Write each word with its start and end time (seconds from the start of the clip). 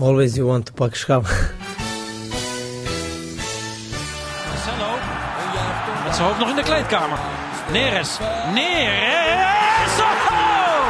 Always 0.00 0.34
you 0.34 0.46
want 0.46 0.64
to 0.64 0.72
pak 0.72 0.94
schap. 0.94 1.24
Marcelo. 4.48 4.90
Met 6.04 6.14
zijn 6.14 6.26
hoofd 6.26 6.38
nog 6.38 6.48
in 6.48 6.56
de 6.56 6.62
kleedkamer. 6.62 7.18
Neres. 7.72 8.18
Neres. 8.54 9.98
Oh! 9.98 10.86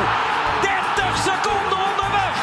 30 0.62 1.16
seconden 1.16 1.78
onderweg. 1.88 2.34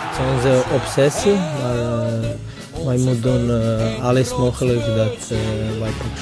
Het 0.00 0.18
is 0.18 0.24
onze 0.34 0.62
obsessie, 0.74 1.34
maar 1.34 1.76
uh, 1.76 2.84
wij 2.84 2.96
moeten 2.96 3.22
doen 3.22 3.50
uh, 3.50 4.04
alles 4.04 4.36
mogelijk 4.36 4.86
dat 4.86 5.30
uh, 5.32 5.38
wij 5.80 5.90
pak 5.90 6.16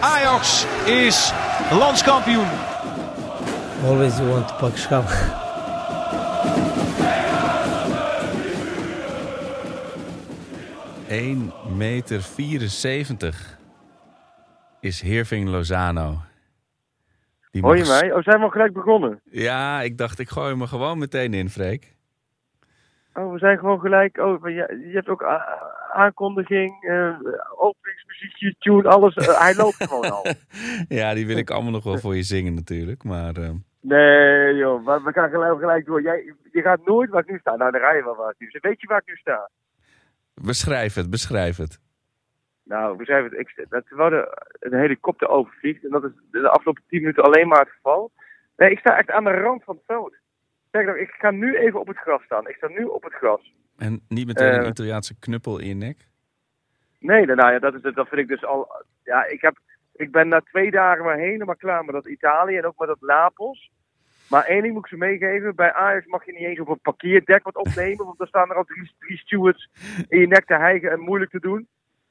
Ajax 0.00 0.66
is 0.86 1.32
landskampioen. 1.70 2.48
Always 3.84 4.18
you 4.18 4.28
want 4.30 4.48
to 4.48 4.54
pak 4.54 4.76
schap. 4.76 5.06
Eén 11.08 11.52
meter 11.76 12.22
74 12.22 13.58
is 14.80 15.00
Heerving 15.00 15.48
Lozano. 15.48 16.16
Die 17.50 17.62
Hoor 17.62 17.76
je 17.76 17.84
mag- 17.84 18.00
mij? 18.00 18.12
Oh, 18.12 18.22
zijn 18.22 18.38
we 18.38 18.44
al 18.44 18.50
gelijk 18.50 18.72
begonnen? 18.72 19.20
Ja, 19.24 19.80
ik 19.80 19.98
dacht 19.98 20.18
ik 20.18 20.28
gooi 20.28 20.50
hem 20.50 20.60
er 20.60 20.68
gewoon 20.68 20.98
meteen 20.98 21.34
in, 21.34 21.48
Freek. 21.48 21.96
Oh, 23.14 23.32
we 23.32 23.38
zijn 23.38 23.58
gewoon 23.58 23.80
gelijk. 23.80 24.18
Oh, 24.18 24.48
je, 24.48 24.52
je 24.88 24.92
hebt 24.94 25.08
ook 25.08 25.24
aankondiging, 25.92 26.84
eh 26.84 27.14
openingsmuziekje, 28.38 28.54
tune, 28.58 28.88
alles. 28.88 29.14
Eh, 29.14 29.40
hij 29.40 29.54
loopt 29.54 29.76
gewoon 29.88 30.10
al. 30.10 30.26
Ja, 30.88 31.14
die 31.14 31.26
wil 31.26 31.36
ik 31.36 31.50
allemaal 31.50 31.72
nog 31.72 31.84
wel 31.84 31.98
voor 31.98 32.16
je 32.16 32.22
zingen 32.22 32.54
natuurlijk. 32.54 33.04
Maar 33.04 33.36
eh, 33.36 33.50
Nee, 33.80 34.54
joh, 34.54 34.84
maar 34.84 35.02
we 35.02 35.12
gaan 35.12 35.30
gelijk, 35.30 35.58
gelijk 35.58 35.86
door. 35.86 36.02
Jij, 36.02 36.34
je 36.52 36.62
gaat 36.62 36.86
nooit 36.86 37.10
waar 37.10 37.22
ik 37.22 37.30
nu 37.30 37.38
sta. 37.38 37.56
Nou, 37.56 37.70
dan 37.70 37.80
rij 37.80 37.96
je 37.96 38.04
wel 38.04 38.16
waar 38.16 38.30
ik 38.30 38.38
nu 38.38 38.48
sta. 38.48 38.58
Weet 38.68 38.80
je 38.80 38.86
waar 38.86 39.00
ik 39.00 39.06
nu 39.06 39.16
sta? 39.16 39.50
beschrijf 40.34 40.94
het, 40.94 41.10
beschrijf 41.10 41.56
het. 41.56 41.80
Nou, 42.64 43.04
zijn 43.04 43.24
het, 43.24 43.32
ik, 43.32 43.66
dat 43.68 43.86
terwijl 43.86 44.12
er 44.12 44.28
een 44.60 44.78
helikopter 44.78 45.28
overvliegt. 45.28 45.84
En 45.84 45.90
dat 45.90 46.04
is 46.04 46.10
de 46.30 46.48
afgelopen 46.48 46.82
10 46.88 47.00
minuten 47.00 47.22
alleen 47.22 47.48
maar 47.48 47.60
het 47.60 47.68
geval. 47.68 48.10
Nee, 48.56 48.70
ik 48.70 48.78
sta 48.78 48.98
echt 48.98 49.10
aan 49.10 49.24
de 49.24 49.30
rand 49.30 49.64
van 49.64 49.74
het 49.74 49.84
veld. 49.86 50.14
Zeg 50.70 50.84
nou, 50.84 50.98
ik 50.98 51.10
ga 51.10 51.30
nu 51.30 51.56
even 51.56 51.80
op 51.80 51.86
het 51.86 51.96
gras 51.96 52.22
staan. 52.22 52.48
Ik 52.48 52.56
sta 52.56 52.68
nu 52.68 52.84
op 52.84 53.02
het 53.02 53.12
gras. 53.12 53.52
En 53.76 54.00
niet 54.08 54.26
meteen 54.26 54.54
een 54.54 54.62
Eh. 54.62 54.68
Italiaanse 54.68 55.18
knuppel 55.18 55.58
in 55.58 55.68
je 55.68 55.74
nek? 55.74 56.08
Nee, 56.98 57.24
nou 57.24 57.36
nou 57.36 57.52
ja, 57.52 57.58
dat, 57.58 57.74
is, 57.74 57.82
het- 57.82 57.94
dat 57.94 58.08
vind 58.08 58.20
ik 58.20 58.28
dus 58.28 58.44
al. 58.44 58.84
Ja, 59.04 59.26
ik, 59.26 59.40
heb, 59.40 59.58
ik 59.94 60.10
ben 60.12 60.28
na 60.28 60.40
twee 60.40 60.70
dagen 60.70 61.04
maar 61.04 61.16
helemaal 61.16 61.56
klaar 61.56 61.84
met 61.84 61.94
dat 61.94 62.06
Italië 62.08 62.56
en 62.56 62.64
ook 62.64 62.78
met 62.78 62.88
dat 62.88 63.00
Napels. 63.00 63.70
Maar 64.28 64.44
één 64.44 64.62
ding 64.62 64.74
moet 64.74 64.82
ik 64.84 64.90
ze 64.90 64.96
meegeven: 64.96 65.54
bij 65.54 65.72
Ajax 65.72 66.06
mag 66.06 66.24
je 66.26 66.32
niet 66.32 66.42
eens 66.42 66.58
op 66.60 66.68
een 66.68 66.80
parkeerdek 66.80 67.44
wat 67.44 67.56
opnemen, 67.56 68.04
want 68.04 68.18
dan 68.18 68.26
staan 68.26 68.50
er 68.50 68.56
al 68.56 68.64
drie, 68.64 68.92
drie 68.98 69.18
stewards 69.18 69.68
in 70.08 70.20
je 70.20 70.26
nek 70.26 70.44
te 70.46 70.54
hijgen 70.54 70.90
en 70.90 71.00
moeilijk 71.00 71.30
te 71.30 71.40
doen. 71.40 71.68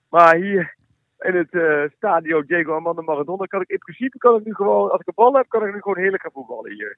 Maar 0.10 0.36
hier 0.36 0.76
in 1.20 1.36
het 1.36 1.54
eh 1.54 1.84
stadion 1.96 2.44
Diego 2.48 2.74
Armando 2.74 3.02
Maradona 3.02 3.46
kan 3.46 3.62
ik 3.62 3.70
in 3.70 3.78
principe 3.78 4.18
kan 4.18 4.40
ik 4.40 4.46
nu 4.46 4.54
gewoon, 4.54 4.92
als 4.92 5.00
ik 5.00 5.08
een 5.08 5.14
bal 5.16 5.34
heb, 5.34 5.48
kan 5.50 5.66
ik 5.68 5.74
nu 5.74 5.82
gewoon 5.82 5.98
heerlijk 5.98 6.22
gaan 6.24 6.32
voetballen 6.32 6.72
hier. 6.74 6.98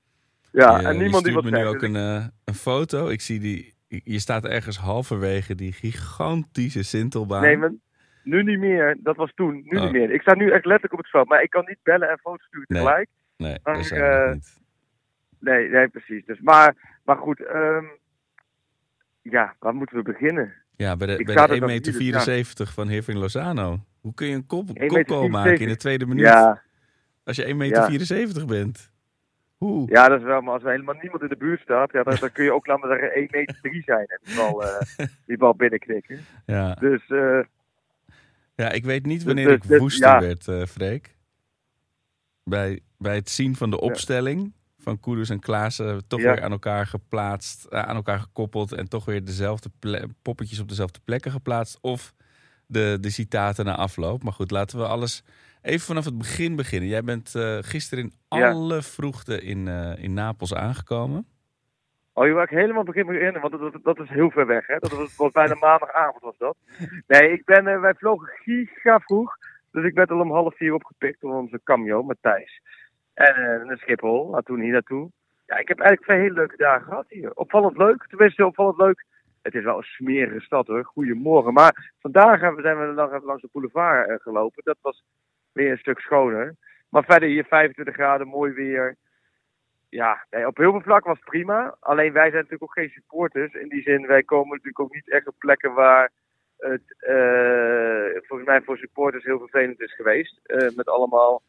Ja, 0.51 0.81
en 0.81 0.97
niemand 0.97 1.23
die 1.23 1.33
wat 1.33 1.43
me 1.43 1.49
nu 1.49 1.55
zegt. 1.57 1.69
ook 1.69 1.79
Dus 1.79 1.89
een, 1.89 1.95
eh, 1.95 2.25
een 2.45 2.53
foto. 2.53 3.07
Ik 3.07 3.21
zie 3.21 3.39
die... 3.39 3.73
Je 3.89 4.19
staat 4.19 4.45
ergens 4.45 4.77
halverwege 4.77 5.55
die 5.55 5.71
gigantische 5.71 6.83
Sintelbaan. 6.83 7.41
Nee, 7.41 7.57
maar 7.57 7.73
nu 8.23 8.43
niet 8.43 8.59
meer. 8.59 8.97
Dat 8.99 9.15
was 9.15 9.31
toen. 9.35 9.61
Nu 9.65 9.77
Oh. 9.77 9.83
niet 9.83 9.91
meer. 9.91 10.11
Ik 10.11 10.21
sta 10.21 10.35
nu 10.35 10.51
echt 10.51 10.65
letterlijk 10.65 10.93
op 10.93 10.99
het 10.99 11.09
veld. 11.09 11.27
Maar 11.27 11.41
ik 11.43 11.49
kan 11.49 11.65
niet 11.65 11.77
bellen 11.83 12.09
en 12.09 12.19
foto's 12.19 12.45
sturen 12.45 12.67
tegelijk. 12.67 13.09
Nee, 13.37 13.57
Maar, 13.63 13.75
dat 13.75 13.89
nog 13.89 13.99
eh, 13.99 14.31
niet. 14.31 14.57
Nee, 15.39 15.69
nee, 15.69 15.87
precies. 15.87 16.25
Dus, 16.25 16.39
maar, 16.39 16.99
maar 17.05 17.17
goed. 17.17 17.45
ehm, 17.45 17.85
ja, 19.21 19.55
waar 19.59 19.73
moeten 19.75 19.95
we 19.97 20.03
beginnen? 20.03 20.53
Ja, 20.75 20.95
bij 20.97 21.07
de, 21.07 21.17
ik 21.17 21.25
bij 21.25 21.35
de 21.35 21.41
er 21.41 21.47
1,74 21.49 21.59
nog 21.59 21.69
meter 21.69 21.93
hier, 21.93 22.11
dus 22.11 22.23
74 22.23 22.73
van 22.73 22.87
Heerving 22.87 23.17
Lozano. 23.17 23.79
Hoe 24.01 24.13
kun 24.13 24.27
je 24.27 24.35
een 24.35 24.45
kop, 24.45 24.67
1,74 24.69 24.85
kopgoal 24.87 25.27
maken 25.27 25.59
in 25.59 25.67
de 25.67 25.75
tweede 25.77 26.05
minuut? 26.05 26.25
Ja, 26.25 26.61
Als 27.23 27.35
je 27.35 27.45
1,74 27.45 27.55
meter 27.55 28.45
bent. 28.45 28.91
Ja, 29.85 30.07
dat 30.07 30.19
is 30.19 30.25
wel. 30.25 30.41
Maar 30.41 30.53
als 30.53 30.63
er 30.63 30.69
helemaal 30.69 30.95
niemand 31.01 31.21
in 31.21 31.29
de 31.29 31.37
buurt 31.37 31.61
staat, 31.61 31.91
ja, 31.91 32.03
dan, 32.03 32.15
dan 32.19 32.31
kun 32.31 32.43
je 32.43 32.53
ook, 32.53 32.67
laten 32.67 32.89
we 32.89 32.95
zeggen, 32.95 33.13
1 33.15 33.27
meter 33.31 33.59
3 33.61 33.83
zijn. 33.85 34.05
En 34.05 34.19
die 34.23 34.35
bal, 34.35 34.63
die 35.27 35.37
bal 35.37 35.55
binnenknikken. 35.55 36.19
Ja. 36.45 36.73
Dus, 36.73 37.07
eh, 37.07 37.39
ja, 38.55 38.71
ik 38.71 38.85
weet 38.85 39.05
niet 39.05 39.23
wanneer 39.23 39.45
dus- 39.47 39.55
ik 39.55 39.67
dus- 39.67 39.79
woester 39.79 40.07
ja. 40.07 40.19
werd, 40.19 40.47
eh 40.47 40.65
Freek. 40.65 41.15
Bij, 42.43 42.79
bij 42.97 43.15
het 43.15 43.29
zien 43.29 43.55
van 43.55 43.69
de 43.69 43.79
opstelling 43.79 44.53
van 44.77 44.99
Kudus 44.99 45.29
en 45.29 45.39
Klaassen 45.39 46.07
toch 46.07 46.19
Ja. 46.19 46.33
weer 46.33 46.43
aan 46.43 46.51
elkaar 46.51 46.87
geplaatst, 46.87 47.71
aan 47.71 47.95
elkaar 47.95 48.19
gekoppeld 48.19 48.71
en 48.71 48.89
toch 48.89 49.05
weer 49.05 49.25
dezelfde 49.25 49.69
poppetjes 50.21 50.59
op 50.59 50.69
dezelfde 50.69 50.99
plekken 51.03 51.31
geplaatst. 51.31 51.77
Of 51.81 52.13
de, 52.65 52.97
de 53.01 53.09
citaten 53.09 53.65
na 53.65 53.75
afloop. 53.75 54.23
Maar 54.23 54.33
goed, 54.33 54.51
laten 54.51 54.79
we 54.79 54.85
alles 54.85 55.23
even 55.61 55.85
vanaf 55.85 56.05
het 56.05 56.17
begin 56.17 56.55
beginnen. 56.55 56.89
Jij 56.89 57.03
bent 57.03 57.35
eh, 57.35 57.57
gisteren 57.61 58.03
in 58.03 58.39
Ja. 58.39 58.51
alle 58.51 58.81
vroegte 58.81 59.41
in, 59.41 59.67
eh, 59.67 60.03
in 60.03 60.13
Napels 60.13 60.53
aangekomen. 60.53 61.27
Oh, 62.13 62.25
je 62.25 62.41
ik 62.41 62.49
helemaal 62.49 62.83
begin 62.83 63.05
beginnen, 63.05 63.41
want 63.41 63.59
dat, 63.59 63.83
dat, 63.83 63.99
is 63.99 64.09
heel 64.09 64.29
ver 64.31 64.45
weg, 64.45 64.67
hè? 64.67 64.77
Dat 64.79 64.91
was, 64.91 65.15
was 65.15 65.31
bijna 65.31 65.55
maandagavond, 65.55 66.23
was 66.23 66.37
dat. 66.37 66.57
Nee, 67.07 67.31
ik 67.31 67.45
ben, 67.45 67.67
eh, 67.67 67.79
wij 67.79 67.93
vlogen 67.93 68.27
giga 68.27 68.99
vroeg, 68.99 69.37
dus 69.71 69.85
ik 69.85 69.93
werd 69.93 70.11
al 70.11 70.19
om 70.19 70.31
half 70.31 70.55
vier 70.55 70.73
opgepikt 70.73 71.21
door 71.21 71.35
onze 71.35 71.59
cameo, 71.63 72.03
Matthijs. 72.03 72.61
En 73.13 73.65
naar 73.65 73.77
Schiphol, 73.77 74.29
nou, 74.29 74.43
toen 74.43 74.59
hier 74.59 74.71
naartoe. 74.71 75.11
Ja, 75.45 75.57
ik 75.57 75.67
heb 75.67 75.79
eigenlijk 75.79 76.09
twee 76.09 76.19
hele 76.19 76.33
leuke 76.33 76.57
dagen 76.57 76.83
gehad 76.83 77.05
hier. 77.09 77.33
Opvallend 77.33 77.77
leuk, 77.77 78.05
tenminste 78.07 78.45
opvallend 78.45 78.77
leuk. 78.77 79.05
Het 79.41 79.55
is 79.55 79.63
wel 79.63 79.77
een 79.77 79.83
smerige 79.83 80.39
stad 80.39 80.67
hoor, 80.67 80.83
goedemorgen. 80.83 81.53
Maar 81.53 81.93
vandaag 81.99 82.39
zijn 82.39 82.55
we 82.55 82.93
nog 82.95 83.13
even 83.13 83.25
langs 83.25 83.41
de 83.41 83.49
boulevard 83.51 84.21
gelopen. 84.21 84.63
Dat 84.63 84.77
was 84.81 85.03
weer 85.51 85.71
een 85.71 85.77
stuk 85.77 85.99
schoner. 85.99 86.55
Maar 86.89 87.03
verder 87.03 87.29
hier 87.29 87.45
25 87.45 87.93
graden, 87.95 88.27
mooi 88.27 88.51
weer. 88.53 88.95
Ja, 89.89 90.25
nee, 90.29 90.47
op 90.47 90.57
heel 90.57 90.71
veel 90.71 90.81
vlakken 90.81 91.09
was 91.09 91.19
het 91.19 91.29
prima. 91.29 91.75
Alleen 91.79 92.13
wij 92.13 92.23
zijn 92.29 92.33
natuurlijk 92.35 92.63
ook 92.63 92.73
geen 92.73 92.89
supporters. 92.89 93.53
In 93.53 93.69
die 93.69 93.81
zin, 93.81 94.07
wij 94.07 94.23
komen 94.23 94.49
natuurlijk 94.49 94.79
ook 94.79 94.93
niet 94.93 95.09
echt 95.11 95.27
op 95.27 95.35
plekken 95.37 95.73
waar 95.73 96.09
het 96.57 96.95
eh, 96.97 98.21
volgens 98.27 98.47
mij 98.49 98.61
voor 98.61 98.77
supporters 98.77 99.23
heel 99.23 99.39
vervelend 99.39 99.81
is 99.81 99.95
geweest. 99.95 100.39
Eh, 100.43 100.75
met 100.75 100.87
allemaal 100.89 101.41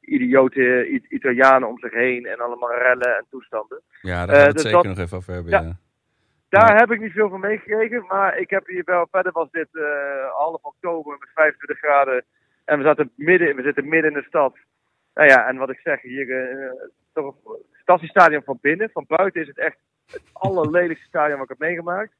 idiote 0.00 0.88
I- 0.90 1.06
Italianen 1.08 1.68
om 1.68 1.78
zich 1.78 1.92
heen 1.92 2.26
en 2.26 2.38
allemaal 2.40 2.74
rellen 2.74 3.16
en 3.16 3.26
toestanden. 3.30 3.82
Ja, 4.02 4.26
daar 4.26 4.34
gaan 4.36 4.44
we 4.44 4.48
Eh, 4.48 4.52
dus 4.52 4.62
zeker 4.62 4.76
dat- 4.82 4.86
nog 4.96 4.98
even 4.98 5.16
over 5.16 5.32
hebben. 5.32 5.50
Ja. 5.52 5.60
Ja. 5.60 5.76
Daar 6.48 6.76
heb 6.78 6.90
ik 6.90 7.00
niet 7.00 7.12
veel 7.12 7.28
van 7.28 7.40
meegekregen, 7.40 8.04
maar 8.08 8.38
ik 8.38 8.50
heb 8.50 8.66
hier 8.66 8.82
wel, 8.84 9.08
verder 9.10 9.32
was 9.32 9.50
dit 9.50 9.68
eh, 9.72 10.30
half 10.32 10.62
oktober 10.62 11.16
met 11.18 11.28
25 11.34 11.78
graden. 11.78 12.24
En 12.66 12.78
we, 12.78 12.84
zaten 12.84 13.10
midden, 13.14 13.56
we 13.56 13.62
zitten 13.62 13.88
midden 13.88 14.10
in 14.10 14.18
de 14.18 14.26
stad. 14.28 14.56
Nou 15.14 15.28
ja, 15.28 15.48
en 15.48 15.56
wat 15.56 15.70
ik 15.70 15.80
zeg, 15.82 16.02
hier 16.02 16.30
eh, 16.30 16.70
toch 17.12 17.26
een 17.26 17.56
fantastisch 17.72 18.10
stadion 18.10 18.42
van 18.42 18.58
binnen. 18.60 18.90
Van 18.92 19.04
buiten 19.08 19.40
is 19.40 19.48
het 19.48 19.58
echt 19.58 19.76
het 20.06 20.22
allerlelijkste 20.32 21.06
stadion 21.06 21.38
wat 21.38 21.50
ik 21.50 21.56
heb 21.58 21.68
meegemaakt. 21.68 22.12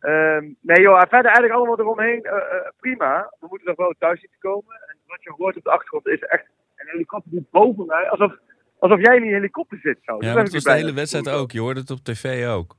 Ehm, 0.00 0.44
nee 0.60 0.80
joh, 0.80 1.00
en 1.00 1.08
verder 1.08 1.30
eigenlijk 1.30 1.54
allemaal 1.54 1.80
eromheen 1.80 2.22
eh, 2.22 2.36
eh, 2.36 2.68
prima. 2.80 3.32
We 3.40 3.46
moeten 3.48 3.68
nog 3.68 3.76
wel 3.76 3.94
thuis 3.98 4.20
zien 4.20 4.30
te 4.30 4.48
komen. 4.48 4.74
En 4.88 4.96
wat 5.06 5.22
je 5.22 5.32
hoort 5.36 5.56
op 5.56 5.64
de 5.64 5.70
achtergrond 5.70 6.06
is 6.06 6.20
echt 6.20 6.46
een 6.76 6.88
helikopter 6.88 7.30
die 7.30 7.46
boven 7.50 7.86
mij, 7.86 8.10
alsof, 8.10 8.36
alsof 8.78 9.00
jij 9.00 9.16
in 9.16 9.22
die 9.22 9.32
helikopter 9.32 9.78
zit. 9.78 9.98
Zo. 10.02 10.16
Ja, 10.18 10.34
Dat 10.34 10.52
was 10.52 10.64
de 10.64 10.72
hele 10.72 10.92
wedstrijd 10.92 11.30
ook. 11.30 11.50
Je 11.50 11.60
hoorde 11.60 11.80
het 11.80 11.90
op 11.90 11.98
tv 11.98 12.46
ook. 12.46 12.76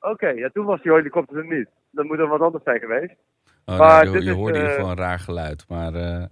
Oké, 0.00 0.28
ja, 0.28 0.48
toen 0.48 0.64
was 0.64 0.82
die 0.82 0.92
helikopter 0.92 1.36
er 1.36 1.56
niet. 1.56 1.68
Dat 1.90 2.04
moet 2.04 2.18
er 2.18 2.26
wat 2.28 2.40
anders 2.40 2.64
zijn 2.64 2.80
geweest. 2.80 3.14
Oh, 3.66 3.78
Maar 3.78 4.04
nou, 4.04 4.18
je, 4.18 4.24
je 4.24 4.32
hoorde 4.32 4.52
in 4.58 4.60
ieder 4.60 4.70
eh, 4.70 4.74
geval 4.76 4.90
een 4.90 4.96
raar 5.04 5.18
geluid. 5.18 5.68
Maar, 5.68 5.94
eh, 5.94 6.24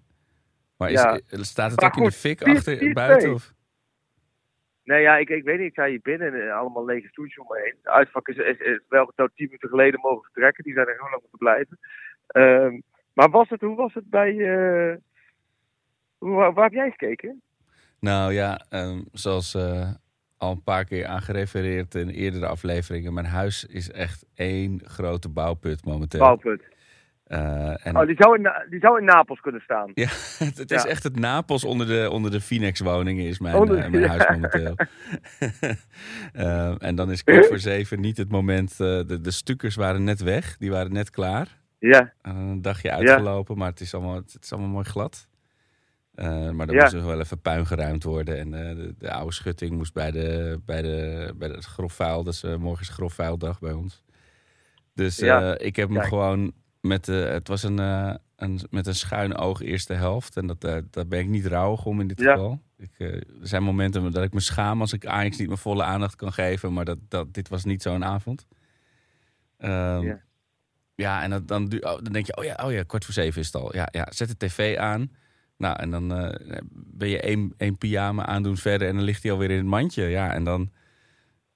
maar 0.77 0.91
is, 0.91 1.03
Ja. 1.03 1.15
eh, 1.29 1.41
staat 1.43 1.71
het 1.71 1.81
Maar 1.81 1.91
ook 1.91 1.97
in 1.97 2.05
de 2.05 2.11
fik 2.13 2.39
vier- 2.43 2.57
achter 2.57 2.77
vier- 2.77 2.93
buiten? 2.93 3.33
Of? 3.35 3.53
Nee, 4.85 5.01
ja, 5.03 5.17
ik, 5.17 5.29
ik 5.29 5.45
weet 5.45 5.59
niet. 5.59 5.67
Ik 5.67 5.73
sta 5.73 5.87
hier 5.87 6.01
binnen 6.03 6.35
en 6.43 6.51
allemaal 6.57 6.85
lege 6.85 7.09
stoeltjes 7.09 7.39
om 7.39 7.47
me 7.49 7.61
heen. 7.63 7.75
De 7.83 7.91
uitvak 7.91 8.29
is, 8.29 8.37
is, 8.37 8.59
is 8.59 8.81
wel 8.89 9.07
geteld 9.07 9.31
tien 9.35 9.47
minuten 9.47 9.69
geleden 9.69 10.01
mogen 10.01 10.23
vertrekken. 10.23 10.65
Die 10.65 10.73
zijn 10.73 10.87
er 10.87 10.93
heel 10.93 11.11
lang 11.11 11.21
moeten 11.21 11.39
blijven. 11.39 11.79
Ehm, 12.27 12.81
maar 13.13 13.31
was 13.31 13.49
het, 13.49 13.61
hoe 13.61 13.77
was 13.77 13.95
het 13.95 14.11
bij... 14.11 14.33
hoe, 16.19 16.31
waar, 16.35 16.53
waar 16.53 16.65
heb 16.65 16.73
jij 16.73 16.91
gekeken? 16.91 17.43
Nou 18.01 18.33
ja, 18.33 18.65
ehm, 18.69 19.01
zoals 19.13 19.57
al 20.37 20.51
een 20.51 20.63
paar 20.63 20.85
keer 20.85 21.07
aangerefereerd 21.07 21.95
in 21.95 22.09
eerdere 22.09 22.47
afleveringen. 22.47 23.15
Mijn 23.15 23.27
huis 23.27 23.65
is 23.67 23.91
echt 23.91 24.27
één 24.35 24.81
grote 24.85 25.29
bouwput 25.29 25.85
momenteel. 25.85 26.21
Bouwput. 26.21 26.63
Eh, 27.25 27.87
en 27.87 27.97
Oh, 27.97 28.07
die 28.07 28.17
zou, 28.19 28.39
in, 28.39 28.53
die 28.71 28.81
zou 28.81 28.99
in 28.99 29.05
Napels 29.05 29.41
kunnen 29.41 29.61
staan. 29.61 29.91
Ja, 29.95 30.09
het, 30.39 30.59
het 30.65 30.71
is 30.71 30.85
echt 30.85 31.03
het 31.03 31.17
Napels 31.19 31.65
onder 31.65 31.87
de, 31.87 32.09
onder 32.11 32.31
de 32.31 32.41
Phoenix-woningen 32.41 33.25
is 33.27 33.39
mijn, 33.39 33.55
Onder- 33.55 33.79
eh, 33.79 33.91
mijn 33.91 34.03
ja. 34.03 34.09
huis 34.09 34.29
momenteel. 34.29 34.75
Eh, 36.33 36.83
en 36.83 36.95
dan 36.95 37.11
is 37.11 37.25
kwart 37.25 37.47
voor 37.53 37.59
zeven 37.59 38.01
niet 38.01 38.17
het 38.17 38.31
moment. 38.31 38.77
de, 38.77 39.19
de 39.23 39.31
stukers 39.31 39.75
waren 39.75 40.05
net 40.05 40.21
weg, 40.23 40.57
die 40.57 40.71
waren 40.71 40.93
net 40.93 41.11
klaar. 41.11 41.59
Ja. 41.79 42.13
Een 42.23 42.63
dagje 42.63 42.91
uitgelopen, 42.91 43.59
maar 43.59 43.69
het 43.71 43.81
is, 43.81 43.95
allemaal, 43.95 44.15
het 44.15 44.39
is 44.43 44.53
allemaal 44.53 44.71
mooi 44.71 44.85
glad. 44.85 45.29
Maar 46.15 46.69
er 46.69 46.75
moest 46.75 46.95
nog 46.95 47.05
wel 47.05 47.21
even 47.21 47.41
puin 47.41 47.67
geruimd 47.67 48.03
worden. 48.05 48.39
En 48.39 48.51
de, 48.51 48.95
de 48.99 49.13
oude 49.13 49.33
schutting 49.33 49.71
moest 49.77 49.93
bij, 49.93 50.11
de, 50.11 50.61
bij, 50.65 50.83
de, 50.83 51.33
bij 51.37 51.49
het 51.49 51.65
grofvuil. 51.65 52.23
Dus 52.23 52.43
morgen 52.43 52.81
is 52.83 52.89
grofvuildag 52.89 53.61
bij 53.61 53.73
ons. 53.73 54.05
Dus 54.95 55.19
ik 55.57 55.77
heb 55.77 55.89
hem 55.89 55.97
Kijk. 55.97 56.09
gewoon 56.09 56.53
met... 56.85 57.09
eh, 57.09 57.25
het 57.29 57.49
was 57.49 57.63
een, 57.63 57.79
eh, 57.79 58.15
een, 58.37 58.61
met 58.71 58.87
een 58.87 58.95
schuin 58.95 59.37
oog 59.37 59.61
eerste 59.63 59.93
helft. 59.95 60.37
En 60.37 60.47
dat, 60.47 60.65
eh, 60.65 60.77
daar 60.91 61.07
ben 61.07 61.19
ik 61.19 61.29
niet 61.29 61.47
rouwig 61.47 61.85
om 61.85 62.01
in 62.01 62.07
dit 62.07 62.21
Ja. 62.21 62.33
geval. 62.33 62.61
Ik, 62.77 62.91
er 62.99 63.23
zijn 63.43 63.63
momenten 63.63 64.13
dat 64.13 64.25
ik 64.25 64.33
me 64.33 64.41
schaam 64.41 64.81
als 64.81 64.93
ik 64.93 65.07
Ajax 65.07 65.37
niet 65.39 65.47
mijn 65.47 65.59
volle 65.59 65.83
aandacht 65.83 66.17
kan 66.17 66.33
geven. 66.33 66.73
Maar 66.73 66.85
dat, 66.85 66.99
dat, 67.09 67.35
dit 67.35 67.49
was 67.49 67.65
niet 67.65 67.83
zo'n 67.83 68.05
avond. 68.05 68.47
Ehm, 69.59 70.03
Ja. 70.03 70.21
ja, 70.95 71.23
en 71.23 71.31
dat, 71.31 71.49
dan, 71.49 71.63
oh, 71.65 71.81
dan 71.81 72.13
denk 72.13 72.27
je, 72.27 72.37
oh 72.37 72.45
ja, 72.45 72.59
oh 72.65 72.73
ja, 72.73 72.83
kwart 72.83 73.05
voor 73.05 73.15
zeven 73.15 73.41
is 73.41 73.47
het 73.47 73.57
al. 73.57 73.75
Ja, 73.77 73.89
ja, 73.91 74.07
zet 74.11 74.29
de 74.29 74.37
tv 74.47 74.77
aan. 74.77 75.11
Nou, 75.57 75.77
en 75.79 75.91
dan 75.91 76.09
ben 76.73 77.09
je 77.09 77.21
één, 77.21 77.55
één 77.57 77.79
pyjama 77.79 78.27
aandoen 78.27 78.57
verder 78.57 78.89
en 78.89 78.95
dan 78.95 79.05
ligt 79.05 79.23
hij 79.23 79.33
alweer 79.33 79.51
in 79.51 79.57
het 79.57 79.67
mandje. 79.67 80.03
Ja, 80.05 80.33
en 80.33 80.45
dan, 80.45 80.71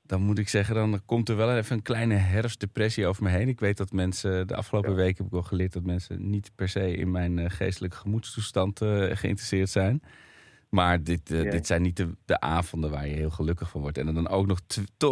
dan 0.08 0.22
moet 0.22 0.38
ik 0.38 0.48
zeggen, 0.48 0.74
dan 0.74 1.00
komt 1.06 1.28
er 1.28 1.36
wel 1.36 1.56
even 1.56 1.76
een 1.76 1.82
kleine 1.82 2.14
herfstdepressie 2.14 3.06
over 3.06 3.22
me 3.22 3.28
heen. 3.30 3.48
Ik 3.48 3.60
weet 3.60 3.76
dat 3.76 3.92
mensen, 3.92 4.46
de 4.46 4.56
afgelopen 4.56 4.94
weken 4.94 5.16
heb 5.16 5.26
ik 5.26 5.32
wel 5.32 5.42
geleerd 5.42 5.72
dat 5.72 5.82
mensen 5.82 6.30
niet 6.30 6.50
per 6.54 6.68
se 6.68 6.96
in 6.96 7.10
mijn 7.10 7.38
eh, 7.38 7.50
geestelijke 7.50 7.96
gemoedstoestand 7.96 8.80
eh, 8.80 8.88
geïnteresseerd 8.88 9.68
zijn. 9.68 10.02
Maar 10.68 11.02
dit, 11.02 11.30
eh, 11.30 11.42
Ja. 11.42 11.50
dit 11.50 11.66
zijn 11.66 11.82
niet 11.82 11.96
de, 11.96 12.16
de 12.24 12.40
avonden 12.40 12.90
waar 12.90 13.06
je 13.08 13.14
heel 13.14 13.30
gelukkig 13.30 13.70
van 13.70 13.80
wordt. 13.80 13.98
En 13.98 14.14
dan 14.14 14.28
ook 14.28 14.46
nog, 14.46 14.60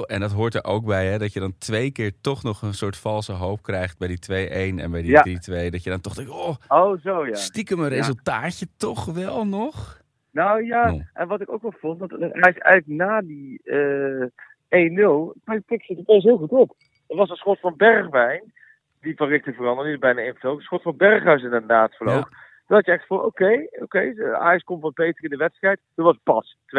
en 0.06 0.20
dat 0.20 0.32
hoort 0.32 0.54
er 0.54 0.64
ook 0.64 0.84
bij, 0.84 1.06
hè, 1.06 1.18
dat 1.18 1.32
je 1.32 1.40
dan 1.40 1.58
twee 1.58 1.90
keer 1.90 2.12
toch 2.20 2.42
nog 2.42 2.62
een 2.62 2.74
soort 2.74 2.96
valse 2.96 3.32
hoop 3.32 3.62
krijgt 3.62 3.98
bij 3.98 4.08
die 4.08 4.18
2-1 4.18 4.78
en 4.80 4.90
bij 4.90 5.02
die 5.02 5.10
Ja. 5.10 5.22
3-2. 5.22 5.70
Dat 5.70 5.82
je 5.82 5.90
dan 5.90 6.00
toch 6.00 6.14
denkt, 6.14 6.30
oh, 6.30 6.54
Oh, 6.68 7.00
zo 7.00 7.26
ja. 7.26 7.34
stiekem 7.34 7.80
een 7.80 7.88
resultaatje 7.88 8.66
toch 8.76 9.04
wel 9.04 9.46
nog. 9.46 10.04
Nou 10.30 10.64
ja, 10.64 10.86
Nou. 10.86 11.04
en 11.12 11.28
wat 11.28 11.40
ik 11.40 11.52
ook 11.52 11.62
wel 11.62 11.74
vond, 11.80 11.98
dat 11.98 12.10
hij 12.10 12.28
is 12.28 12.58
eigenlijk 12.58 12.86
na 12.86 13.20
die 13.20 13.60
1-0, 13.64 13.70
hij 13.70 14.30
pikte 15.66 15.92
het 15.92 15.98
opeens 15.98 16.24
heel 16.24 16.36
goed 16.36 16.50
op. 16.50 16.76
Er 17.08 17.16
was 17.16 17.30
een 17.30 17.36
schot 17.36 17.60
van 17.60 17.76
Bergwijn, 17.76 18.52
die 19.00 19.16
van 19.16 19.28
richting 19.28 19.56
veranderde, 19.56 19.90
die 19.90 19.98
bijna 19.98 20.20
invloog. 20.20 20.56
Een 20.56 20.62
schot 20.62 20.82
van 20.82 20.96
Berghuis 20.96 21.42
inderdaad. 21.42 21.92
Toen 22.66 22.76
had 22.76 22.86
je 22.86 22.92
echt 22.92 23.06
voor, 23.06 23.24
oké, 23.24 23.66
oké, 23.70 24.14
Ajax 24.38 24.62
komt 24.62 24.82
wat 24.82 24.94
beter 24.94 25.24
in 25.24 25.30
de 25.30 25.36
wedstrijd. 25.36 25.80
Toen 25.94 26.04
was 26.04 26.18
pas 26.22 26.56
2-0. 26.56 26.58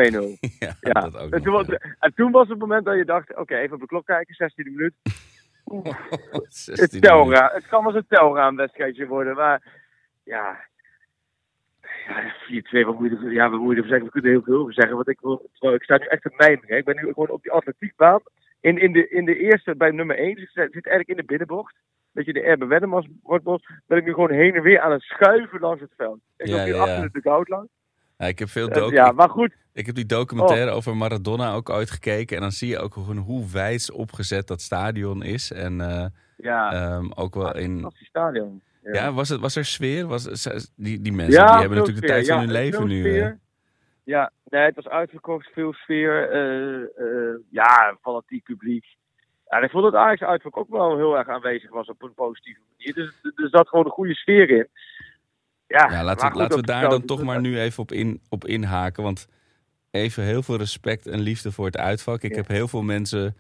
Ja, 0.59 0.75
Ja. 0.79 0.91
dat 0.91 1.17
ook 1.17 1.31
En 1.31 1.43
toen, 1.43 1.53
was, 1.53 1.67
en 1.99 2.13
toen 2.15 2.31
was 2.31 2.47
het 2.47 2.59
moment 2.59 2.85
dat 2.85 2.95
je 2.95 3.05
dacht, 3.05 3.35
oké, 3.35 3.55
even 3.55 3.73
op 3.73 3.79
de 3.79 3.87
klok 3.87 4.05
kijken, 4.05 4.51
16e 4.51 4.71
minuut. 4.71 4.93
Oeh, 5.71 5.95
16 6.47 6.83
het, 6.83 7.01
telra, 7.01 7.51
het 7.53 7.67
kan 7.67 7.85
eens 7.85 7.95
een 7.95 8.05
telraamwedstrijdje 8.07 9.07
worden, 9.07 9.35
maar 9.35 9.61
ja. 10.23 10.66
Ja, 12.07 12.33
4-2, 12.83 12.85
wat 12.85 12.99
moet 12.99 13.09
je 13.09 13.29
ja, 13.29 13.49
wat 13.49 13.59
moet 13.59 13.69
je 13.69 13.75
ervoor 13.75 13.87
zeggen? 13.89 14.05
We 14.05 14.11
kunnen 14.11 14.31
er 14.31 14.37
heel 14.37 14.45
veel 14.45 14.61
over 14.61 14.73
zeggen. 14.73 14.95
Want 14.95 15.07
ik, 15.09 15.19
wil, 15.21 15.49
ik 15.73 15.83
sta 15.83 15.97
nu 15.97 16.05
echt 16.05 16.21
te 16.21 16.33
mijmeren. 16.37 16.77
Ik 16.77 16.85
ben 16.85 16.95
nu 16.95 17.01
gewoon 17.01 17.29
op 17.29 17.41
die 17.43 17.51
atletiekbaan. 17.51 18.19
In, 18.61 18.77
in, 18.81 18.91
de, 18.93 19.09
in 19.09 19.25
de 19.25 19.37
eerste, 19.39 19.75
bij 19.75 19.91
nummer 19.91 20.17
1, 20.17 20.35
dus 20.35 20.43
ik 20.43 20.49
zit 20.53 20.87
eigenlijk 20.87 21.09
in 21.09 21.15
de 21.15 21.23
binnenbocht. 21.23 21.75
Dat 22.11 22.25
je 22.25 22.33
de 22.33 22.41
Erbe 22.41 22.65
Wennemars 22.65 23.07
wordt, 23.23 23.43
ben 23.87 23.97
ik 23.97 24.05
nu 24.05 24.13
gewoon 24.13 24.31
heen 24.31 24.53
en 24.55 24.61
weer 24.61 24.79
aan 24.79 24.91
het 24.91 25.01
schuiven 25.01 25.59
langs 25.59 25.81
het 25.81 25.91
veld. 25.97 26.19
Ik 26.37 26.47
Ja, 26.47 26.55
loop 26.55 26.65
hier 26.65 26.75
ja, 26.75 26.81
achter 26.81 27.01
de 27.01 27.09
dugout 27.21 27.47
langs. 27.49 27.67
Ja, 28.17 28.25
ik 28.25 28.39
heb 28.39 28.47
veel 28.49 28.67
Eh, 28.67 28.75
docu- 28.75 28.95
ja, 28.95 29.11
maar 29.11 29.29
goed. 29.29 29.55
Ik 29.73 29.85
heb 29.85 29.95
die 29.95 30.05
documentaire 30.05 30.69
Oh. 30.71 30.75
over 30.75 30.97
Maradona 30.97 31.53
ook 31.53 31.69
ooit 31.69 31.91
gekeken. 31.91 32.35
En 32.35 32.41
dan 32.41 32.51
zie 32.51 32.67
je 32.69 32.79
ook 32.79 32.93
gewoon 32.93 33.17
hoe 33.17 33.51
wijs 33.51 33.91
opgezet 33.91 34.47
dat 34.47 34.61
stadion 34.61 35.23
is. 35.23 35.51
En 35.51 35.81
eh, 35.81 36.05
Ja, 36.37 36.71
ehm, 36.71 37.05
ook 37.15 37.33
wel 37.35 37.55
in... 37.55 37.71
fantastisch 37.73 38.07
stadion. 38.07 38.61
Ja, 38.93 39.13
was, 39.13 39.29
het, 39.29 39.39
was 39.39 39.55
er 39.55 39.65
sfeer? 39.65 40.05
Was, 40.07 40.23
die, 40.75 41.01
die 41.01 41.11
mensen 41.13 41.45
die 41.47 41.55
hebben 41.59 41.77
natuurlijk 41.77 42.05
de 42.05 42.11
tijd 42.13 42.27
van 42.27 42.39
hun 42.39 42.51
leven 42.51 42.87
nu. 42.87 42.99
sfeer. 42.99 43.23
eh. 43.25 43.31
Ja, 44.03 44.31
nee, 44.49 44.61
het 44.61 44.75
was 44.75 44.87
uitverkocht, 44.87 45.49
veel 45.53 45.73
sfeer. 45.73 46.29
eh, 46.31 46.81
eh, 46.81 47.35
ja, 47.49 47.97
fanatiek 48.01 48.43
publiek. 48.43 48.85
Ja, 49.49 49.57
en 49.57 49.63
ik 49.63 49.69
vond 49.71 49.83
dat 49.83 49.93
Ajax 49.95 50.21
uitverkocht 50.21 50.69
ook 50.69 50.75
wel 50.77 50.95
heel 50.97 51.17
erg 51.17 51.27
aanwezig 51.27 51.69
was 51.69 51.87
op 51.87 52.01
een 52.03 52.13
positieve 52.13 52.59
manier. 52.77 52.93
Dus 52.93 53.13
er- 53.23 53.43
er 53.43 53.49
zat 53.49 53.67
gewoon 53.67 53.85
een 53.85 53.91
goede 53.91 54.15
sfeer 54.15 54.49
in. 54.49 54.67
Ja, 55.67 55.87
Ja, 55.91 56.03
laten 56.03 56.31
we, 56.31 56.37
laten 56.37 56.57
we 56.57 56.63
daar 56.65 56.89
dan 56.89 57.05
toch 57.05 57.23
maar 57.23 57.41
nu 57.41 57.59
even 57.59 57.83
op, 57.83 57.91
in, 57.91 58.21
op 58.29 58.45
inhaken. 58.45 59.03
Want 59.03 59.27
even 59.91 60.23
heel 60.23 60.43
veel 60.43 60.57
respect 60.57 61.07
en 61.07 61.19
liefde 61.19 61.51
voor 61.51 61.65
het 61.65 61.77
uitvak. 61.77 62.21
Ik 62.21 62.29
Ja. 62.31 62.35
heb 62.37 62.47
heel 62.47 62.67
veel 62.67 62.81
mensen 62.83 63.35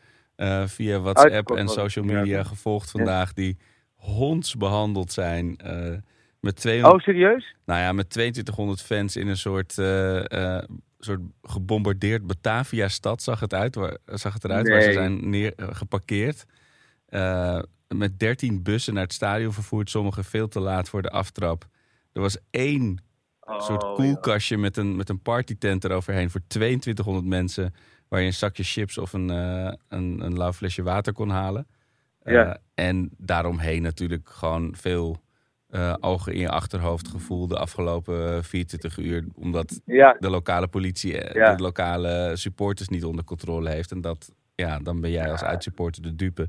via 0.65 0.99
WhatsApp 0.99 1.51
en 1.51 1.67
social 1.67 2.05
media 2.05 2.43
gevolgd 2.43 2.91
vandaag... 2.91 3.33
die 3.33 3.57
hondsbehandeld 4.07 5.11
zijn 5.11 5.57
eh, 5.57 5.93
met 6.39 6.55
200 6.55 6.93
Oh, 6.93 7.01
serieus? 7.01 7.55
Nou 7.65 7.79
ja, 7.79 7.91
met 7.91 8.09
2200 8.09 8.81
fans 8.81 9.15
in 9.15 9.27
een 9.27 9.37
soort, 9.37 9.77
eh, 9.77 10.55
eh, 10.57 10.63
soort 10.99 11.19
gebombardeerd 11.41 12.27
Batavia-stad 12.27 13.23
zag 13.23 13.39
het, 13.39 13.53
uit, 13.53 13.75
waar, 13.75 13.97
zag 14.05 14.33
het 14.33 14.43
eruit, 14.43 14.69
waar 14.69 14.81
ze 14.81 14.93
zijn 14.93 15.29
neer, 15.29 15.53
geparkeerd. 15.57 16.45
Met 17.87 18.19
13 18.19 18.63
bussen 18.63 18.93
naar 18.93 19.03
het 19.03 19.13
stadion 19.13 19.53
vervoerd, 19.53 19.89
sommige 19.89 20.23
veel 20.23 20.47
te 20.47 20.59
laat 20.59 20.89
voor 20.89 21.01
de 21.01 21.09
aftrap. 21.09 21.67
Er 22.13 22.21
was 22.21 22.37
één 22.49 23.05
Oh, 23.39 23.61
soort 23.61 23.81
ja. 23.81 23.93
koelkastje 23.93 24.57
met 24.57 24.77
een, 24.77 24.95
met 24.95 25.09
een 25.09 25.21
partytent 25.21 25.83
eroverheen 25.83 26.29
voor 26.29 26.41
2200 26.47 27.25
mensen. 27.25 27.73
Waar 28.07 28.19
je 28.19 28.25
een 28.25 28.33
zakje 28.33 28.63
chips 28.63 28.97
of 28.97 29.13
een, 29.13 29.29
een, 29.29 30.19
een 30.19 30.37
lauw 30.37 30.53
flesje 30.53 30.83
water 30.83 31.13
kon 31.13 31.29
halen. 31.29 31.67
Eh, 32.27 32.33
Ja. 32.33 32.57
en 32.73 33.09
daaromheen 33.17 33.81
natuurlijk 33.81 34.29
gewoon 34.29 34.75
veel 34.75 35.25
eh, 35.67 35.93
ogen 35.99 36.33
in 36.33 36.39
je 36.39 36.49
achterhoofd 36.49 37.07
gevoel 37.07 37.47
de 37.47 37.57
afgelopen 37.57 38.35
eh, 38.37 38.43
24 38.43 38.97
uur. 38.97 39.25
Omdat 39.35 39.81
Ja, 39.85 40.15
de 40.19 40.29
lokale 40.29 40.67
politie 40.67 41.21
eh, 41.21 41.33
Ja. 41.35 41.55
de 41.55 41.61
lokale 41.63 42.31
supporters 42.35 42.89
niet 42.89 43.03
onder 43.05 43.23
controle 43.23 43.69
heeft. 43.69 43.91
En 43.91 44.01
dat, 44.01 44.31
ja, 44.55 44.79
dan 44.79 45.01
ben 45.01 45.11
jij 45.11 45.31
als 45.31 45.43
uitsupporter 45.43 46.01
de 46.01 46.15
dupe. 46.15 46.47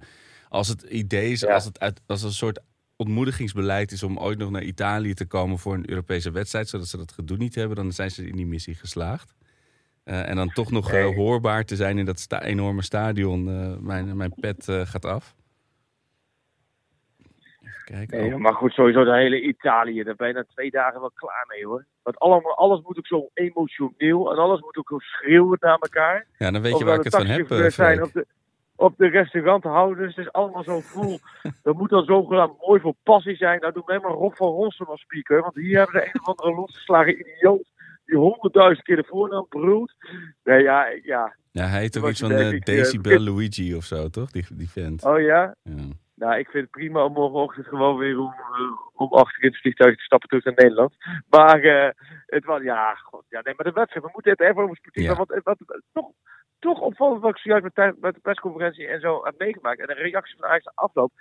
Als 0.48 0.68
het 0.68 0.82
idee 0.82 1.30
is, 1.30 1.46
als 1.46 1.64
het 1.64 1.80
uit, 1.80 2.00
als 2.06 2.22
een 2.22 2.32
soort 2.32 2.60
ontmoedigingsbeleid 2.96 3.92
is 3.92 4.02
om 4.02 4.18
ooit 4.18 4.38
nog 4.38 4.50
naar 4.50 4.62
Italië 4.62 5.14
te 5.14 5.26
komen 5.26 5.58
voor 5.58 5.74
een 5.74 5.90
Europese 5.90 6.30
wedstrijd, 6.30 6.68
zodat 6.68 6.86
ze 6.88 6.96
dat 6.96 7.12
gedoe 7.12 7.36
niet 7.36 7.54
hebben, 7.54 7.76
dan 7.76 7.92
zijn 7.92 8.10
ze 8.10 8.26
in 8.26 8.36
die 8.36 8.46
missie 8.46 8.74
geslaagd. 8.74 9.34
Eh, 10.04 10.28
en 10.28 10.36
dan 10.36 10.48
toch 10.52 10.70
nog 10.70 10.92
eh, 10.92 11.14
hoorbaar 11.14 11.64
te 11.64 11.76
zijn 11.76 11.98
in 11.98 12.04
dat 12.04 12.18
sta- 12.20 12.42
enorme 12.42 12.82
stadion. 12.82 13.48
eh, 13.48 13.76
mijn, 13.80 14.16
mijn 14.16 14.34
pet 14.40 14.68
eh, 14.68 14.80
gaat 14.86 15.04
af. 15.04 15.34
Even 17.90 18.06
kijken. 18.06 18.18
nee, 18.20 18.34
Oh, 18.34 18.40
maar 18.40 18.54
goed, 18.54 18.72
sowieso 18.72 19.04
de 19.04 19.14
hele 19.14 19.40
Italië. 19.40 20.02
Daar 20.02 20.14
ben 20.16 20.28
je 20.28 20.34
na 20.34 20.44
twee 20.48 20.70
dagen 20.70 21.00
wel 21.00 21.12
klaar 21.14 21.44
mee 21.48 21.66
hoor. 21.66 21.84
Want 22.02 22.18
allemaal, 22.18 22.56
alles 22.56 22.80
moet 22.82 22.98
ook 22.98 23.06
zo 23.06 23.28
emotioneel 23.34 24.30
en 24.32 24.38
alles 24.38 24.60
moet 24.60 24.76
ook 24.76 24.88
zo 24.88 24.98
schreeuwend 24.98 25.60
naar 25.60 25.78
elkaar. 25.78 26.26
ja, 26.38 26.50
dan 26.50 26.62
weet 26.62 26.72
Of 26.72 26.78
je 26.78 26.84
waar 26.84 26.94
ik 26.96 27.02
de 27.10 27.16
het 27.16 27.26
van 27.26 27.36
heb. 27.36 27.50
eh, 27.50 27.70
zijn, 27.70 28.02
op 28.02 28.12
de, 28.12 28.26
op 28.76 28.94
de 28.96 29.08
restauranthouders. 29.08 30.16
Het 30.16 30.26
is 30.26 30.32
allemaal 30.32 30.62
zo 30.64 30.80
vol. 30.80 31.18
dat 31.62 31.76
moet 31.78 31.90
dan 31.90 32.04
zogenaamd 32.04 32.60
mooi 32.66 32.80
voor 32.80 32.94
passie 33.02 33.36
zijn. 33.36 33.60
Nou, 33.60 33.72
doe 33.72 33.82
mij 33.86 33.98
maar 33.98 34.10
Rob 34.10 34.34
van 34.34 34.48
Rossum 34.48 34.86
als 34.86 35.00
speaker. 35.00 35.40
Want 35.42 35.54
hier 35.54 35.76
hebben 35.78 35.94
we 36.00 36.06
een 36.06 36.20
of 36.20 36.26
andere 36.26 36.54
losgeslagen 36.54 37.20
idioot. 37.20 37.64
Die 38.04 38.16
honderdduizend 38.18 38.86
keer 38.86 38.96
de 38.96 39.04
voornaam 39.08 39.46
brult. 39.48 39.92
Nee, 40.44 40.62
ja, 40.62 40.86
ja. 41.02 41.36
Ja, 41.50 41.64
hij 41.64 41.80
heet 41.80 41.92
toch 41.92 42.08
iets 42.08 42.20
van 42.20 42.30
eh, 42.32 42.60
Decibel 42.60 43.18
Luigi 43.20 43.74
of 43.74 43.84
zo, 43.84 44.08
toch? 44.08 44.30
Die, 44.30 44.44
die 44.50 44.70
vent. 44.70 45.04
Oh 45.04 45.20
ja? 45.20 45.54
Ja. 45.62 45.74
Nou, 46.18 46.38
ik 46.38 46.48
vind 46.48 46.62
het 46.62 46.70
prima 46.70 47.04
om 47.04 47.12
morgenochtend 47.12 47.66
gewoon 47.66 47.96
weer 47.96 48.18
om, 48.18 48.32
eh, 48.32 49.00
om 49.00 49.12
acht 49.12 49.36
uur 49.36 49.44
in 49.44 49.50
het 49.50 49.60
vliegtuig 49.60 49.96
te 49.96 50.02
stappen 50.02 50.28
terug 50.28 50.44
naar 50.44 50.54
Nederland. 50.56 50.94
Maar 51.30 51.60
eh, 51.60 51.90
het 52.26 52.44
was, 52.44 52.62
ja, 52.62 52.94
god, 52.94 53.24
ja, 53.28 53.40
nee, 53.42 53.54
maar 53.56 53.66
de 53.66 53.72
wedstrijd, 53.72 54.04
we 54.04 54.10
moeten 54.12 54.32
het 54.32 54.40
even 54.40 54.62
over 54.62 54.76
sportief 54.76 55.04
Ja. 55.04 55.14
Want 55.14 55.28
het, 55.28 55.44
wat, 55.44 55.58
toch, 55.92 56.10
toch 56.58 56.80
opvallend 56.80 57.20
wat 57.20 57.30
ik 57.30 57.38
zojuist 57.38 57.64
met, 57.74 58.00
met 58.00 58.14
de 58.14 58.20
persconferentie 58.20 58.86
en 58.86 59.00
zo 59.00 59.24
heb 59.24 59.34
meegemaakt. 59.38 59.80
En 59.80 59.86
de 59.86 59.92
reactie 59.92 60.36
van 60.36 60.46
de 60.46 60.48
Ajax 60.48 60.70
afloop, 60.74 61.12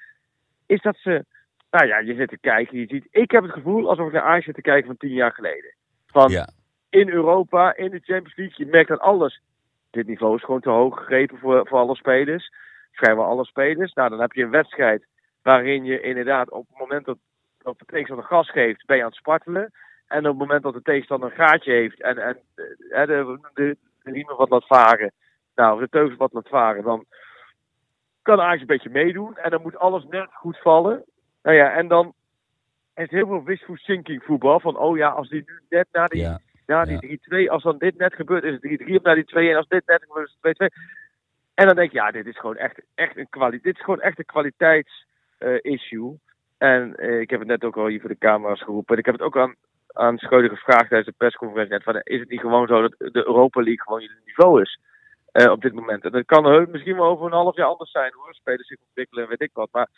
is 0.65 0.81
dat 0.81 0.97
ze, 0.97 1.25
nou 1.71 1.87
ja, 1.87 1.99
je 1.99 2.15
zit 2.15 2.29
te 2.29 2.39
kijken, 2.39 2.79
je 2.79 2.87
ziet, 2.87 3.07
ik 3.09 3.31
heb 3.31 3.43
het 3.43 3.51
gevoel 3.51 3.89
alsof 3.89 4.07
ik 4.07 4.13
naar 4.13 4.21
Ajax 4.21 4.45
zit 4.45 4.55
te 4.55 4.61
kijken 4.61 4.87
van 4.87 4.97
tien 4.97 5.13
jaar 5.13 5.33
geleden. 5.33 5.75
Van 6.05 6.31
ja. 6.31 6.49
in 6.89 7.09
Europa, 7.09 7.75
in 7.75 7.91
de 7.91 8.01
Champions 8.03 8.35
League, 8.35 8.65
je 8.65 8.71
merkt 8.71 8.91
aan 8.91 8.99
alles. 8.99 9.41
Dit 9.89 10.07
niveau 10.07 10.35
is 10.35 10.43
gewoon 10.43 10.61
te 10.61 10.69
hoog 10.69 10.97
gegrepen 10.97 11.37
voor, 11.37 11.67
voor 11.67 11.79
alle 11.79 11.95
spelers. 11.95 12.51
Vrijwel 12.97 13.25
alle 13.25 13.45
spelers. 13.45 13.93
Nou, 13.93 14.09
dan 14.09 14.19
heb 14.19 14.31
je 14.31 14.43
een 14.43 14.49
wedstrijd 14.49 15.05
waarin 15.41 15.85
je 15.85 16.01
inderdaad 16.01 16.51
op 16.51 16.67
het 16.67 16.79
moment 16.79 17.05
dat, 17.05 17.17
dat 17.57 17.79
de 17.79 17.85
tegenstander 17.85 18.25
gas 18.25 18.51
geeft, 18.51 18.85
ben 18.85 18.95
je 18.95 19.01
aan 19.01 19.09
het 19.09 19.17
spartelen. 19.17 19.71
En 20.07 20.19
op 20.19 20.25
het 20.25 20.37
moment 20.37 20.63
dat 20.63 20.73
de 20.73 20.81
tegenstander 20.81 21.29
een 21.29 21.35
gaatje 21.35 21.71
heeft 21.71 22.01
en, 22.01 22.17
en 22.17 22.37
eh, 22.89 23.05
de, 23.05 23.39
de, 23.53 23.77
de 24.03 24.11
riemen 24.11 24.35
wat 24.35 24.49
laat 24.49 24.67
varen, 24.67 25.11
nou, 25.55 25.79
de 25.79 25.89
teugels 25.89 26.17
wat 26.17 26.33
laat 26.33 26.47
varen, 26.47 26.83
dan 26.83 27.05
kan 28.21 28.41
Ajax 28.41 28.61
een 28.61 28.67
beetje 28.67 28.89
meedoen. 28.89 29.37
En 29.37 29.49
dan 29.49 29.61
moet 29.61 29.77
alles 29.77 30.05
net 30.09 30.27
goed 30.31 30.57
vallen. 30.57 31.03
Nou 31.43 31.55
ja, 31.55 31.71
en 31.71 31.87
dan 31.87 32.13
is 32.95 33.03
het 33.03 33.11
heel 33.11 33.27
veel 33.27 33.43
wishful 33.43 33.75
thinking 33.75 34.23
voetbal. 34.23 34.59
Van, 34.59 34.77
oh 34.77 34.97
ja, 34.97 35.09
als 35.09 35.29
die 35.29 35.43
nu 35.45 35.59
net 35.69 35.87
na 35.91 36.05
die 36.05 36.21
ja. 36.21 36.39
na 36.65 36.85
die 36.85 37.19
3-2, 37.47 37.49
als 37.49 37.63
dan 37.63 37.77
dit 37.77 37.97
net 37.97 38.13
gebeurt, 38.13 38.43
is 38.43 38.57
het 38.61 38.81
3-3. 38.81 38.95
Of 38.95 39.03
na 39.03 39.13
die 39.13 39.53
2-1, 39.53 39.55
als 39.55 39.67
dit 39.67 39.85
net 39.85 40.03
gebeurt, 40.07 40.27
is 40.27 40.37
het 40.41 40.71
2-2. 40.71 40.75
En 41.57 41.65
dan 41.65 41.75
denk 41.75 41.91
je, 41.91 41.97
ja, 41.97 42.11
dit 42.11 42.25
is 42.25 42.39
gewoon 42.39 42.57
echt, 42.57 42.81
echt 42.95 43.17
een 43.17 43.29
kwaliteit. 43.29 43.63
Dit 43.63 43.75
is 43.75 43.83
gewoon 43.83 44.01
echt 44.01 44.19
een 44.19 44.25
kwaliteits 44.25 45.05
eh, 45.37 45.57
issue. 45.61 46.19
En 46.57 46.95
eh, 46.95 47.19
ik 47.19 47.29
heb 47.29 47.39
het 47.39 47.47
net 47.47 47.63
ook 47.63 47.77
al 47.77 47.87
hier 47.87 47.99
voor 47.99 48.09
de 48.09 48.17
camera's 48.17 48.63
geroepen. 48.63 48.93
En 48.93 48.99
ik 48.99 49.05
heb 49.05 49.15
het 49.15 49.23
ook 49.23 49.37
aan 49.37 49.55
aan 49.97 50.17
Schreuder 50.17 50.49
gevraagd 50.49 50.89
tijdens 50.89 51.05
de 51.09 51.15
persconferentie 51.17 51.73
net, 51.73 51.83
van, 51.83 52.01
is 52.03 52.19
het 52.19 52.29
niet 52.29 52.39
gewoon 52.39 52.67
zo 52.67 52.81
dat 52.81 52.95
de 52.97 53.25
Europa 53.25 53.61
League 53.61 53.81
gewoon 53.81 54.01
je 54.01 54.21
niveau 54.25 54.61
is 54.61 54.79
eh, 55.31 55.51
op 55.51 55.61
dit 55.61 55.73
moment? 55.73 56.03
En 56.03 56.11
dat 56.11 56.25
kan 56.25 56.67
misschien 56.71 56.95
wel 56.95 57.05
over 57.05 57.25
een 57.25 57.31
half 57.31 57.55
jaar 57.55 57.67
anders 57.67 57.91
zijn 57.91 58.13
hoor, 58.13 58.33
spelers 58.33 58.67
zich 58.67 58.79
ontwikkelen 58.87 59.23
en 59.23 59.29
weet 59.29 59.41
ik 59.41 59.53
wat. 59.53 59.69
Maar 59.71 59.89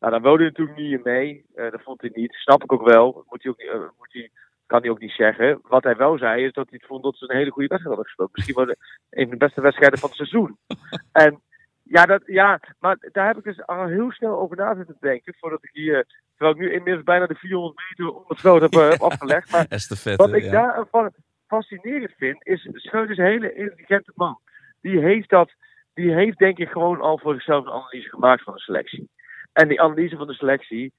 nou, 0.00 0.12
dan 0.12 0.22
wilde 0.22 0.38
hij 0.38 0.46
natuurlijk 0.46 0.78
niet 0.78 1.04
mee, 1.04 1.44
Eh, 1.54 1.70
dat 1.70 1.82
vond 1.82 2.00
hij 2.00 2.10
niet, 2.14 2.32
snap 2.32 2.62
ik 2.62 2.72
ook 2.72 2.88
wel, 2.88 3.24
moet 3.28 3.42
hij 3.42 3.52
ook 3.52 3.58
niet, 3.58 3.68
eh, 3.68 3.80
moet 3.98 4.12
hij, 4.12 4.30
kan 4.68 4.80
hij 4.80 4.90
ook 4.90 5.00
niet 5.00 5.10
zeggen. 5.10 5.60
Wat 5.62 5.84
hij 5.84 5.96
wel 5.96 6.18
zei 6.18 6.44
is 6.44 6.52
dat 6.52 6.68
hij 6.68 6.78
het 6.80 6.88
vond 6.88 7.02
dat 7.02 7.16
ze 7.16 7.24
een 7.30 7.36
hele 7.36 7.50
goede 7.50 7.68
wedstrijd 7.68 7.96
hadden 7.96 8.04
gespeeld. 8.04 8.30
Misschien 8.32 8.54
wel 8.54 8.68
een 9.10 9.28
van 9.28 9.38
de 9.38 9.44
beste 9.44 9.60
wedstrijden 9.60 9.98
van 9.98 10.08
het 10.08 10.18
seizoen. 10.18 10.56
En 11.12 11.40
ja, 11.82 12.06
dat, 12.06 12.22
ja, 12.26 12.60
maar 12.78 12.96
daar 13.12 13.26
heb 13.26 13.36
ik 13.36 13.44
dus 13.44 13.66
al 13.66 13.86
heel 13.86 14.12
snel 14.12 14.38
over 14.38 14.56
na 14.56 14.74
zitten 14.74 14.96
denken. 15.00 15.34
Voordat 15.38 15.64
ik 15.64 15.70
hier, 15.72 16.06
terwijl 16.36 16.56
ik 16.56 16.60
nu 16.60 16.72
inmiddels 16.72 17.04
bijna 17.04 17.26
de 17.26 17.34
400 17.34 17.80
meter 17.88 18.14
om 18.14 18.24
het 18.28 18.40
veld 18.40 18.60
heb, 18.60 18.72
eh, 18.72 18.98
afgelegd. 19.00 19.50
Maar 19.50 19.66
wat 20.16 20.32
ik 20.32 20.42
ja. 20.42 20.50
daarvan 20.50 21.12
fascinerend 21.46 22.12
vind, 22.16 22.46
is 22.46 22.68
Schreuders 22.72 23.18
een 23.18 23.24
hele 23.24 23.54
intelligente 23.54 24.12
man. 24.14 24.38
Die 24.80 24.98
heeft 24.98 25.28
dat, 25.28 25.52
die 25.94 26.14
heeft 26.14 26.38
denk 26.38 26.58
ik 26.58 26.68
gewoon 26.68 27.00
al 27.00 27.18
voor 27.18 27.34
zichzelf 27.34 27.64
een 27.64 27.72
analyse 27.72 28.08
gemaakt 28.08 28.42
van 28.42 28.54
de 28.54 28.60
selectie. 28.60 29.08
En 29.52 29.68
die 29.68 29.80
analyse 29.80 30.16
van 30.16 30.26
de 30.26 30.34
selectie 30.34 30.92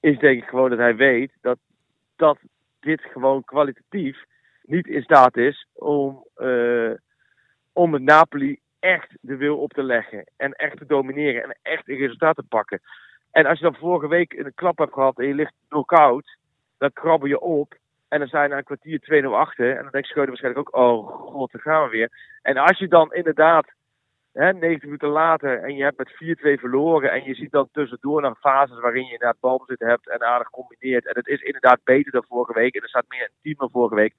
is 0.00 0.18
denk 0.18 0.42
ik 0.42 0.48
gewoon 0.48 0.70
dat 0.70 0.78
hij 0.78 0.96
weet 0.96 1.32
dat, 1.40 1.58
dat 2.16 2.38
dit 2.80 3.00
gewoon 3.00 3.44
kwalitatief 3.44 4.24
niet 4.62 4.86
in 4.86 5.02
staat 5.02 5.36
is 5.36 5.66
om, 5.72 6.24
eh, 6.34 6.92
om 7.72 7.90
met 7.90 8.02
Napoli 8.02 8.58
echt 8.78 9.16
de 9.20 9.36
wil 9.36 9.58
op 9.58 9.72
te 9.72 9.82
leggen. 9.82 10.24
En 10.36 10.52
echt 10.52 10.76
te 10.76 10.86
domineren 10.86 11.42
en 11.42 11.58
echt 11.62 11.88
een 11.88 11.96
resultaat 11.96 12.36
te 12.36 12.42
pakken. 12.42 12.80
En 13.30 13.46
als 13.46 13.58
je 13.58 13.64
dan 13.64 13.74
vorige 13.74 14.08
week 14.08 14.32
een 14.32 14.54
klap 14.54 14.78
hebt 14.78 14.92
gehad 14.92 15.18
en 15.18 15.26
je 15.26 15.34
ligt 15.34 15.54
knock-out, 15.68 16.36
dan 16.78 16.92
krabbel 16.92 17.28
je 17.28 17.40
op. 17.40 17.74
En 18.08 18.18
dan 18.18 18.28
zijn 18.28 18.50
na 18.50 18.56
een 18.56 18.64
kwartier 18.64 19.00
2-0 19.00 19.36
achter. 19.36 19.76
En 19.76 19.82
dan 19.82 19.92
denkt 19.92 20.08
Schreuder 20.08 20.32
waarschijnlijk 20.32 20.68
ook, 20.68 20.82
oh 20.82 21.08
god, 21.08 21.52
daar 21.52 21.62
gaan 21.62 21.84
we 21.84 21.90
weer. 21.90 22.10
En 22.42 22.56
als 22.56 22.78
je 22.78 22.88
dan 22.88 23.12
inderdaad, 23.12 23.72
hè, 24.38 24.52
90 24.52 24.82
minuten 24.82 25.08
later, 25.08 25.62
en 25.62 25.76
je 25.76 25.82
hebt 25.82 25.98
met 25.98 26.10
4-2 26.10 26.58
verloren. 26.58 27.12
En 27.12 27.24
je 27.24 27.34
ziet 27.34 27.50
dan 27.50 27.68
tussendoor 27.72 28.20
nog 28.22 28.38
fases 28.38 28.80
waarin 28.80 29.04
je 29.04 29.12
inderdaad 29.12 29.40
balbezit 29.40 29.80
hebt 29.80 30.08
en 30.08 30.22
aardig 30.22 30.50
combineert. 30.50 31.06
En 31.06 31.14
het 31.14 31.26
is 31.26 31.40
inderdaad 31.40 31.80
beter 31.84 32.12
dan 32.12 32.24
vorige 32.28 32.52
week. 32.52 32.74
En 32.74 32.82
er 32.82 32.88
staat 32.88 33.08
meer 33.08 33.22
een 33.22 33.38
team 33.42 33.54
dan 33.58 33.70
vorige 33.70 33.94
week. 33.94 34.14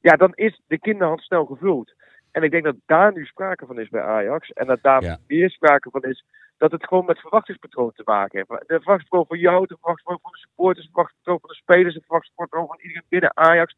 Ja, 0.00 0.16
dan 0.16 0.32
is 0.34 0.60
de 0.66 0.78
kinderhand 0.78 1.20
snel 1.20 1.44
gevuld. 1.44 1.92
En 2.32 2.42
ik 2.42 2.50
denk 2.50 2.64
dat 2.64 2.76
daar 2.86 3.12
nu 3.12 3.24
sprake 3.24 3.66
van 3.66 3.80
is 3.80 3.88
bij 3.88 4.02
Ajax. 4.02 4.52
En 4.52 4.66
dat 4.66 4.82
daar 4.82 5.02
Ja. 5.02 5.18
meer 5.26 5.50
sprake 5.50 5.90
van 5.90 6.02
is 6.02 6.24
dat 6.58 6.72
het 6.72 6.86
gewoon 6.86 7.04
met 7.04 7.20
verwachtingspatroon 7.20 7.92
te 7.92 8.02
maken 8.04 8.36
heeft. 8.38 8.48
De 8.48 8.64
verwachtingspatroon 8.66 9.26
van 9.26 9.38
jou, 9.38 9.66
de 9.66 9.76
verwachtingspatroon 9.80 10.20
van 10.22 10.32
de 10.32 10.38
supporters, 10.38 10.86
de 10.86 10.92
verwachtingspatroon 10.92 11.40
van 11.40 11.48
de 11.50 11.54
spelers, 11.56 11.94
de 11.94 12.00
verwachtingspatroon 12.00 12.66
van 12.66 12.78
iedereen 12.80 13.04
binnen 13.08 13.36
Ajax. 13.36 13.76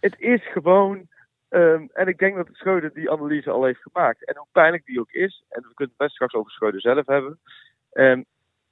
Het 0.00 0.14
is 0.18 0.50
gewoon, 0.52 1.08
ehm, 1.54 1.86
en 1.92 2.06
ik 2.06 2.18
denk 2.18 2.36
dat 2.36 2.48
Schreuder 2.52 2.92
die 2.94 3.10
analyse 3.10 3.50
al 3.50 3.64
heeft 3.64 3.82
gemaakt. 3.82 4.24
En 4.24 4.36
hoe 4.36 4.46
pijnlijk 4.52 4.84
die 4.84 5.00
ook 5.00 5.10
is, 5.10 5.44
en 5.48 5.62
we 5.62 5.74
kunnen 5.74 5.94
het 5.96 6.04
best 6.06 6.14
straks 6.14 6.34
over 6.34 6.50
Schreuder 6.50 6.80
zelf 6.80 7.06
hebben, 7.06 7.38
ehm, 7.92 8.22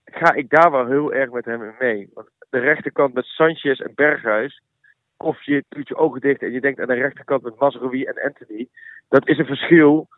ga 0.05 0.33
ik 0.33 0.51
daar 0.51 0.71
wel 0.71 0.87
heel 0.87 1.13
erg 1.13 1.31
met 1.31 1.45
hem 1.45 1.63
in 1.63 1.75
mee. 1.79 2.11
Want 2.15 2.29
de 2.51 2.59
rechterkant 2.59 3.15
met 3.15 3.25
Sanchez 3.25 3.81
en 3.81 3.93
Berghuis, 3.95 4.63
of 5.17 5.43
je 5.43 5.65
doet 5.69 5.89
je 5.89 5.97
ogen 5.97 6.21
dicht 6.21 6.43
en 6.43 6.53
je 6.53 6.61
denkt 6.61 6.81
aan 6.81 6.87
de 6.87 6.95
rechterkant 6.95 7.43
met 7.43 7.59
Mazraoui 7.59 8.05
en 8.05 8.23
Anthony, 8.23 8.69
dat 9.09 9.29
is 9.29 9.39
een 9.39 9.47
verschil 9.47 10.09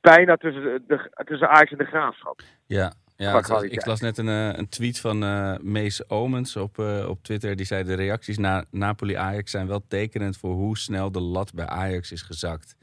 bijna 0.00 0.36
tussen, 0.36 0.84
de- 0.86 1.10
tussen 1.24 1.48
Ajax 1.48 1.70
en 1.70 1.78
de 1.78 1.84
Graafschap. 1.84 2.40
Ja, 2.66 2.92
ja 3.16 3.62
ik 3.62 3.86
las 3.86 4.00
net 4.00 4.18
een, 4.18 4.28
eh, 4.28 4.52
een 4.52 4.68
tweet 4.68 5.00
van 5.00 5.22
eh 5.22 5.54
Mees 5.60 6.08
Omens 6.10 6.56
op, 6.56 6.78
eh, 6.78 7.08
op 7.08 7.22
Twitter. 7.22 7.56
Die 7.56 7.66
zei 7.66 7.84
de 7.84 7.94
reacties 7.94 8.38
na 8.38 8.64
Napoli-Ajax 8.70 9.50
zijn 9.50 9.66
wel 9.66 9.84
tekenend 9.88 10.36
voor 10.36 10.52
hoe 10.52 10.78
snel 10.78 11.12
de 11.12 11.20
lat 11.20 11.54
bij 11.54 11.66
Ajax 11.66 12.12
is 12.12 12.22
gezakt. 12.22 12.76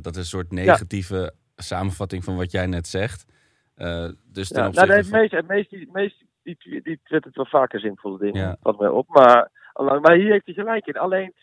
Dat 0.00 0.06
is 0.10 0.16
een 0.16 0.24
soort 0.24 0.50
negatieve 0.52 1.34
samenvatting 1.56 2.24
van 2.24 2.36
wat 2.36 2.50
jij 2.50 2.66
net 2.66 2.86
zegt. 2.86 3.24
Dus 4.24 4.48
ten 4.48 4.62
Ja, 4.62 4.70
nou, 4.70 5.04
van- 5.04 5.20
meest, 5.20 5.32
het 5.32 5.46
meest, 5.46 5.70
die, 5.70 5.88
meest, 5.92 6.24
die, 6.42 6.56
die, 6.58 6.82
die 6.82 7.00
twittert 7.04 7.36
wel 7.36 7.46
vaker 7.46 7.80
zinvolle 7.80 8.18
dingen. 8.18 8.58
Ja. 8.62 8.72
Mij 8.78 8.88
op. 8.88 9.08
Maar, 9.08 9.50
maar 10.00 10.14
hier 10.14 10.30
heeft 10.30 10.46
hij 10.46 10.54
gelijk 10.54 10.86
in. 10.86 10.96
Alleen, 10.96 11.34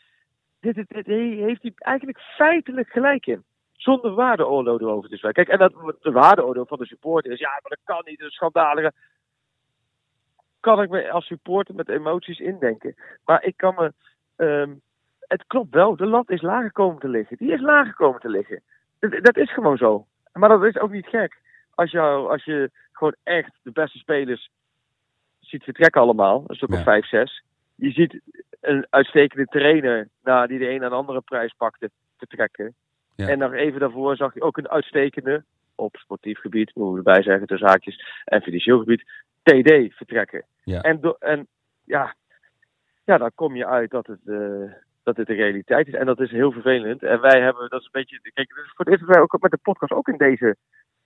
dit, 0.60 0.76
dit, 0.76 0.88
dit 0.90 1.06
heeft 1.06 1.62
hij 1.62 1.72
eigenlijk 1.76 2.20
feitelijk 2.20 2.90
gelijk 2.90 3.26
in. 3.26 3.44
Zonder 3.80 4.14
waardeoordeel 4.14 4.80
erover 4.80 5.10
te 5.10 5.18
spreken. 5.18 5.46
Kijk, 5.46 5.60
en 5.62 5.70
dat 5.70 6.02
de 6.02 6.12
waardeoordeel 6.12 6.66
van 6.66 6.78
de 6.78 6.86
supporter 6.86 7.32
is, 7.32 7.40
ja, 7.40 7.50
maar 7.50 7.62
dat 7.62 7.80
kan 7.84 8.02
niet, 8.06 8.20
dat 8.20 8.28
is 8.28 8.34
schandalige. 8.36 8.92
Kan 10.60 10.82
ik 10.82 10.90
me 10.90 11.12
als 11.12 11.26
supporter 11.26 11.76
met 11.76 11.90
emoties 11.90 12.40
indenken. 12.40 12.96
Maar 13.26 13.44
ik 13.44 13.58
kan 13.58 13.76
me, 13.76 13.94
ehm, 14.36 14.74
het 15.20 15.44
klopt 15.48 15.74
wel, 15.74 15.96
de 15.96 16.06
lat 16.06 16.30
is 16.30 16.42
lager 16.42 16.72
komen 16.72 17.00
te 17.00 17.08
liggen. 17.08 17.38
Die 17.38 17.52
is 17.52 17.62
lager 17.62 17.94
komen 17.96 18.20
te 18.20 18.30
liggen. 18.30 18.62
Dat, 19.00 19.12
dat 19.24 19.38
is 19.38 19.54
gewoon 19.54 19.78
zo. 19.78 20.06
Maar 20.34 20.50
dat 20.50 20.64
is 20.64 20.78
ook 20.78 20.92
niet 20.92 21.08
gek. 21.08 21.42
Als, 21.76 21.92
jou, 21.92 22.30
als 22.32 22.44
je 22.44 22.72
gewoon 22.92 23.16
echt 23.24 23.60
de 23.64 23.72
beste 23.72 23.98
spelers 23.98 24.50
ziet 25.40 25.64
vertrekken 25.64 26.02
allemaal, 26.02 26.44
een 26.48 26.56
stuk 26.56 26.70
Ja. 26.70 26.78
of 26.78 26.84
vijf, 26.84 27.06
zes. 27.08 27.44
Je 27.76 27.92
ziet 27.92 28.22
een 28.62 28.88
uitstekende 28.90 29.46
trainer, 29.46 30.08
nou, 30.24 30.48
die 30.48 30.60
de 30.60 30.70
een 30.70 30.84
aan 30.84 30.90
de 30.90 30.96
andere 30.96 31.22
prijs 31.22 31.54
pakte, 31.58 31.90
vertrekken. 32.18 32.76
Ja. 33.20 33.28
En 33.28 33.38
nog 33.38 33.54
even 33.54 33.80
daarvoor 33.80 34.16
zag 34.16 34.34
je 34.34 34.42
ook 34.42 34.58
een 34.58 34.70
uitstekende, 34.70 35.44
op 35.76 35.96
sportief 35.96 36.40
gebied, 36.40 36.76
moeten 36.76 36.92
we 36.94 37.10
erbij 37.10 37.24
zeggen, 37.24 37.48
tussen 37.48 37.68
haakjes, 37.68 38.22
en 38.26 38.42
financieel 38.42 38.80
gebied, 38.80 39.04
TD 39.44 39.96
vertrekken. 39.96 40.46
Ja. 40.64 40.82
En, 40.82 41.00
do- 41.00 41.16
en 41.20 41.48
ja, 41.84 42.16
ja, 43.04 43.18
dan 43.18 43.32
kom 43.36 43.56
je 43.56 43.66
uit 43.66 43.92
dat 43.92 44.08
het, 44.08 44.20
eh, 44.26 44.72
dat 45.04 45.18
het 45.18 45.28
de 45.28 45.34
realiteit 45.34 45.88
is. 45.88 45.94
En 45.94 46.06
dat 46.06 46.20
is 46.20 46.32
heel 46.32 46.52
vervelend. 46.52 47.04
En 47.04 47.22
wij 47.22 47.42
hebben, 47.42 47.70
dat 47.70 47.80
is 47.80 47.86
een 47.86 48.02
beetje, 48.02 48.32
kijk, 48.34 48.54
voor 48.54 48.86
het 48.86 48.88
eerst 48.88 49.06
wij 49.06 49.22
ook 49.22 49.42
met 49.42 49.52
de 49.52 49.58
podcast 49.58 49.92
ook 49.92 50.08
in 50.08 50.18
deze, 50.18 50.56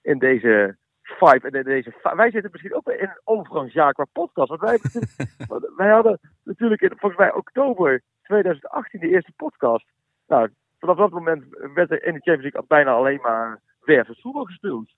in 0.01 0.19
deze 0.19 0.77
vibe, 1.01 1.47
en 1.47 1.53
in 1.53 1.63
deze, 1.63 1.93
wij 2.15 2.31
zitten 2.31 2.51
misschien 2.51 2.75
ook 2.75 2.87
in 2.87 3.07
een 3.07 3.21
overgangsjaar 3.23 3.93
qua 3.93 4.05
podcast. 4.11 4.49
Want 4.49 4.61
wij, 4.61 4.79
want 5.51 5.65
wij 5.75 5.89
hadden 5.89 6.19
natuurlijk 6.43 6.81
in, 6.81 6.89
volgens 6.89 7.21
mij 7.21 7.33
oktober 7.33 8.01
2018 8.23 8.99
de 8.99 9.09
eerste 9.09 9.31
podcast. 9.35 9.85
Nou, 10.27 10.49
vanaf 10.83 10.97
dat 10.97 11.11
moment 11.11 11.43
werd 11.73 11.91
er 11.91 12.03
in 12.05 12.13
de 12.13 12.19
Champions 12.19 12.41
League 12.53 12.63
bijna 12.67 12.91
alleen 12.91 13.19
maar 13.21 13.59
wervend 13.81 14.21
voetbal 14.21 14.43
gespeeld. 14.43 14.89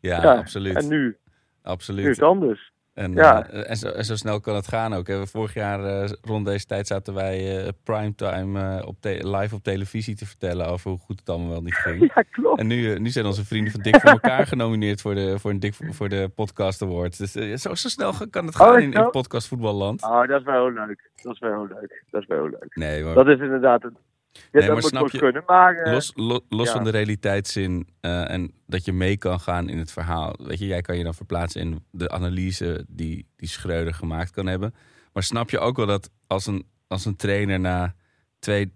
Ja, 0.00 0.22
Ja, 0.22 0.36
absoluut. 0.36 0.76
En 0.76 0.88
nu, 0.88 1.16
absoluut. 1.62 2.04
nu 2.04 2.10
is 2.10 2.16
het 2.16 2.26
anders. 2.26 2.72
En, 2.94 3.12
Ja. 3.12 3.46
eh, 3.48 3.70
en, 3.70 3.76
zo, 3.76 3.88
en 3.88 4.04
zo 4.04 4.16
snel 4.16 4.40
kan 4.40 4.54
het 4.54 4.68
gaan 4.68 4.92
ook. 4.92 5.06
Hè. 5.06 5.26
Vorig 5.26 5.54
jaar 5.54 5.84
eh, 5.84 6.10
rond 6.22 6.46
deze 6.46 6.66
tijd 6.66 6.86
zaten 6.86 7.14
wij 7.14 7.64
eh, 7.64 7.68
primetime 7.84 8.86
op 8.86 8.96
live 9.02 9.54
op 9.54 9.62
televisie 9.62 10.16
te 10.16 10.26
vertellen 10.26 10.66
over 10.66 10.90
hoe 10.90 10.98
goed 10.98 11.18
het 11.18 11.28
allemaal 11.28 11.50
wel 11.50 11.62
niet 11.62 11.74
ging. 11.86 12.12
Ja, 12.14 12.22
klopt. 12.22 12.58
En 12.60 12.66
nu, 12.66 12.98
nu 12.98 13.08
zijn 13.08 13.26
onze 13.26 13.44
vrienden 13.44 13.72
van 13.72 13.80
Dik 13.82 14.00
voor 14.00 14.10
elkaar 14.10 14.46
genomineerd 14.46 15.00
voor 15.00 15.14
de, 15.14 15.38
voor 15.38 15.50
een 15.50 15.60
Dik 15.60 15.74
voor, 15.74 15.94
voor 15.94 16.08
de 16.08 16.30
Podcast 16.34 16.82
Awards. 16.82 17.18
Dus 17.18 17.32
zo, 17.62 17.74
zo 17.74 17.88
snel 17.88 18.12
kan 18.30 18.46
het 18.46 18.60
Oh, 18.60 18.66
gaan 18.66 18.80
in, 18.80 18.92
in 18.92 19.10
podcast 19.10 19.48
voetballand. 19.48 20.02
Oh, 20.02 20.26
dat 20.26 20.40
is 20.40 20.46
wel 20.46 20.66
heel 20.66 20.72
leuk. 20.86 21.10
Dat 21.22 21.32
is 21.32 21.38
wel 21.38 21.50
heel 21.50 21.66
leuk. 21.80 22.04
Dat 22.10 22.20
is 22.22 22.26
wel 22.28 22.38
heel 22.38 22.48
leuk. 22.50 22.76
Nee, 22.76 23.04
maar 23.04 23.14
Dat 23.14 23.26
is 23.28 23.38
inderdaad 23.38 23.82
het. 23.82 23.92
Ja, 24.32 24.40
Nee, 24.52 24.66
dat 24.66 24.74
moet 24.80 24.84
snap 24.84 25.10
je- 25.10 25.18
kunnen. 25.18 25.42
Maar 25.46 25.76
eh, 25.76 25.92
los, 25.92 26.12
lo- 26.14 26.44
los 26.48 26.66
ja. 26.66 26.72
van 26.72 26.84
de 26.84 26.90
realiteitszin 26.90 27.88
eh, 28.00 28.30
en 28.30 28.52
dat 28.66 28.84
je 28.84 28.92
mee 28.92 29.16
kan 29.16 29.40
gaan 29.40 29.68
in 29.68 29.78
het 29.78 29.92
verhaal. 29.92 30.34
Weet 30.38 30.58
je, 30.58 30.66
jij 30.66 30.80
kan 30.80 30.96
je 30.98 31.04
dan 31.04 31.14
verplaatsen 31.14 31.60
in 31.60 31.84
de 31.90 32.10
analyse 32.10 32.84
die, 32.88 33.26
die 33.36 33.48
Schreuder 33.48 33.94
gemaakt 33.94 34.30
kan 34.30 34.46
hebben. 34.46 34.74
Maar 35.12 35.22
snap 35.22 35.50
je 35.50 35.58
ook 35.58 35.76
wel 35.76 35.86
dat 35.86 36.10
als 36.26 36.46
een, 36.46 36.66
als 36.86 37.04
een 37.04 37.16
trainer 37.16 37.60
na 37.60 37.94
twee, 38.38 38.72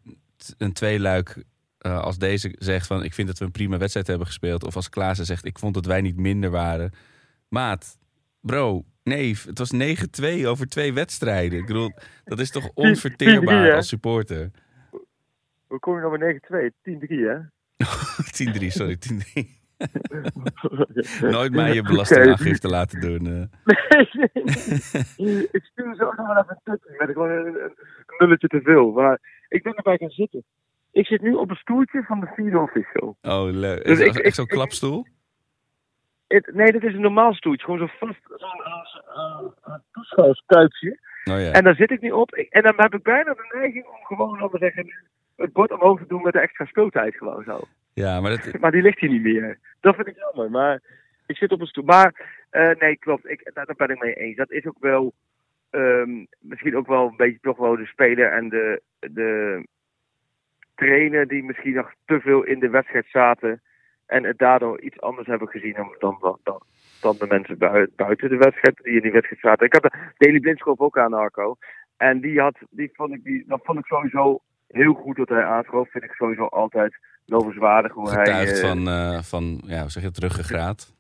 een 0.59 0.73
tweeluik 0.73 1.45
eh, 1.79 2.01
als 2.01 2.19
deze 2.19 2.55
zegt 2.59 2.87
van... 2.87 3.05
ik 3.05 3.15
vind 3.15 3.29
dat 3.29 3.39
we 3.39 3.45
een 3.45 3.51
prima 3.51 3.79
wedstrijd 3.79 4.07
hebben 4.07 4.27
gespeeld. 4.27 4.65
Of 4.65 4.77
als 4.77 4.89
Klaassen 4.89 5.27
zegt, 5.27 5.45
ik 5.45 5.59
vond 5.59 5.75
dat 5.75 5.87
wij 5.87 6.01
niet 6.01 6.17
minder 6.17 6.51
waren. 6.51 6.93
Maat, 7.49 7.99
bro, 8.41 8.85
nee, 9.03 9.37
het 9.47 9.59
was 9.59 9.73
9-2 10.43 10.47
over 10.47 10.67
twee 10.69 10.93
wedstrijden. 10.93 11.59
Ik 11.59 11.67
bedoel, 11.67 11.93
dat 12.25 12.39
is 12.39 12.51
toch 12.51 12.65
10-3, 12.69 12.73
onverteerbaar 12.75 13.75
als 13.75 13.89
supporter? 13.89 14.51
10-3, 15.75 15.77
we 15.77 15.79
komen 15.81 16.03
nog 16.03 16.19
maar 16.19 16.35
9-2. 16.35 16.71
10-3, 16.83 17.09
hè? 17.09 17.39
sorry, 18.71 18.97
10-3. 18.97 19.63
Nooit 21.31 21.53
mij 21.53 21.75
je 21.75 21.83
belastingaangifte 21.83 22.69
laten 22.69 23.01
doen. 23.01 23.27
eh. 23.27 23.33
Nee, 23.65 24.19
nee. 25.17 25.49
ik 25.53 25.65
stuur 25.65 25.95
zo 25.95 26.05
nog 26.05 26.27
wel 26.27 26.37
even 26.37 26.47
een 26.49 26.61
tukje 26.79 26.95
met 26.99 27.11
gewoon 27.11 27.31
een, 27.31 27.73
nulletje 28.19 28.49
te 28.49 28.61
veel. 28.61 28.91
Maar 28.91 29.19
ik 29.49 29.63
ben 29.63 29.75
erbij 29.75 29.97
gaan 29.97 30.11
zitten. 30.11 30.45
Ik 30.93 31.07
zit 31.07 31.23
nu 31.23 31.33
op 31.35 31.51
een 31.51 31.57
stoeltje 31.57 32.03
van 32.03 32.21
de 32.21 32.27
vierde 32.35 32.59
official. 32.59 33.17
Oh, 33.23 33.45
leuk. 33.51 33.85
Dus 33.85 33.99
Is 33.99 34.07
ik- 34.07 34.15
ik- 34.17 34.25
echt 34.25 34.35
zo'n 34.35 34.45
ik- 34.45 34.51
klapstoel? 34.51 35.07
Het- 36.27 36.51
nee, 36.55 36.73
dit 36.73 36.83
is 36.83 36.95
een 36.95 37.01
normaal 37.01 37.35
stoeltje. 37.35 37.65
Gewoon 37.65 37.79
zo'n 37.81 38.09
vast 38.09 38.21
zo'n 38.27 38.61
uh, 38.61 39.77
uh. 40.27 41.35
Oh 41.35 41.41
ja. 41.41 41.53
En 41.53 41.65
daar 41.65 41.75
zit 41.75 41.91
ik 41.91 42.01
nu 42.01 42.11
op. 42.11 42.35
Ik- 42.35 42.53
en 42.53 42.63
dan 42.63 42.73
heb 42.77 42.95
ik 42.95 43.03
bijna 43.03 43.33
de 43.35 43.51
neiging 43.59 43.87
om 43.87 44.05
gewoon, 44.05 44.39
laten 44.41 44.59
zeggen, 44.59 44.85
nu 44.85 44.95
het 45.37 45.53
bord 45.53 45.73
omhoog 45.73 45.99
te 45.99 46.07
doen 46.07 46.23
met 46.23 46.33
de 46.33 46.41
extra 46.41 46.65
speeltijd. 46.65 47.17
Gewoon 47.17 47.45
zo. 47.45 47.61
Ja, 47.95 48.21
maar 48.21 48.31
dat, 48.31 48.59
Maar 48.61 48.71
die 48.71 48.83
ligt 48.83 48.99
hier 48.99 49.11
niet 49.11 49.23
meer. 49.23 49.59
Dat 49.81 49.95
vind 49.95 50.07
ik 50.07 50.17
jammer. 50.17 50.51
Maar 50.51 50.81
ik 51.27 51.37
zit 51.37 51.53
op 51.53 51.61
een 51.61 51.67
stoel. 51.67 51.85
Maar 51.85 52.43
eh, 52.51 52.71
nee, 52.79 52.97
klopt. 52.97 53.31
Ik, 53.31 53.51
daar, 53.55 53.67
daar 53.67 53.77
ben 53.77 53.89
ik 53.89 54.03
mee 54.03 54.15
eens. 54.15 54.37
Dat 54.37 54.51
is 54.51 54.67
ook 54.67 54.79
wel. 54.81 55.13
ehm, 55.71 56.25
misschien 56.41 56.77
ook 56.77 56.87
wel 56.87 57.07
een 57.07 57.17
beetje 57.17 57.41
toch 57.41 57.57
wel 57.57 57.77
de 57.77 57.87
speler 57.87 58.33
en 58.33 58.49
de, 58.49 58.83
de 58.99 59.63
trainer 60.75 61.29
die 61.29 61.45
misschien 61.45 61.75
nog 61.75 61.93
te 62.05 62.21
veel 62.21 62.43
in 62.43 62.59
de 62.59 62.71
wedstrijd 62.71 63.07
zaten. 63.09 63.63
En 64.07 64.25
het 64.25 64.39
daardoor 64.39 64.81
iets 64.81 65.01
anders 65.01 65.27
hebben 65.27 65.49
gezien 65.49 65.73
dan, 65.73 65.95
dan, 65.99 66.19
dan, 66.43 66.63
dan 67.01 67.17
de 67.19 67.27
mensen 67.27 67.59
buiten 67.97 68.29
de 68.29 68.37
wedstrijd 68.37 68.77
die 68.83 68.95
in 68.95 69.03
die 69.03 69.13
wedstrijd 69.13 69.41
zaten. 69.41 69.67
Ik 69.67 69.73
had 69.73 69.83
de 69.83 70.13
Daily 70.17 70.41
Blindschop 70.41 70.81
ook 70.81 70.99
aan, 70.99 71.13
Arco. 71.13 71.57
En 71.97 72.21
die 72.21 72.41
had, 72.41 72.59
die 72.71 72.91
vond 72.93 73.15
ik, 73.15 73.25
die, 73.25 73.45
dat 73.47 73.61
vond 73.63 73.79
ik 73.79 73.87
sowieso 73.87 74.41
heel 74.75 74.95
goed 74.95 75.17
dat 75.17 75.29
hij 75.29 75.45
aanschoof. 75.45 75.91
Vind 75.91 76.05
ik 76.05 76.13
sowieso 76.13 76.45
altijd 76.47 76.97
lovenswaardig 77.27 77.93
hoe 77.93 78.09
Getuigd 78.09 78.61
hij... 78.61 78.69
van, 78.69 78.89
uh, 78.89 79.19
van, 79.19 79.61
ja, 79.67 79.81
hoe 79.81 79.91
zeg 79.91 80.03
je 80.03 80.09
het, 80.09 80.19
ruggengraat? 80.19 80.95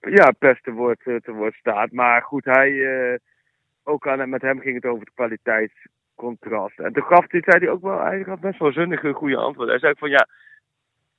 Ja, 0.00 0.32
best 0.38 0.62
te 0.62 0.72
woord, 0.72 1.00
uh, 1.04 1.16
te 1.16 1.32
woord 1.32 1.54
staat. 1.54 1.92
Maar 1.92 2.22
goed, 2.22 2.44
hij, 2.44 2.70
uh, 2.70 3.18
ook 3.82 4.08
aan, 4.08 4.28
met 4.28 4.42
hem 4.42 4.60
ging 4.60 4.74
het 4.74 4.84
over 4.84 5.00
het 5.00 5.14
kwaliteitscontrast. 5.14 6.78
En 6.78 6.92
toen 6.92 7.02
gaf 7.02 7.24
hij, 7.28 7.42
zei 7.44 7.64
hij 7.64 7.70
ook 7.70 7.82
wel, 7.82 8.00
hij 8.00 8.24
gaf 8.24 8.40
best 8.40 8.58
wel 8.58 8.72
zinnige, 8.72 9.12
goede 9.12 9.36
antwoorden. 9.36 9.70
Hij 9.70 9.78
zei 9.78 9.94
van 9.98 10.10
ja, 10.10 10.26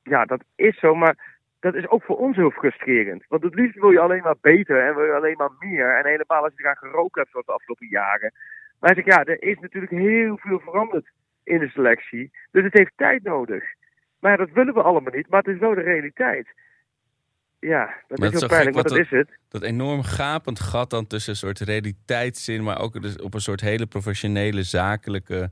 ja, 0.03 0.25
dat 0.25 0.43
is 0.55 0.79
zo, 0.79 0.95
maar 0.95 1.33
dat 1.59 1.75
is 1.75 1.87
ook 1.87 2.03
voor 2.03 2.17
ons 2.17 2.35
heel 2.35 2.51
frustrerend. 2.51 3.23
Want 3.27 3.43
het 3.43 3.55
liefst 3.55 3.79
wil 3.79 3.91
je 3.91 3.99
alleen 3.99 4.21
maar 4.21 4.37
beter 4.41 4.87
en 4.87 4.95
wil 4.95 5.05
je 5.05 5.13
alleen 5.13 5.37
maar 5.37 5.51
meer. 5.59 5.97
En 5.97 6.05
helemaal 6.05 6.43
als 6.43 6.53
je 6.55 6.63
eraan 6.63 6.75
gerookt 6.75 7.15
hebt 7.15 7.29
zoals 7.29 7.45
de 7.45 7.51
afgelopen 7.51 7.87
jaren. 7.87 8.33
Maar 8.79 8.93
hij 8.93 9.03
zegt, 9.03 9.17
ja, 9.17 9.23
er 9.23 9.43
is 9.43 9.59
natuurlijk 9.59 9.91
heel 9.91 10.37
veel 10.37 10.59
veranderd 10.59 11.11
in 11.43 11.59
de 11.59 11.69
selectie. 11.69 12.31
Dus 12.51 12.63
het 12.63 12.73
heeft 12.73 12.91
tijd 12.95 13.23
nodig. 13.23 13.63
Maar 14.19 14.37
dat 14.37 14.49
willen 14.51 14.73
we 14.73 14.81
allemaal 14.81 15.13
niet, 15.13 15.29
maar 15.29 15.41
het 15.43 15.53
is 15.53 15.59
wel 15.59 15.75
de 15.75 15.81
realiteit. 15.81 16.47
Ja, 17.59 17.93
dat 18.07 18.17
maar 18.19 18.33
is 18.33 18.39
heel 18.39 18.49
pijnlijk, 18.49 18.75
maar 18.75 18.83
dat, 18.83 18.97
is 18.97 19.09
het. 19.09 19.29
Dat 19.47 19.61
enorm 19.61 20.03
gapend 20.03 20.59
gat 20.59 20.89
dan 20.89 21.07
tussen 21.07 21.31
een 21.31 21.37
soort 21.37 21.59
realiteitszin, 21.59 22.63
maar 22.63 22.79
ook 22.79 23.01
dus 23.01 23.21
op 23.21 23.33
een 23.33 23.41
soort 23.41 23.61
hele 23.61 23.85
professionele, 23.85 24.63
zakelijke 24.63 25.51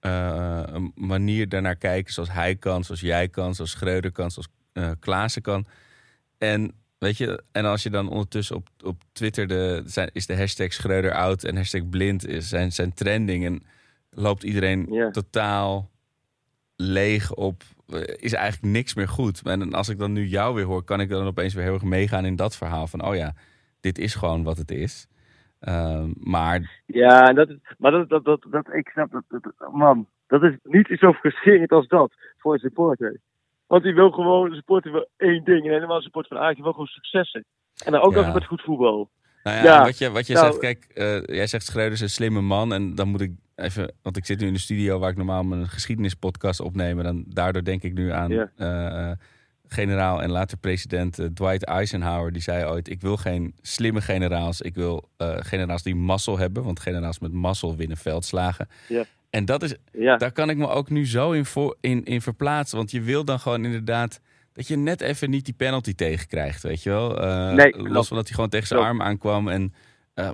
uh, 0.00 0.76
manier 0.94 1.48
daarnaar 1.48 1.76
kijken. 1.76 2.12
Zoals 2.12 2.32
hij 2.32 2.56
kan, 2.56 2.84
zoals 2.84 3.00
jij 3.00 3.28
kan, 3.28 3.54
zoals 3.54 3.70
Schreuder 3.70 4.12
kan, 4.12 4.30
zoals 4.30 4.48
uh, 4.72 4.90
Klaassen 5.00 5.42
kan. 5.42 5.66
En 6.38 6.72
weet 6.98 7.16
je, 7.16 7.42
en 7.52 7.64
als 7.64 7.82
je 7.82 7.90
dan 7.90 8.08
ondertussen 8.08 8.56
op, 8.56 8.68
op 8.84 9.02
Twitter 9.12 9.46
de, 9.46 9.82
zijn, 9.84 10.10
is 10.12 10.26
de 10.26 10.36
hashtag 10.36 10.72
Schreuder 10.72 11.12
oud 11.12 11.44
en 11.44 11.56
hashtag 11.56 11.88
blind 11.88 12.26
is 12.26 12.48
zijn, 12.48 12.72
zijn 12.72 12.94
trending. 12.94 13.44
En 13.44 13.62
loopt 14.16 14.42
iedereen 14.42 15.08
totaal 15.12 15.90
leeg 16.76 17.34
op. 17.34 17.62
eh, 17.88 18.00
Is 18.16 18.32
eigenlijk 18.32 18.72
niks 18.72 18.94
meer 18.94 19.08
goed. 19.08 19.42
En 19.46 19.72
als 19.72 19.88
ik 19.88 19.98
dan 19.98 20.12
nu 20.12 20.26
jou 20.26 20.54
weer 20.54 20.64
hoor, 20.64 20.82
kan 20.84 21.00
ik 21.00 21.08
dan 21.08 21.26
opeens 21.26 21.54
weer 21.54 21.64
heel 21.64 21.72
erg 21.74 21.82
meegaan 21.82 22.24
in 22.24 22.36
dat 22.36 22.56
verhaal. 22.56 22.86
Van 22.86 23.04
oh 23.04 23.14
ja, 23.16 23.34
dit 23.80 23.98
is 23.98 24.14
gewoon 24.14 24.42
wat 24.42 24.56
het 24.56 24.70
is. 24.70 25.08
Ehm, 25.60 26.10
maar 26.16 26.82
Ja, 26.86 27.32
dat 27.32 27.48
is, 27.48 27.56
maar 27.78 27.90
dat, 27.90 28.08
dat, 28.08 28.24
dat, 28.24 28.46
dat, 28.50 28.74
ik 28.74 28.88
snap 28.88 29.10
dat, 29.12 29.22
dat- 29.28 29.72
man, 29.72 30.06
dat 30.26 30.42
is 30.42 30.56
niet 30.62 30.96
zo 30.98 31.12
frustrerend 31.12 31.70
als 31.72 31.86
dat 31.88 32.12
voor 32.38 32.52
een 32.52 32.58
supporter. 32.58 33.20
Want 33.66 33.82
die 33.82 33.94
wil 33.94 34.10
gewoon, 34.10 34.48
de 34.50 34.54
supporter 34.56 34.92
wil 34.92 35.08
één 35.16 35.44
ding. 35.44 35.64
En 35.66 35.72
helemaal 35.72 35.96
een 35.96 36.02
supporter 36.02 36.36
van 36.36 36.44
Ajax, 36.46 36.60
wil 36.60 36.70
gewoon 36.72 36.86
successen. 36.86 37.44
En 37.84 37.92
dan 37.92 38.00
ook 38.00 38.14
Ja. 38.14 38.20
nog 38.24 38.34
met 38.34 38.44
goed 38.46 38.62
voetbal. 38.62 39.10
Nou 39.42 39.56
ja, 39.56 39.62
Ja, 39.62 39.82
wat 39.84 39.98
je, 39.98 40.10
wat 40.10 40.26
je 40.26 40.32
nou- 40.34 40.46
zegt, 40.46 40.58
kijk, 40.58 40.84
eh, 40.94 41.22
jij 41.36 41.46
zegt 41.46 41.64
Schreuder 41.64 41.92
is 41.92 42.00
een 42.00 42.10
slimme 42.10 42.40
man. 42.40 42.72
En 42.72 42.94
dan 42.94 43.08
moet 43.08 43.20
ik 43.20 43.32
even, 43.56 43.92
want 44.02 44.16
ik 44.16 44.26
zit 44.26 44.40
nu 44.40 44.46
in 44.46 44.52
de 44.52 44.58
studio 44.58 44.98
waar 44.98 45.10
ik 45.10 45.16
normaal 45.16 45.44
mijn 45.44 45.68
geschiedenispodcast 45.68 46.60
opneem. 46.60 47.02
Dan, 47.02 47.24
daardoor 47.28 47.64
denk 47.64 47.82
ik 47.82 47.92
nu 47.92 48.12
aan 48.12 48.32
eh, 48.56 49.10
generaal 49.68 50.22
en 50.22 50.30
later 50.30 50.58
president 50.58 51.18
eh, 51.18 51.26
Dwight 51.26 51.64
Eisenhower. 51.64 52.32
Die 52.32 52.42
zei 52.42 52.64
ooit, 52.64 52.88
ik 52.88 53.00
wil 53.00 53.16
geen 53.16 53.54
slimme 53.62 54.00
generaals. 54.00 54.60
Ik 54.60 54.74
wil 54.74 55.08
eh, 55.16 55.36
generaals 55.38 55.82
die 55.82 55.94
mazzel 55.94 56.38
hebben. 56.38 56.64
Want 56.64 56.80
generaals 56.80 57.18
met 57.18 57.32
mazzel 57.32 57.76
winnen 57.76 57.96
veldslagen. 57.96 58.68
Ja. 58.88 59.04
En 59.30 59.44
dat 59.44 59.62
is, 59.62 59.74
daar 59.92 60.32
kan 60.32 60.50
ik 60.50 60.56
me 60.56 60.68
ook 60.68 60.90
nu 60.90 61.06
zo 61.06 61.32
in, 61.32 61.44
voor, 61.44 61.76
in, 61.80 62.04
in 62.04 62.22
verplaatsen. 62.22 62.76
Want 62.76 62.90
je 62.90 63.00
wil 63.00 63.24
dan 63.24 63.40
gewoon 63.40 63.64
inderdaad 63.64 64.20
dat 64.52 64.68
je 64.68 64.76
net 64.76 65.00
even 65.00 65.30
niet 65.30 65.44
die 65.44 65.54
penalty 65.54 65.94
tegenkrijgt, 65.94 66.62
weet 66.62 66.82
je 66.82 66.90
wel? 66.90 67.08
Nee, 67.54 67.76
los 67.76 68.08
van 68.08 68.16
dat 68.16 68.26
hij 68.26 68.34
gewoon 68.34 68.50
tegen 68.50 68.66
zijn 68.66 68.80
Klopt. 68.80 68.94
arm 68.94 69.08
aankwam. 69.08 69.48
En, 69.48 69.74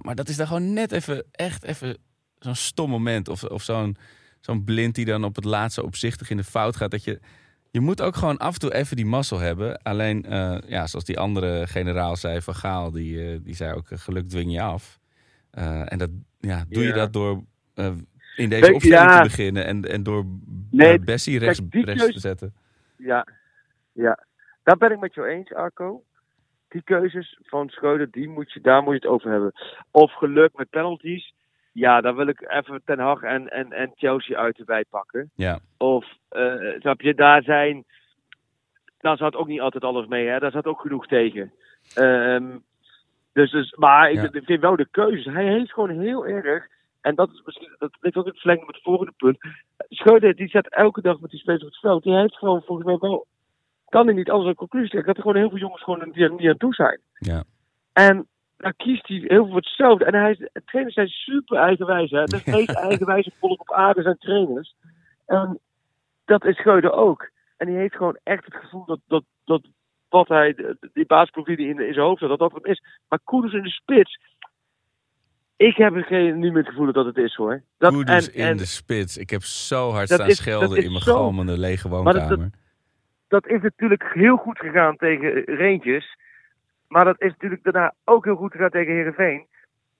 maar 0.03 0.15
dat 0.15 0.29
is 0.29 0.37
dan 0.37 0.47
gewoon 0.47 0.73
net 0.73 0.93
even, 0.93 1.25
echt 1.31 1.65
even 1.65 1.97
zo'n 2.43 2.55
stom 2.55 2.91
moment. 2.91 3.29
Of, 3.29 3.45
of 3.45 3.63
zo'n 3.63 3.97
zo'n 4.41 4.65
blind 4.65 4.95
die 4.95 5.05
dan 5.05 5.25
op 5.25 5.37
het 5.37 5.45
laatste 5.45 5.83
opzichtig 5.85 6.31
in 6.31 6.37
de 6.37 6.45
fout 6.45 6.77
gaat. 6.77 6.91
Dat 6.91 7.05
je, 7.05 7.21
je 7.71 7.81
moet 7.81 8.01
ook 8.03 8.17
gewoon 8.17 8.39
af 8.39 8.53
en 8.55 8.61
toe 8.61 8.75
even 8.75 8.97
die 8.97 9.07
mazzel 9.07 9.39
hebben. 9.39 9.83
Alleen, 9.83 10.25
eh, 10.25 10.59
ja, 10.67 10.87
zoals 10.87 11.05
die 11.05 11.19
andere 11.19 11.67
generaal 11.67 12.17
zei, 12.17 12.41
Van 12.41 12.55
Gaal, 12.55 12.91
die, 12.91 13.33
eh, 13.33 13.39
die 13.43 13.55
zei 13.55 13.75
ook, 13.75 13.91
eh, 13.91 13.99
geluk 13.99 14.29
dwing 14.29 14.53
je 14.53 14.61
af. 14.63 15.01
En 15.85 15.99
dat, 15.99 16.11
ja, 16.41 16.65
doe 16.69 16.83
je 16.83 16.93
dat 16.93 17.13
door 17.13 17.43
in 18.37 18.49
deze 18.49 18.73
opstelling 18.75 19.11
ja. 19.11 19.17
te 19.17 19.29
beginnen 19.29 19.65
en, 19.65 19.85
en 19.85 20.03
door 20.03 20.25
Nee, 20.71 20.99
Bessie 20.99 21.39
rechts, 21.39 21.61
kijk, 21.71 21.85
rechts 21.85 22.01
keuze- 22.03 22.15
te 22.15 22.21
zetten. 22.21 22.55
ja, 22.97 23.27
ja. 23.93 24.25
Daar 24.63 24.77
ben 24.77 24.93
ik 24.93 25.01
met 25.01 25.15
jou 25.15 25.29
eens, 25.29 25.55
Arco. 25.55 26.05
Die 26.69 26.83
keuzes 26.83 27.39
van 27.43 27.69
Schreuder, 27.69 28.11
die 28.11 28.29
moet 28.29 28.53
je, 28.53 28.61
daar 28.61 28.83
moet 28.83 28.93
je 28.93 28.99
het 29.01 29.09
over 29.09 29.31
hebben. 29.31 29.53
Of 29.91 30.13
geluk 30.13 30.57
met 30.57 30.71
penalties. 30.71 31.35
Ja, 31.73 32.01
daar 32.01 32.15
wil 32.15 32.27
ik 32.27 32.51
even 32.53 32.83
Ten 32.85 32.99
Hag 32.99 33.23
en, 33.23 33.49
en, 33.49 33.73
en 33.73 33.93
Chelsea 33.95 34.39
uit 34.39 34.59
erbij 34.59 34.85
pakken. 34.91 35.31
Ja, 35.35 35.59
Of, 35.79 36.07
eh 36.29 36.55
snap 36.79 37.01
je, 37.01 37.15
daar 37.15 37.43
zijn... 37.43 37.85
Daar 38.99 39.17
zat 39.17 39.35
ook 39.35 39.47
niet 39.47 39.61
altijd 39.61 39.85
alles 39.85 40.07
mee, 40.07 40.27
hè. 40.27 40.39
Daar 40.39 40.51
zat 40.51 40.67
ook 40.67 40.81
genoeg 40.81 41.07
tegen. 41.07 41.53
Ehm, 41.95 42.57
dus, 43.33 43.51
dus, 43.51 43.73
maar 43.77 44.11
ik, 44.11 44.17
Ja. 44.17 44.29
ik 44.33 44.45
vind 44.45 44.61
wel 44.61 44.77
de 44.77 44.89
keuzes. 44.91 45.33
Hij 45.35 45.47
heeft 45.47 45.73
gewoon 45.73 46.01
heel 46.01 46.27
erg... 46.27 46.67
En 47.01 47.15
dat 47.15 47.31
is 47.33 47.43
misschien... 47.45 47.75
Dat 47.79 47.97
ligt 48.01 48.17
ook 48.17 48.25
in 48.25 48.31
het 48.31 48.41
verlengde 48.41 48.67
met 48.67 48.75
het 48.75 48.85
volgende 48.85 49.13
punt. 49.17 49.39
Schreuder, 49.89 50.35
die 50.35 50.49
zet 50.49 50.69
elke 50.75 51.01
dag 51.01 51.21
met 51.21 51.31
die 51.31 51.41
spelers 51.41 51.63
op 51.63 51.69
het 51.69 51.79
veld. 51.79 52.03
Die 52.03 52.15
heeft 52.17 52.37
gewoon 52.37 52.63
volgens 52.63 52.87
mij 52.87 52.97
wel... 52.99 53.27
Kan 53.89 54.07
hij 54.07 54.15
niet 54.15 54.31
anders 54.31 54.49
een 54.49 54.55
conclusie 54.55 54.91
trekken. 54.91 55.15
Dat 55.15 55.17
er 55.25 55.29
gewoon 55.31 55.43
heel 55.43 55.51
veel 55.51 55.67
jongens 55.67 55.83
gewoon 55.83 56.11
die 56.13 56.25
er 56.25 56.33
niet 56.33 56.49
aan 56.49 56.57
toe 56.57 56.75
zijn. 56.75 57.01
ja. 57.19 57.45
En 57.93 58.27
dan 58.63 58.73
kiest 58.77 59.09
hij 59.09 59.17
heel 59.17 59.29
veel 59.29 59.47
voor 59.47 59.57
hetzelfde. 59.57 60.05
En 60.05 60.15
hij, 60.15 60.49
trainers 60.65 60.95
zijn 60.95 61.09
super 61.09 61.57
eigenwijs. 61.59 62.11
Hè? 62.11 62.25
De 62.25 62.43
meest 62.51 62.71
eigenwijze 62.75 63.31
volk 63.41 63.61
op 63.61 63.73
aarde 63.73 64.03
zijn 64.03 64.19
trainers. 64.19 64.75
En 65.27 65.59
dat 66.25 66.45
is 66.45 66.57
Schreuder 66.57 66.93
ook. 66.93 67.31
En 67.57 67.67
die 67.67 67.77
heeft 67.77 67.97
gewoon 67.97 68.19
echt 68.23 68.45
het 68.45 68.55
gevoel 68.55 68.85
dat, 68.85 69.01
dat, 69.07 69.25
dat 69.45 69.63
wat 70.09 70.29
hij, 70.29 70.77
die 70.93 71.07
basisploeg 71.07 71.47
die 71.47 71.57
in, 71.69 71.81
in 71.87 71.93
zijn 71.93 72.07
hoofd 72.07 72.21
had, 72.21 72.29
dat 72.29 72.39
dat 72.39 72.53
het 72.53 72.67
is. 72.67 72.83
Maar 73.09 73.19
Koeders 73.25 73.53
in 73.55 73.63
de 73.63 73.71
spits. 73.71 74.21
Ik 75.57 75.77
heb 75.77 75.95
er 75.95 76.05
geen, 76.05 76.39
niet 76.39 76.53
meer 76.53 76.63
het 76.63 76.69
gevoel 76.73 76.93
dat 76.93 77.07
het 77.07 77.17
is 77.17 77.35
hoor. 77.35 77.63
Dat, 77.79 77.93
en, 77.93 78.35
in 78.35 78.45
en 78.45 78.57
de 78.57 78.67
spits. 78.67 79.17
Ik 79.17 79.31
heb 79.31 79.43
zo 79.43 79.91
hard 79.91 80.09
staan 80.09 80.27
is- 80.27 80.37
schelden 80.37 80.83
in 80.85 80.91
mijn 80.91 81.03
zo- 81.03 81.15
galmende 81.15 81.59
lege 81.59 81.89
Maar 81.89 82.05
dat- 82.05 82.15
woonkamer. 82.15 82.51
dat 83.29 83.47
is 83.47 83.63
natuurlijk 83.63 84.11
heel 84.15 84.37
goed 84.37 84.59
gegaan 84.59 84.97
tegen 84.97 85.45
Rangers. 85.45 86.17
Maar 86.93 87.05
dat 87.05 87.21
is 87.21 87.31
natuurlijk 87.31 87.63
daarna 87.63 87.95
ook 88.05 88.25
heel 88.25 88.37
goed 88.37 88.53
gegaan 88.53 88.71
tegen 88.71 88.93
Herenveen. 88.93 89.47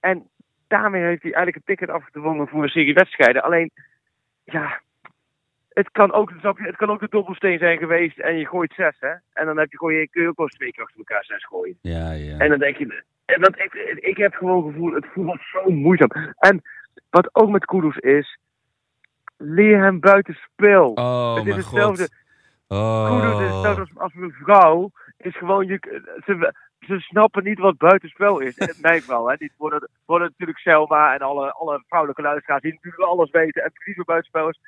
En 0.01 0.29
daarmee 0.69 1.03
heeft 1.03 1.23
hij 1.23 1.33
eigenlijk 1.33 1.57
een 1.57 1.75
ticket 1.77 1.95
afgedwongen 1.95 2.49
voor 2.49 2.63
een 2.63 2.69
serie 2.69 2.95
wedstrijden. 2.95 3.43
Alleen, 3.43 3.71
ja, 4.45 4.81
het 5.69 5.91
kan 5.91 6.13
ook, 6.13 6.33
het 6.55 6.77
kan 6.77 6.91
ook 6.91 7.01
de 7.01 7.07
dobbelsteen 7.11 7.59
zijn 7.59 7.79
geweest 7.79 8.19
en 8.19 8.37
je 8.37 8.47
gooit 8.47 8.73
zes, 8.77 8.97
hè. 9.01 9.13
En 9.33 9.47
dan 9.47 9.59
heb 9.59 9.71
je 9.71 9.77
gewoon, 9.77 10.09
kun 10.11 10.23
je 10.23 10.29
ook 10.29 10.37
wel 10.37 10.47
eens 10.47 10.57
twee 10.57 10.73
keer 10.73 10.85
achter 10.85 10.99
elkaar 10.99 11.25
zes 11.25 11.45
gooien. 11.45 11.79
Ja, 11.81 12.13
ja. 12.13 12.39
En 12.39 12.49
dan 12.49 12.59
denk 12.59 12.77
je, 12.77 13.05
en 13.25 13.41
dat, 13.41 13.59
ik, 13.59 13.75
ik 14.01 14.17
heb 14.17 14.35
gewoon 14.35 14.65
het 14.65 14.73
gevoel, 14.73 14.95
het 14.95 15.07
voelt 15.13 15.41
zo 15.53 15.71
moeizaam. 15.71 16.11
En 16.39 16.63
wat 17.11 17.35
ook 17.35 17.51
met 17.51 17.65
Kudus 17.65 17.97
is, 17.97 18.39
leer 19.37 19.83
hem 19.83 20.01
buitenspel. 20.01 20.93
oh, 20.93 21.35
het 21.35 21.47
is 21.47 21.55
mijn 21.55 21.57
hetzelfde. 21.57 22.09
god. 22.69 22.79
Oh. 22.79 23.21
Kudus 23.21 23.41
is 23.41 23.53
hetzelfde 23.53 23.81
als, 23.81 23.91
als 23.95 24.15
een 24.15 24.33
vrouw, 24.33 24.91
is 25.17 25.37
gewoon, 25.37 25.67
je, 25.67 25.79
ze, 26.25 26.55
ze 26.87 26.99
snappen 27.01 27.45
niet 27.45 27.59
wat 27.59 27.77
buitenspel 27.79 28.39
is. 28.39 28.57
Mijn 28.81 29.03
vrouw, 29.03 29.29
hè. 29.29 29.37
Die 29.37 29.53
worden, 29.57 29.89
worden 30.05 30.29
natuurlijk 30.29 30.59
Selma 30.59 31.15
en 31.15 31.21
alle, 31.21 31.53
alle 31.53 31.83
vrouwelijke 31.87 32.23
luisteraars 32.23 32.63
die 32.63 32.73
natuurlijk 32.73 33.03
alles 33.03 33.31
weten 33.31 33.63
en 33.65 33.73
precies 33.73 33.97
wat 33.97 34.07
buitenspel 34.07 34.49
is. 34.49 34.61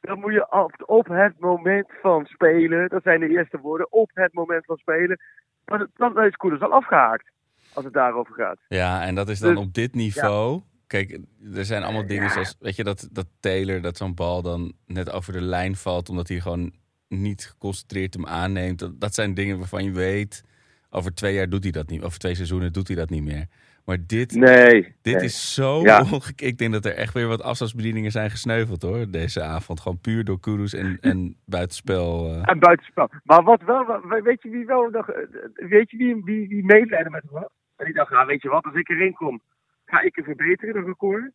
Dan 0.00 0.20
moet 0.20 0.32
je 0.32 0.52
op, 0.52 0.72
op 0.86 1.06
het 1.08 1.40
moment 1.40 1.86
van 2.02 2.24
spelen, 2.26 2.88
dat 2.88 3.02
zijn 3.02 3.20
de 3.20 3.28
eerste 3.28 3.58
woorden, 3.58 3.92
op 3.92 4.10
het 4.14 4.32
moment 4.32 4.64
van 4.64 4.76
spelen, 4.76 5.20
dan, 5.64 5.88
dan 5.96 6.22
is 6.24 6.36
Kudus 6.36 6.60
al 6.60 6.72
afgehaakt. 6.72 7.30
Als 7.74 7.84
het 7.84 7.94
daarover 7.94 8.34
gaat. 8.34 8.58
Ja, 8.68 9.02
en 9.02 9.14
dat 9.14 9.28
is 9.28 9.38
dan 9.38 9.54
Dus- 9.54 9.64
op 9.64 9.74
dit 9.74 9.94
niveau. 9.94 10.62
Kijk, 10.86 11.18
er 11.54 11.64
zijn 11.64 11.82
allemaal 11.82 12.06
dingen 12.06 12.22
Ja. 12.24 12.28
zoals, 12.30 12.56
weet 12.60 12.76
je, 12.76 12.84
dat, 12.84 13.08
dat 13.12 13.26
Taylor, 13.40 13.80
dat 13.80 13.96
zo'n 13.96 14.14
bal 14.14 14.42
dan 14.42 14.72
net 14.86 15.12
over 15.12 15.32
de 15.32 15.40
lijn 15.40 15.76
valt, 15.76 16.08
omdat 16.08 16.28
hij 16.28 16.40
gewoon 16.40 16.72
niet 17.08 17.46
geconcentreerd 17.46 18.14
hem 18.14 18.26
aanneemt. 18.26 18.78
Dat, 18.78 19.00
dat 19.00 19.14
zijn 19.14 19.34
dingen 19.34 19.58
waarvan 19.58 19.84
je 19.84 19.92
weet, 19.92 20.44
over 20.90 21.14
twee 21.14 21.34
jaar 21.34 21.48
doet 21.48 21.62
hij 21.62 21.72
dat 21.72 21.88
niet, 21.88 22.02
over 22.02 22.18
twee 22.18 22.34
seizoenen 22.34 22.72
doet 22.72 22.86
hij 22.88 22.96
dat 22.96 23.10
niet 23.10 23.24
meer. 23.24 23.46
Maar 23.84 23.98
dit, 24.06 24.34
Nee. 24.34 24.94
dit 25.02 25.14
nee. 25.14 25.24
is 25.24 25.54
zo 25.54 25.80
Ja. 25.80 26.04
Ik 26.36 26.58
denk 26.58 26.72
dat 26.72 26.84
er 26.84 26.94
echt 26.94 27.14
weer 27.14 27.26
wat 27.26 27.42
afstandsbedieningen 27.42 28.10
zijn 28.10 28.30
gesneuveld 28.30 28.82
hoor, 28.82 29.10
deze 29.10 29.42
avond. 29.42 29.80
Gewoon 29.80 30.00
puur 30.00 30.24
door 30.24 30.40
Kudus 30.40 30.74
en, 30.74 30.98
en 31.10 31.36
buitenspel. 31.44 32.30
eh. 32.34 32.42
En 32.50 32.58
buitenspel. 32.58 33.10
Maar 33.22 33.42
wat 33.42 33.62
wel, 33.62 34.00
weet 34.22 34.42
je 34.42 34.48
wie 34.50 34.66
wel 34.66 34.88
nog, 34.90 35.10
eh, 35.10 35.22
weet 35.54 35.90
je 35.90 35.96
wie, 35.96 36.22
wie, 36.24 36.48
wie 36.48 36.64
met 36.64 36.90
hem? 36.90 37.14
En 37.14 37.84
die 37.84 37.94
dacht, 37.94 38.10
nou 38.10 38.26
weet 38.26 38.42
je 38.42 38.48
wat, 38.48 38.64
als 38.64 38.74
ik 38.74 38.88
erin 38.88 39.12
kom, 39.14 39.40
ga 39.84 40.00
ik 40.00 40.16
een 40.16 40.24
verbeteren, 40.24 40.74
de 40.74 40.80
record. 40.86 41.32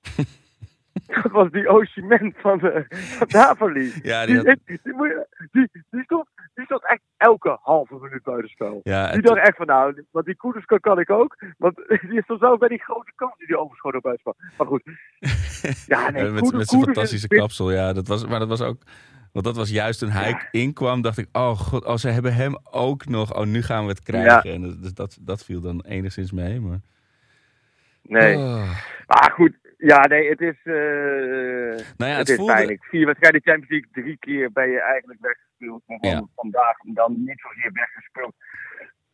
dat 1.23 1.31
was 1.31 1.51
die 1.51 1.69
Osimhen 1.69 2.33
van, 2.37 2.57
de, 2.57 2.85
van 2.89 3.27
Napoli. 3.31 3.91
Ja, 4.03 4.25
die 4.25 4.39
die, 4.39 4.49
had- 4.49 4.59
die, 4.65 4.79
die, 4.83 4.93
moet 4.93 5.07
je- 5.07 5.47
die, 5.51 5.69
die 5.89 6.03
stond, 6.03 6.27
die 6.53 6.65
stond 6.65 6.87
echt 6.87 7.01
elke 7.23 7.57
halve 7.62 7.95
minuut 8.01 8.23
buitenspel. 8.23 8.79
Ja, 8.83 9.12
Die 9.12 9.21
dacht 9.21 9.39
echt 9.39 9.57
van, 9.57 9.65
nou, 9.65 10.05
want 10.12 10.25
die 10.25 10.36
Koeders 10.36 10.65
kan, 10.65 10.79
kan 10.79 10.99
ik 10.99 11.09
ook. 11.09 11.38
Want 11.57 11.75
die 12.09 12.17
is 12.17 12.25
toch 12.25 12.39
zo 12.39 12.57
bij 12.57 12.67
die 12.69 12.83
grote 12.83 13.12
kans 13.15 13.38
die 13.38 13.47
die 13.47 13.57
overschoot 13.59 13.95
op 13.95 14.01
buitenspel. 14.01 14.36
Maar 14.57 14.67
goed. 14.67 14.83
Ja, 15.88 16.09
nee, 16.09 16.23
met, 16.23 16.31
Koeders- 16.41 16.51
met 16.57 16.67
zijn 16.69 16.83
fantastische 16.83 17.27
is- 17.29 17.39
kapsel. 17.39 17.71
Ja, 17.71 17.93
dat 17.93 18.07
was, 18.07 18.27
maar 18.27 18.39
dat 18.39 18.47
was 18.47 18.62
ook. 18.62 18.81
Want 19.31 19.45
dat 19.45 19.55
was 19.55 19.69
juist 19.69 19.99
toen 19.99 20.09
hij 20.09 20.47
inkwam, 20.51 21.01
dacht 21.01 21.17
ik, 21.17 21.27
oh 21.31 21.57
god, 21.59 21.86
oh, 21.86 21.95
ze 21.95 22.09
hebben 22.09 22.33
hem 22.33 22.55
ook 22.71 23.05
nog. 23.05 23.36
Oh, 23.36 23.45
nu 23.45 23.62
gaan 23.62 23.83
we 23.83 23.89
het 23.89 24.03
krijgen. 24.03 24.51
En 24.53 24.62
dat- 24.62 24.81
dus 24.81 24.93
dat, 24.93 25.17
dat 25.21 25.43
viel 25.45 25.62
dan 25.62 25.83
enigszins 25.88 26.31
mee. 26.31 26.59
Maar... 26.59 26.79
Nee. 28.01 28.36
Oh. 28.38 28.69
Maar 29.07 29.31
goed, 29.36 29.53
ja, 29.91 30.07
nee, 30.07 30.29
het 30.29 30.41
is, 30.41 30.57
eh 30.63 30.73
Nou 30.73 32.11
ja, 32.11 32.17
het 32.17 32.17
het 32.17 32.29
is 32.29 32.35
voelde- 32.35 32.53
pijnlijk. 32.53 32.83
Vier 32.83 33.05
wedstrijden 33.05 33.41
Champions 33.41 33.69
League, 33.69 33.89
drie 34.03 34.17
keer 34.17 34.51
ben 34.51 34.69
je 34.69 34.79
eigenlijk 34.81 35.19
weggespeeld. 35.21 35.81
Maar 35.85 35.97
dan 35.99 36.11
Ja. 36.11 36.25
vandaag 36.35 36.77
dan 36.93 37.23
niet 37.25 37.39
zozeer 37.41 37.71
weggespeeld. 37.73 38.33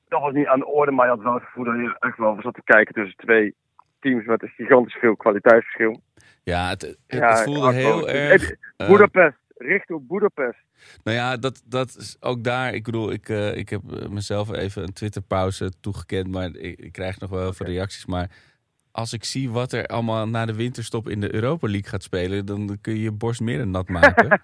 Dat 0.07 0.21
was 0.21 0.33
niet 0.33 0.47
aan 0.47 0.59
de 0.59 0.65
orde, 0.65 0.91
maar 0.91 1.05
je 1.05 1.11
had 1.11 1.23
wel 1.23 1.33
het 1.33 1.43
gevoel 1.43 1.63
dat 1.65 1.75
je 1.75 1.95
echt 1.99 2.17
wel 2.17 2.37
zat 2.41 2.53
te 2.53 2.61
kijken 2.63 2.93
tussen 2.93 3.17
twee 3.17 3.55
teams 3.99 4.25
met 4.25 4.41
een 4.43 4.49
gigantisch 4.57 4.95
veel 4.95 5.15
kwaliteitsverschil. 5.15 6.01
Ja, 6.43 6.69
het, 6.69 6.81
het, 6.81 6.97
Ja, 7.07 7.29
het 7.29 7.41
voelde 7.43 7.73
heel 7.73 8.09
erg. 8.09 8.51
eh, 8.77 8.87
Boedapest, 8.87 9.37
richt 9.57 9.91
op 9.91 10.07
Boedapest. 10.07 10.57
Nou 11.03 11.17
ja, 11.17 11.37
dat, 11.37 11.61
dat 11.65 11.87
is 11.99 12.17
ook 12.19 12.43
daar. 12.43 12.73
Ik 12.73 12.83
bedoel, 12.83 13.11
ik, 13.11 13.29
eh, 13.29 13.55
ik 13.55 13.69
heb 13.69 13.81
mezelf 14.09 14.51
even 14.51 14.83
een 14.83 14.93
Twitterpauze 14.93 15.71
toegekend, 15.81 16.27
maar 16.27 16.49
ik, 16.55 16.79
ik 16.79 16.91
krijg 16.91 17.19
nog 17.19 17.29
wel 17.29 17.39
heel 17.39 17.53
veel 17.53 17.65
reacties. 17.65 18.05
Maar 18.05 18.29
als 18.91 19.13
ik 19.13 19.23
zie 19.23 19.49
wat 19.49 19.71
er 19.71 19.85
allemaal 19.85 20.27
na 20.27 20.45
de 20.45 20.55
winterstop 20.55 21.09
in 21.09 21.21
de 21.21 21.33
Europa 21.35 21.67
League 21.67 21.89
gaat 21.89 22.03
spelen, 22.03 22.45
dan 22.45 22.77
kun 22.81 22.93
je 22.95 23.01
je 23.01 23.11
borst 23.11 23.41
meer 23.41 23.57
dan 23.57 23.71
nat 23.71 23.89
maken. 23.89 24.27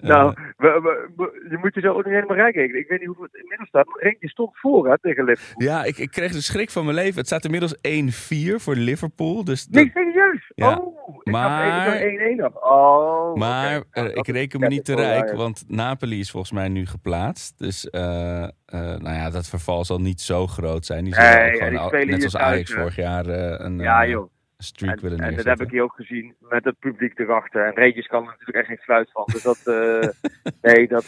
Nou, 0.00 0.28
Eh, 0.36 0.44
we, 0.56 0.80
we- 0.82 1.08
we- 1.16 1.46
je 1.50 1.58
moet 1.58 1.74
je 1.74 1.80
zo 1.80 1.88
ook 1.92 2.04
niet 2.04 2.14
helemaal 2.14 2.36
rijk 2.36 2.54
rekenen. 2.54 2.80
Ik 2.80 2.88
weet 2.88 2.98
niet 2.98 3.06
hoeveel 3.08 3.24
het 3.24 3.34
inmiddels 3.40 3.68
staat. 3.68 3.86
maar 3.86 4.02
Eentje 4.02 4.28
stond 4.28 4.50
voor 4.58 4.88
hè, 4.88 4.98
tegen 4.98 5.24
Liverpool. 5.24 5.62
ja, 5.66 5.84
ik, 5.84 5.98
ik 5.98 6.10
kreeg 6.10 6.32
de 6.32 6.40
schrik 6.40 6.70
van 6.70 6.84
mijn 6.84 6.96
leven. 6.96 7.16
Het 7.16 7.26
staat 7.26 7.44
inmiddels 7.44 7.74
1-4 7.76 8.60
voor 8.60 8.74
Liverpool. 8.76 9.44
Dus 9.44 9.64
dat- 9.66 9.82
Nee, 9.82 9.90
serieus? 9.94 10.35
Ja. 10.56 10.76
Oh, 10.76 11.16
ik 11.22 11.32
Maar- 11.32 11.88
had 11.90 12.00
1-1 12.00 12.42
af. 12.42 12.54
Oh. 12.54 13.34
Maar 13.34 13.70
Nou, 13.90 14.08
eh, 14.08 14.16
ik 14.16 14.26
reken 14.26 14.60
me 14.60 14.66
niet 14.66 14.84
te 14.84 14.94
rijk, 14.94 15.32
want 15.32 15.64
Napoli 15.68 16.18
is 16.18 16.30
volgens 16.30 16.52
mij 16.52 16.68
nu 16.68 16.86
geplaatst. 16.86 17.58
Dus 17.58 17.90
eh, 17.90 18.42
eh, 18.42 18.48
nou 18.66 19.10
ja, 19.10 19.30
dat 19.30 19.46
verval 19.48 19.84
zal 19.84 19.98
niet 20.00 20.20
zo 20.20 20.46
groot 20.46 20.86
zijn. 20.86 21.04
Die 21.04 21.14
zullen 21.14 21.30
Nee, 21.36 21.56
gewoon, 21.56 21.76
al- 21.76 21.90
net 21.90 22.18
zoals 22.18 22.36
Ajax 22.36 22.72
vorig 22.72 22.96
jaar 22.96 23.26
een 23.26 23.78
Ja, 23.78 24.06
joh. 24.06 24.30
streak 24.58 24.96
En, 24.96 25.02
willen 25.02 25.18
en 25.18 25.36
dat 25.36 25.44
heb 25.44 25.60
ik 25.60 25.70
hier 25.70 25.82
ook 25.82 25.94
gezien 25.94 26.34
met 26.40 26.64
het 26.64 26.78
publiek 26.78 27.18
erachter. 27.18 27.66
En 27.66 27.74
Regis 27.74 28.06
kan 28.06 28.20
er 28.22 28.28
natuurlijk 28.38 28.58
echt 28.58 28.66
geen 28.66 28.78
fluit 28.78 29.10
van. 29.12 29.24
Dus 29.32 29.42
dat, 29.42 29.60
nee, 30.62 30.88
dat, 30.88 31.04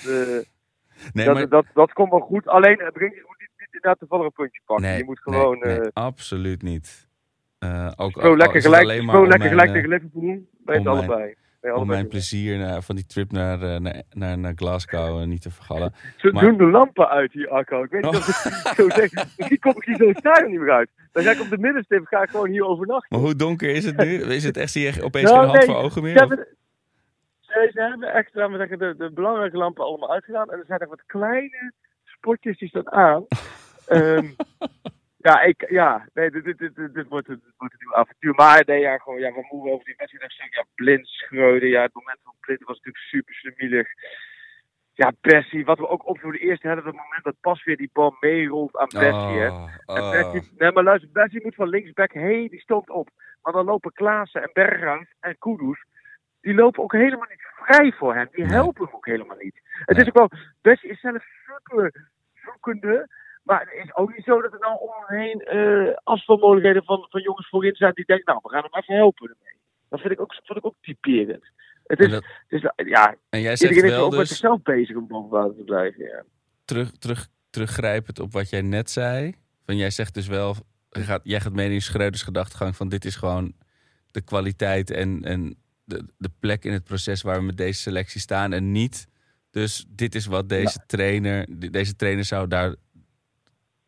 nee, 1.13 1.25
dat, 1.27 1.35
maar, 1.35 1.49
dat, 1.49 1.65
dat 1.75 1.93
komt 1.93 2.11
wel 2.11 2.21
goed. 2.21 2.47
Alleen, 2.47 2.79
het 2.79 2.95
moet 2.95 3.03
niet, 3.11 3.23
niet 3.59 3.67
inderdaad 3.71 3.99
toevallig 3.99 4.25
een 4.25 4.33
puntje 4.33 4.61
pakken. 4.65 4.87
nee, 4.87 4.99
je 4.99 5.05
moet 5.05 5.21
gewoon 5.21 5.59
nee, 5.59 5.81
absoluut 5.93 6.63
niet. 6.63 7.08
Eh, 7.59 7.91
ook 7.97 8.21
zo 8.21 8.37
lekker 8.37 8.61
gelijk, 8.63 9.11
zo 9.11 9.21
om 9.21 9.29
lekker 9.29 9.49
gelijk 9.49 9.69
eh, 9.69 9.75
tegen 9.75 9.89
Liverpool. 9.89 10.23
Om 10.23 10.47
het 10.65 10.87
allebei. 10.87 11.35
Je 11.63 11.75
om 11.75 11.87
mijn 11.87 12.09
plezier 12.09 12.59
naar, 12.59 12.83
van 12.83 12.95
die 12.95 13.07
trip 13.07 13.33
naar, 13.33 13.63
eh, 13.63 13.81
naar, 13.81 14.03
naar, 14.11 14.39
naar 14.39 14.53
Glasgow 14.57 15.21
eh, 15.21 15.27
niet 15.27 15.43
te 15.43 15.51
vergallen. 15.51 15.95
Ze 16.17 16.33
maar- 16.33 16.45
doen 16.45 16.57
de 16.57 16.65
lampen 16.65 17.09
uit 17.09 17.33
hier, 17.33 17.49
Akko. 17.49 17.83
Ik 17.83 17.91
weet 17.91 18.03
niet 18.03 18.15
Oh. 18.15 18.19
of 18.21 18.29
ik 18.29 18.75
zo 18.77 18.89
zeg. 18.89 19.13
Misschien 19.37 19.59
kom 19.59 19.73
ik 19.77 19.85
hier 19.85 19.97
zo'n 19.97 20.15
stadion 20.19 20.51
niet 20.51 20.61
meer 20.61 20.71
uit. 20.73 20.91
Dan 21.13 21.23
ga 21.23 21.31
ik 21.31 21.41
op 21.41 21.49
de 21.49 21.59
middenstip 21.59 22.07
ga 22.07 22.23
ik 22.23 22.31
gewoon 22.31 22.51
hier 22.51 22.65
overnachten. 22.65 23.09
Maar 23.09 23.27
hoe 23.27 23.37
donker 23.37 23.71
is 23.71 23.85
het 23.85 23.97
nu? 23.97 24.23
Is 24.23 24.45
het 24.45 24.57
echt, 24.57 24.71
zie 24.73 24.83
je 24.93 25.03
opeens 25.03 25.31
Nou, 25.31 25.39
geen 25.41 25.49
hand 25.49 25.67
nee, 25.67 25.75
voor 25.77 25.85
ogen 25.85 26.03
meer? 26.03 26.13
Ze 26.13 26.19
hebben, 26.19 26.47
ze, 27.41 27.71
ze 27.73 27.81
hebben 27.81 28.13
echt 28.15 28.35
laten 28.35 28.53
we 28.53 28.59
zeggen, 28.59 28.79
de, 28.79 28.95
de 28.99 29.11
belangrijke 29.13 29.57
lampen 29.57 29.85
allemaal 29.85 30.13
uitgedaan. 30.13 30.51
En 30.51 30.59
er 30.59 30.65
zijn 30.67 30.81
nog 30.81 30.89
wat 30.89 31.03
kleine 31.07 31.73
spotjes 32.05 32.59
die 32.59 32.69
staan 32.69 32.91
aan. 32.93 33.25
Ehm, 33.87 34.27
ja, 35.29 35.41
ik, 35.43 35.71
ja, 35.71 36.09
nee, 36.15 36.31
dit, 36.31 36.45
dit, 36.45 36.59
dit, 36.59 36.95
dit, 36.95 37.09
wordt, 37.09 37.29
een- 37.29 37.41
dit 37.45 37.55
wordt 37.57 37.75
een 37.75 37.81
nieuw 37.83 37.95
avontuur. 37.95 38.35
Maar 38.35 38.63
nee, 38.67 38.81
ja, 38.81 38.99
gewoon, 38.99 39.19
ja, 39.21 39.29
we 39.33 39.47
moeten 39.51 39.73
over 39.73 39.85
die 39.85 39.95
wedstrijd 39.97 40.33
zeggen. 40.33 40.57
Ja, 40.59 40.65
blind, 40.75 41.07
Schreuder. 41.07 41.69
Ja, 41.69 41.83
het 41.83 41.95
moment 41.95 42.19
van 42.25 42.35
blind 42.41 42.63
was 42.65 42.77
natuurlijk 42.77 43.05
super 43.05 43.35
sumielig. 43.35 43.89
Ja, 44.93 45.13
Bessie, 45.21 45.65
wat 45.65 45.79
we 45.79 45.89
ook 45.89 46.07
op 46.07 46.21
voor 46.21 46.33
de 46.33 46.39
eerste 46.39 46.67
helft, 46.67 46.85
het 46.85 46.95
moment 46.95 47.25
dat 47.25 47.35
pas 47.41 47.65
weer 47.65 47.77
die 47.77 47.91
bal 47.93 48.17
meerolt 48.21 48.77
aan 48.77 48.89
Bessie, 48.89 49.39
hè. 49.41 49.49
Oh, 49.49 49.71
En. 49.87 50.11
Bessie, 50.33 50.53
nee, 50.59 50.73
maar 50.73 50.83
luister, 50.85 51.11
Bessie 51.13 51.43
moet 51.43 51.55
van 51.55 51.69
linksback, 51.69 52.13
hé, 52.13 52.21
hey, 52.21 52.49
die 52.49 52.61
stoomt 52.61 52.91
op. 52.91 53.09
Maar 53.43 53.53
dan 53.53 53.65
lopen 53.65 53.93
Klaassen 53.93 54.43
en 54.43 54.51
Berghuis 54.53 55.13
en 55.21 55.39
Kudus, 55.39 55.85
die 56.41 56.55
lopen 56.55 56.83
ook 56.83 56.93
helemaal 56.93 57.27
niet 57.29 57.47
vrij 57.57 57.93
voor 57.93 58.15
hem. 58.15 58.29
Die 58.33 58.45
helpen 58.45 58.85
hem 58.85 58.95
ook 58.95 59.07
helemaal 59.07 59.37
niet. 59.37 59.61
Het 59.85 59.97
Nee. 59.97 60.07
is 60.07 60.09
ook 60.13 60.19
wel, 60.31 60.41
Bessie 60.63 60.91
is 60.91 61.01
zelf 61.01 61.25
super 61.47 62.11
zoekende. 62.35 63.09
Maar 63.49 63.61
het 63.61 63.85
is 63.85 63.95
ook 63.95 64.15
niet 64.17 64.25
zo 64.25 64.41
dat 64.43 64.53
er 64.53 64.59
nou 64.59 64.79
om 64.81 64.91
hem 65.07 65.19
heen 65.19 65.41
eh 65.41 65.97
afspeelmogelijkheden 66.05 66.85
van, 66.85 67.07
van 67.11 67.21
jongens 67.23 67.49
voorin 67.49 67.75
zijn 67.75 67.93
die 67.95 68.05
denken, 68.05 68.25
nou, 68.27 68.39
we 68.43 68.49
gaan 68.49 68.63
hem 68.71 68.81
even 68.81 68.95
helpen 68.95 69.29
ermee. 69.29 69.57
Dat 69.89 70.01
vind 70.01 70.13
ik 70.13 70.21
ook, 70.21 70.33
vind 70.45 70.59
ik 70.59 70.67
ook 70.67 70.75
typerend. 70.81 71.45
Het 71.87 71.99
En, 71.99 72.05
is, 72.07 72.11
dat- 72.13 72.25
het 72.49 72.63
is, 72.63 72.87
ja, 72.89 73.15
en 73.29 73.41
jij 73.41 73.57
zegt 73.57 73.71
iedereen 73.71 73.91
is 73.91 73.97
wel 73.97 74.05
ook 74.05 74.11
met 74.11 74.21
dus, 74.21 74.29
zichzelf 74.29 74.63
bezig 74.63 74.97
om 74.97 75.07
boven 75.07 75.31
water 75.31 75.57
te 75.57 75.63
blijven. 75.65 76.05
Ja. 76.05 76.23
terug, 76.65 76.91
terug, 76.91 77.29
teruggrijpend 77.51 78.19
op 78.19 78.33
wat 78.33 78.51
jij 78.51 78.63
net 78.63 78.91
zei. 78.91 79.35
Van 79.67 79.77
jij 79.77 79.91
zegt 79.91 80.15
dus 80.15 80.27
wel, 80.27 80.55
gaat, 80.91 81.21
jij 81.25 81.41
gaat 81.41 81.53
mee 81.53 81.71
in 81.73 81.83
Schreuders 81.83 82.23
gedachtegang 82.23 82.77
van 82.77 82.89
dit 82.89 83.05
is 83.05 83.17
gewoon 83.17 83.53
de 84.11 84.21
kwaliteit 84.21 84.91
en, 84.91 85.25
en 85.25 85.57
de, 85.85 86.05
de 86.19 86.31
plek 86.41 86.65
in 86.65 86.73
het 86.73 86.85
proces 86.85 87.23
waar 87.23 87.39
we 87.39 87.45
met 87.45 87.57
deze 87.57 87.81
selectie 87.81 88.21
staan. 88.21 88.53
En 88.53 88.73
niet, 88.73 89.07
dus 89.51 89.85
dit 89.89 90.15
is 90.15 90.27
wat 90.27 90.49
deze 90.49 90.79
trainer, 90.87 91.47
de- 91.59 91.71
deze 91.71 91.97
trainer 91.97 92.25
zou 92.25 92.49
daar 92.49 92.75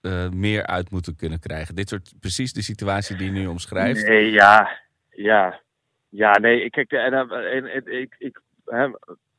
eh, 0.01 0.29
meer 0.29 0.67
uit 0.67 0.91
moeten 0.91 1.17
kunnen 1.17 1.41
krijgen. 1.41 1.75
Dit 1.75 1.89
soort, 1.89 2.13
precies 2.21 2.53
de 2.53 2.63
situatie 2.63 3.17
die 3.17 3.27
je 3.27 3.39
nu 3.39 3.47
omschrijft. 3.47 4.09
Nee, 4.09 4.31
ja. 4.31 4.79
Ja. 5.11 5.61
Ja, 6.09 6.39
nee, 6.39 6.65
ik, 6.65 6.71
kijk, 6.71 6.93
en, 6.93 7.13
en, 7.13 7.31
en, 7.31 7.67
en- 7.67 8.01
ik, 8.01 8.15
ik, 8.19 8.41
hè, 8.65 8.89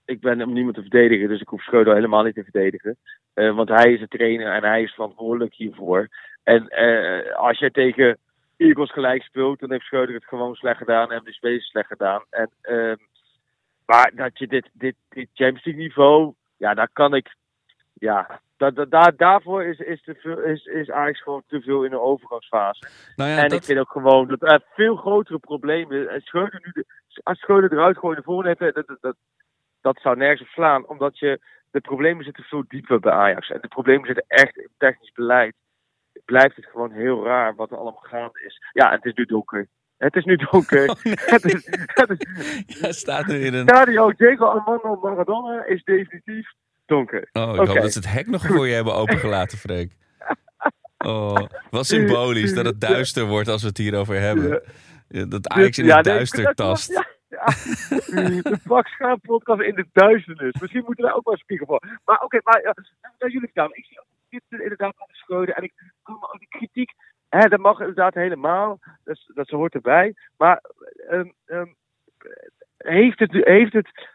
ik 0.05 0.19
ben 0.19 0.41
om 0.41 0.53
niemand 0.53 0.75
te 0.75 0.81
verdedigen, 0.81 1.27
dus 1.27 1.41
ik 1.41 1.47
hoef 1.47 1.61
Schreuder 1.63 1.93
helemaal 1.93 2.23
niet 2.23 2.35
te 2.35 2.43
verdedigen. 2.43 2.97
Eh, 3.33 3.55
want 3.55 3.69
hij 3.69 3.93
is 3.93 3.99
de 3.99 4.07
trainer 4.07 4.53
en 4.53 4.63
hij 4.63 4.83
is 4.83 4.93
verantwoordelijk 4.93 5.53
hiervoor. 5.53 6.07
En 6.43 6.67
eh, 6.67 7.35
als 7.35 7.59
jij 7.59 7.69
tegen 7.69 8.17
Eagles 8.57 8.91
gelijk 8.91 9.23
speelt, 9.23 9.59
dan 9.59 9.71
heeft 9.71 9.85
Schreuder 9.85 10.15
het 10.15 10.25
gewoon 10.25 10.55
slecht 10.55 10.77
gedaan 10.77 11.11
en 11.11 11.21
de 11.23 11.33
spelers 11.33 11.65
slecht 11.69 11.87
gedaan. 11.87 12.23
En, 12.29 12.49
ehm, 12.61 12.95
maar 13.85 14.11
dat 14.15 14.37
je 14.39 14.47
dit, 14.47 14.69
dit, 14.73 14.95
dit 15.09 15.27
Champions 15.33 15.65
League 15.65 15.83
niveau, 15.83 16.33
ja, 16.57 16.73
daar 16.73 16.89
kan 16.93 17.13
ik, 17.15 17.35
ja, 18.01 18.39
da, 18.57 18.71
da, 18.71 18.85
daar- 18.85 19.15
daarvoor 19.15 19.63
is, 19.63 19.79
is, 19.79 20.01
te 20.03 20.15
veel, 20.15 20.39
is, 20.39 20.65
is 20.65 20.91
Ajax 20.91 21.21
gewoon 21.21 21.43
te 21.47 21.61
veel 21.61 21.83
in 21.83 21.89
de 21.89 21.99
overgangsfase. 21.99 22.87
Nou 23.15 23.29
ja, 23.29 23.37
en 23.37 23.49
dat, 23.49 23.59
ik 23.59 23.63
vind 23.63 23.79
ook 23.79 23.91
gewoon 23.91 24.27
dat 24.27 24.41
er 24.41 24.61
veel 24.73 24.95
grotere 24.95 25.39
problemen. 25.39 26.09
En 26.09 26.21
Schreuder 26.21 26.61
nu 26.63 26.71
de, 26.71 26.85
als 27.23 27.39
Schreuder 27.39 27.71
eruit 27.71 27.97
gooien 27.97 28.17
de 28.17 28.23
volgende 28.23 28.55
heeft, 28.57 28.75
dat, 28.75 28.87
dat, 28.87 28.97
dat, 29.01 29.15
dat 29.81 29.99
zou 30.01 30.17
nergens 30.17 30.41
op 30.41 30.47
slaan. 30.47 30.87
Omdat 30.87 31.19
je, 31.19 31.39
de 31.71 31.81
problemen 31.81 32.23
zitten 32.23 32.43
veel 32.43 32.63
dieper 32.67 32.99
bij 32.99 33.11
Ajax. 33.11 33.49
En 33.49 33.61
de 33.61 33.67
problemen 33.67 34.05
zitten 34.05 34.25
echt 34.27 34.57
in 34.57 34.69
technisch 34.77 35.11
beleid. 35.11 35.55
Blijft 36.25 36.55
het 36.55 36.65
gewoon 36.65 36.91
heel 36.91 37.23
raar 37.25 37.55
wat 37.55 37.71
er 37.71 37.77
allemaal 37.77 38.01
gaande 38.03 38.43
is. 38.45 38.61
Ja, 38.71 38.91
het 38.91 39.05
is 39.05 39.13
nu 39.13 39.25
donker. 39.25 39.67
Het 39.97 40.15
is 40.15 40.25
nu 40.25 40.35
donker. 40.35 40.87
het 41.35 41.45
is, 41.45 41.67
het 41.93 42.09
is, 42.09 42.79
jij 42.81 42.91
staat 42.91 43.27
nu 43.27 43.35
in 43.35 43.53
een... 43.53 43.67
Stadio 43.67 44.11
Diego 44.11 44.45
Armando 44.45 44.99
Maradona 45.01 45.65
is 45.65 45.83
definitief 45.83 46.51
donker. 46.91 47.29
Oh, 47.33 47.55
ik 47.55 47.67
hoop 47.67 47.81
dat 47.81 47.91
ze 47.91 47.99
het 47.99 48.11
hek 48.11 48.27
nog 48.27 48.45
voor 48.45 48.67
je 48.67 48.73
hebben 48.73 48.95
opengelaten, 48.95 49.57
Freek. 49.57 49.91
Oh, 51.05 51.47
wel 51.71 51.83
symbolisch 51.83 52.53
dat 52.53 52.65
het 52.65 52.81
duister 52.81 53.25
wordt 53.25 53.47
als 53.47 53.61
we 53.61 53.67
het 53.67 53.77
hierover 53.77 54.19
hebben. 54.19 54.61
Ja, 55.07 55.25
Dat 55.25 55.47
Ajax 55.47 55.77
in 55.77 55.89
het 55.89 56.03
duister 56.03 56.53
tast. 56.53 56.91
Ja, 56.91 57.05
ja. 57.29 57.45
De 58.41 58.59
Pak 58.63 58.87
Schaap 58.87 59.21
podcast 59.21 59.61
in 59.61 59.75
de 59.75 59.85
duisternis. 59.91 60.61
Misschien 60.61 60.83
moeten 60.85 61.03
wij 61.05 61.13
ook 61.13 61.25
wel 61.25 61.33
een 61.33 61.39
spiegel 61.39 61.65
voor. 61.65 61.99
Maar 62.05 62.21
oké, 62.21 62.39
maar 62.43 62.75
naar 63.19 63.29
jullie 63.29 63.49
staan. 63.49 63.69
Ik 63.73 63.85
zie 63.85 63.99
ook 63.99 64.05
dit 64.29 64.43
eh, 64.49 64.59
inderdaad 64.59 64.93
aan 64.97 65.07
de 65.07 65.15
Schreuder. 65.15 65.55
En 65.55 65.63
ik 65.63 65.73
me 66.05 66.13
ook 66.13 66.39
de 66.39 66.47
kritiek. 66.47 66.91
Hè, 67.29 67.49
dat 67.49 67.59
mag 67.59 67.79
inderdaad 67.79 68.13
helemaal. 68.13 68.79
Dat, 69.03 69.19
dat 69.33 69.49
hoort 69.49 69.73
erbij. 69.73 70.13
Maar 70.37 70.61
ehm, 71.09 71.29
ehm, 71.45 71.67
heeft, 72.77 73.19
het, 73.19 73.31
heeft 73.31 73.73
het. 73.73 74.09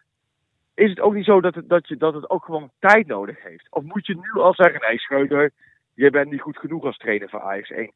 Is 0.77 0.91
het 0.91 1.01
ook 1.01 1.15
niet 1.15 1.25
zo 1.25 1.41
dat 1.41 1.55
het, 1.55 1.69
dat, 1.69 1.89
je, 1.89 1.97
dat 1.97 2.15
het 2.15 2.31
ook 2.31 2.45
gewoon 2.45 2.71
tijd 2.79 3.07
nodig 3.07 3.43
heeft? 3.43 3.67
Of 3.71 3.83
moet 3.83 4.07
je 4.07 4.15
nu 4.15 4.43
al 4.43 4.55
zeggen: 4.55 4.81
nee, 4.89 4.99
Schreuder, 4.99 5.51
je 5.95 6.11
bent 6.11 6.31
niet 6.31 6.41
goed 6.41 6.59
genoeg 6.59 6.85
als 6.85 6.97
trainer 6.97 7.29
van 7.29 7.41
Ajax 7.41 7.71
1? 7.71 7.93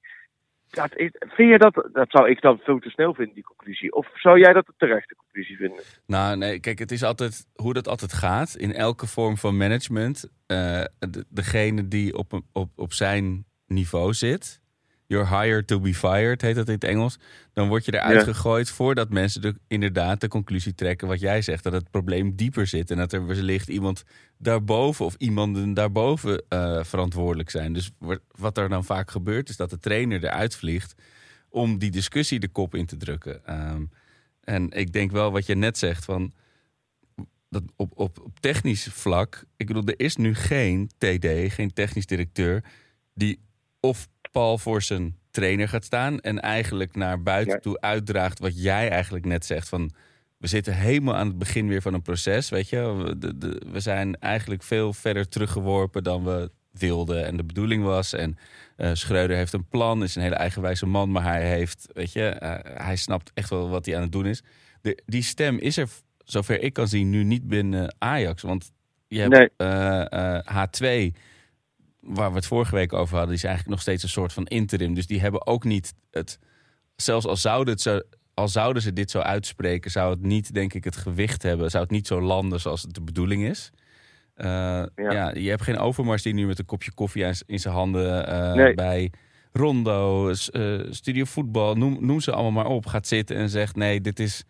Dat 0.71 0.97
is, 0.97 1.11
vind 1.19 1.51
je 1.51 1.59
dat, 1.59 1.89
dat 1.93 2.11
zou 2.11 2.31
ik 2.31 2.41
dan 2.41 2.59
veel 2.59 2.79
te 2.79 2.91
snel 2.91 3.15
vinden, 3.15 3.35
die 3.35 3.45
conclusie? 3.45 3.93
Of 3.93 4.09
zou 4.15 4.39
jij 4.39 4.53
dat 4.53 4.69
een 4.69 4.75
terechte 4.77 5.15
conclusie 5.15 5.57
vinden? 5.57 5.83
Nou, 6.07 6.37
nee, 6.37 6.61
kijk, 6.61 6.79
het 6.79 6.91
is 6.91 7.03
altijd 7.05 7.47
hoe 7.55 7.73
dat 7.73 7.89
altijd 7.89 8.13
gaat. 8.13 8.55
In 8.57 8.73
elke 8.75 9.07
vorm 9.07 9.37
van 9.37 9.57
management. 9.57 10.31
eh, 10.47 10.85
de- 10.99 11.25
degene 11.29 11.89
die 11.89 12.17
op, 12.17 12.41
op, 12.53 12.69
op 12.77 12.93
zijn 12.93 13.45
niveau 13.67 14.13
zit, 14.13 14.60
you're 15.11 15.41
hired 15.43 15.67
to 15.67 15.81
be 15.81 15.95
fired, 15.95 16.41
heet 16.43 16.55
dat 16.55 16.67
in 16.69 16.75
het 16.75 16.85
Engels. 16.85 17.19
Dan 17.53 17.69
word 17.69 17.85
je 17.85 17.95
eruit 17.95 18.17
Ja. 18.27 18.33
gegooid 18.33 18.71
voordat 18.71 19.11
mensen 19.11 19.41
de, 19.41 19.55
inderdaad 19.69 20.21
de 20.21 20.29
conclusie 20.29 20.75
trekken 20.75 21.09
wat 21.09 21.21
jij 21.21 21.43
zegt. 21.43 21.63
Dat 21.63 21.73
het 21.73 21.91
probleem 21.91 22.37
dieper 22.37 22.67
zit 22.67 22.91
en 22.91 22.97
dat 22.97 23.13
er 23.13 23.27
wellicht 23.27 23.69
iemand 23.69 24.03
daarboven 24.39 25.05
of 25.05 25.15
iemanden 25.19 25.75
daarboven 25.75 26.43
eh, 26.49 26.85
verantwoordelijk 26.85 27.51
zijn. 27.51 27.73
Dus 27.73 27.91
wa- 27.99 28.19
wat 28.39 28.59
er 28.59 28.69
dan 28.69 28.85
vaak 28.85 29.11
gebeurt 29.11 29.49
is 29.49 29.57
dat 29.57 29.71
de 29.71 29.79
trainer 29.79 30.25
eruit 30.25 30.57
vliegt 30.57 30.95
om 31.49 31.79
die 31.79 31.91
discussie 31.91 32.41
de 32.41 32.49
kop 32.49 32.75
in 32.75 32.87
te 32.87 32.97
drukken. 32.97 33.47
Ehm, 33.47 33.83
en 34.45 34.71
ik 34.71 34.93
denk 34.93 35.11
wel 35.11 35.33
wat 35.33 35.47
je 35.47 35.55
net 35.55 35.79
zegt 35.79 36.05
van 36.05 36.33
dat 37.49 37.63
op, 37.77 37.93
op, 37.99 38.19
op 38.21 38.41
technisch 38.41 38.89
vlak. 38.93 39.45
Ik 39.57 39.67
bedoel, 39.67 39.85
er 39.87 40.01
is 40.01 40.17
nu 40.17 40.35
geen 40.35 40.91
TD, 40.99 41.27
geen 41.53 41.73
technisch 41.73 42.07
directeur. 42.07 42.65
die 43.15 43.41
of 43.81 44.09
Paul 44.31 44.59
voor 44.59 44.83
zijn 44.83 45.17
trainer 45.31 45.69
gaat 45.69 45.85
staan. 45.85 46.21
en 46.21 46.41
eigenlijk 46.41 46.95
naar 46.97 47.23
buiten 47.23 47.55
Ja. 47.55 47.61
toe 47.61 47.81
uitdraagt 47.81 48.39
wat 48.39 48.63
jij 48.63 48.89
eigenlijk 48.91 49.25
net 49.25 49.45
zegt. 49.45 49.69
Van 49.69 49.91
we 50.37 50.47
zitten 50.47 50.75
helemaal 50.75 51.15
aan 51.17 51.27
het 51.27 51.39
begin 51.39 51.69
weer 51.69 51.83
van 51.83 51.95
een 51.95 52.03
proces. 52.03 52.49
Weet 52.49 52.69
je, 52.69 52.95
we, 52.95 53.19
de, 53.19 53.39
de- 53.39 53.63
we 53.73 53.81
zijn 53.81 54.17
eigenlijk 54.21 54.63
veel 54.63 54.93
verder 54.93 55.29
teruggeworpen 55.29 56.03
dan 56.05 56.25
we 56.25 56.51
wilden 56.71 57.27
en 57.27 57.37
de 57.37 57.45
bedoeling 57.45 57.83
was. 57.85 58.13
En 58.13 58.37
eh 58.77 58.91
Schreuder 58.95 59.37
heeft 59.37 59.53
een 59.53 59.69
plan, 59.69 60.03
is 60.03 60.15
een 60.17 60.23
hele 60.23 60.35
eigenwijze 60.35 60.87
man, 60.87 61.11
maar 61.11 61.23
hij 61.23 61.49
heeft, 61.49 61.87
weet 61.93 62.13
je, 62.13 62.27
eh, 62.29 62.83
hij 62.85 62.97
snapt 62.97 63.31
echt 63.35 63.51
wel 63.51 63.69
wat 63.69 63.87
hij 63.87 63.97
aan 63.97 64.03
het 64.03 64.13
doen 64.13 64.27
is. 64.27 64.43
De, 64.83 65.03
die 65.07 65.23
stem 65.23 65.59
is 65.59 65.77
er, 65.77 65.89
zover 66.25 66.63
ik 66.63 66.73
kan 66.73 66.89
zien, 66.89 67.11
nu 67.11 67.25
niet 67.25 67.49
binnen 67.49 67.95
Ajax. 67.99 68.43
Want 68.43 68.71
je 69.09 69.21
hebt 69.21 69.33
Nee. 69.33 69.49
eh, 69.57 70.39
H2, 70.67 71.17
waar 72.01 72.31
we 72.31 72.37
het 72.37 72.47
vorige 72.47 72.75
week 72.75 72.93
over 72.93 73.17
hadden, 73.17 73.29
die 73.29 73.37
is 73.37 73.45
eigenlijk 73.45 73.75
nog 73.75 73.83
steeds 73.83 74.03
een 74.03 74.09
soort 74.09 74.33
van 74.33 74.47
interim. 74.47 74.95
Dus 74.95 75.07
die 75.07 75.21
hebben 75.21 75.47
ook 75.47 75.65
niet 75.65 75.95
het, 76.11 76.39
zelfs 76.97 77.27
al 77.27 77.37
zouden, 77.37 77.73
het 77.73 77.83
zo, 77.83 78.01
al 78.35 78.49
zouden 78.49 78.83
ze 78.83 78.93
dit 78.93 79.11
zo 79.11 79.19
uitspreken, 79.19 79.91
zou 79.91 80.11
het 80.11 80.23
niet, 80.23 80.55
denk 80.55 80.75
ik, 80.75 80.85
het 80.85 80.97
gewicht 80.97 81.43
hebben, 81.43 81.71
zou 81.71 81.83
het 81.83 81.93
niet 81.93 82.07
zo 82.07 82.21
landen 82.21 82.61
zoals 82.61 82.83
het 82.83 82.95
de 82.95 83.03
bedoeling 83.03 83.45
is. 83.45 83.73
Eh, 84.35 84.83
ja. 84.95 85.35
je 85.35 85.49
hebt 85.49 85.63
geen 85.63 85.79
overmars 85.79 86.23
die 86.23 86.35
nu 86.35 86.47
met 86.47 86.59
een 86.59 86.65
kopje 86.65 86.93
koffie 86.93 87.33
in 87.47 87.59
zijn 87.59 87.75
handen 87.75 88.27
eh, 88.27 88.53
Nee. 88.53 88.75
bij 88.75 89.13
Rondo, 89.53 90.29
eh, 90.29 90.81
Studio 90.91 91.25
Voetbal, 91.25 91.75
noem, 91.75 91.97
noem 92.01 92.21
ze 92.21 92.33
allemaal 92.33 92.65
maar 92.65 92.73
op, 92.73 92.87
gaat 92.87 93.07
zitten 93.07 93.37
en 93.37 93.49
zegt 93.49 93.77
nee, 93.77 94.01
dit 94.01 94.19
is 94.19 94.45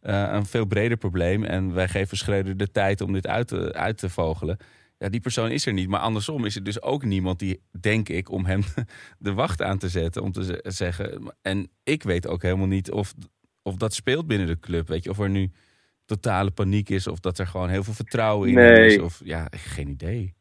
een 0.00 0.46
veel 0.46 0.64
breder 0.64 0.96
probleem 0.96 1.44
en 1.44 1.74
wij 1.74 1.88
geven 1.88 2.16
Schreuder 2.16 2.56
de 2.56 2.70
tijd 2.70 3.00
om 3.00 3.12
dit 3.12 3.26
uit 3.26 3.48
te, 3.48 3.72
uit 3.72 3.98
te 3.98 4.10
vogelen. 4.10 4.56
Ja, 4.98 5.08
die 5.08 5.20
persoon 5.20 5.50
is 5.50 5.66
er 5.66 5.72
niet. 5.72 5.88
Maar 5.88 6.00
andersom 6.00 6.44
is 6.44 6.56
er 6.56 6.64
dus 6.64 6.82
ook 6.82 7.04
niemand 7.04 7.38
die, 7.38 7.60
denk 7.80 8.08
ik, 8.08 8.30
om 8.30 8.44
hem 8.44 8.60
de 9.18 9.32
wacht 9.34 9.62
aan 9.62 9.78
te 9.78 9.88
zetten. 9.88 10.22
Om 10.22 10.32
te 10.32 10.44
ze- 10.44 10.60
zeggen. 10.62 11.34
En 11.42 11.70
ik 11.82 12.02
weet 12.02 12.26
ook 12.28 12.42
helemaal 12.42 12.66
niet 12.66 12.90
of, 12.90 13.14
of 13.62 13.76
dat 13.76 13.94
speelt 13.94 14.26
binnen 14.26 14.46
de 14.46 14.58
club. 14.58 14.88
Weet 14.88 15.04
je, 15.04 15.10
of 15.10 15.18
er 15.18 15.30
nu 15.30 15.50
totale 16.04 16.50
paniek 16.50 16.88
is. 16.88 17.06
Of 17.06 17.20
dat 17.20 17.38
er 17.38 17.46
gewoon 17.46 17.68
heel 17.68 17.82
veel 17.84 17.92
vertrouwen 17.94 18.48
in 18.48 18.54
Nee. 18.54 18.86
is. 18.86 18.98
Of 18.98 19.20
ja, 19.24 19.46
geen 19.50 19.88
idee. 19.88 20.34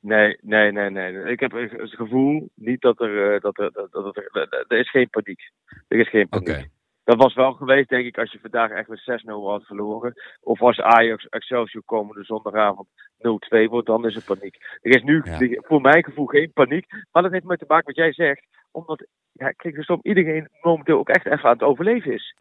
Nee, 0.00 0.38
nee, 0.40 0.72
nee, 0.72 0.90
nee. 0.90 1.12
Ik 1.24 1.40
heb 1.40 1.52
het 1.52 1.70
gevoel 1.94 2.50
niet 2.54 2.80
dat 2.80 3.00
er, 3.00 3.34
eh, 3.34 3.40
dat 3.40 3.58
er, 3.58 3.72
dat, 3.72 3.92
dat 3.92 4.16
er, 4.16 4.64
er 4.68 4.78
is 4.78 4.90
geen 4.90 5.10
paniek. 5.10 5.40
Er 5.88 5.98
is 5.98 6.08
geen 6.10 6.26
Oké. 6.30 6.42
paniek. 6.52 6.68
Dat 7.04 7.16
was 7.16 7.34
wel 7.34 7.52
geweest, 7.52 7.88
denk 7.88 8.06
ik, 8.06 8.18
als 8.18 8.32
je 8.32 8.38
vandaag 8.40 8.70
echt 8.70 8.88
met 8.88 9.22
6-0 9.24 9.24
had 9.24 9.64
verloren. 9.64 10.12
Of 10.40 10.60
als 10.62 10.80
Ajax 10.80 11.28
Excelsior 11.28 11.82
komende 11.84 12.24
zondagavond 12.24 12.88
0-2 13.18 13.68
wordt, 13.68 13.86
dan 13.86 14.06
is 14.06 14.16
er 14.16 14.22
paniek. 14.36 14.56
Er 14.80 14.94
is 14.94 15.02
nu 15.02 15.20
Ja. 15.24 15.60
voor 15.62 15.80
mijn 15.80 16.04
gevoel 16.04 16.26
geen 16.26 16.52
paniek. 16.52 16.86
Maar 17.12 17.22
dat 17.22 17.32
heeft 17.32 17.44
met 17.44 17.58
te 17.58 17.64
maken 17.68 17.86
met 17.86 17.96
wat 17.96 18.04
jij 18.04 18.12
zegt. 18.12 18.46
Omdat, 18.70 19.06
ja, 19.32 19.50
kijk, 19.50 19.74
dus 19.74 19.88
iedereen 20.02 20.48
momenteel 20.60 20.98
ook 20.98 21.08
echt 21.08 21.26
even 21.26 21.44
aan 21.44 21.52
het 21.52 21.62
overleven 21.62 22.12
is. 22.12 22.36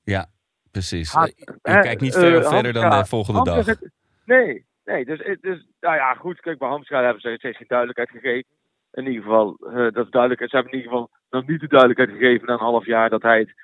Precies. 0.71 1.13
Ha- 1.13 1.25
je 1.25 1.57
hè, 1.61 1.79
kijkt 1.79 2.01
niet 2.01 2.15
eh, 2.15 2.21
ver, 2.21 2.43
verder 2.43 2.73
dan 2.73 2.89
de 2.89 3.05
volgende 3.05 3.39
Hamstra 3.51 3.73
dag. 3.73 3.89
nee, 4.25 4.65
nee. 4.85 5.05
Dus, 5.05 5.21
eh, 5.21 5.35
dus, 5.41 5.65
nou 5.79 5.95
ja, 5.95 6.13
goed. 6.13 6.39
Kijk, 6.39 6.57
bij 6.57 6.69
Hamstra 6.69 7.03
hebben 7.03 7.21
ze 7.21 7.35
steeds 7.37 7.57
geen 7.57 7.67
duidelijkheid 7.67 8.09
gegeven. 8.09 8.49
In 8.91 9.05
ieder 9.07 9.21
geval, 9.23 9.57
eh, 9.59 9.73
dat 9.93 10.05
is 10.05 10.11
duidelijk. 10.11 10.41
Ze 10.49 10.55
hebben 10.55 10.71
in 10.71 10.77
ieder 10.77 10.91
geval 10.91 11.09
nog 11.29 11.47
niet 11.47 11.59
de 11.59 11.67
duidelijkheid 11.67 12.09
gegeven 12.11 12.47
na 12.47 12.53
een 12.53 12.59
half 12.59 12.85
jaar 12.85 13.09
dat 13.09 13.21
hij 13.21 13.39
het 13.39 13.49
eh, 13.49 13.55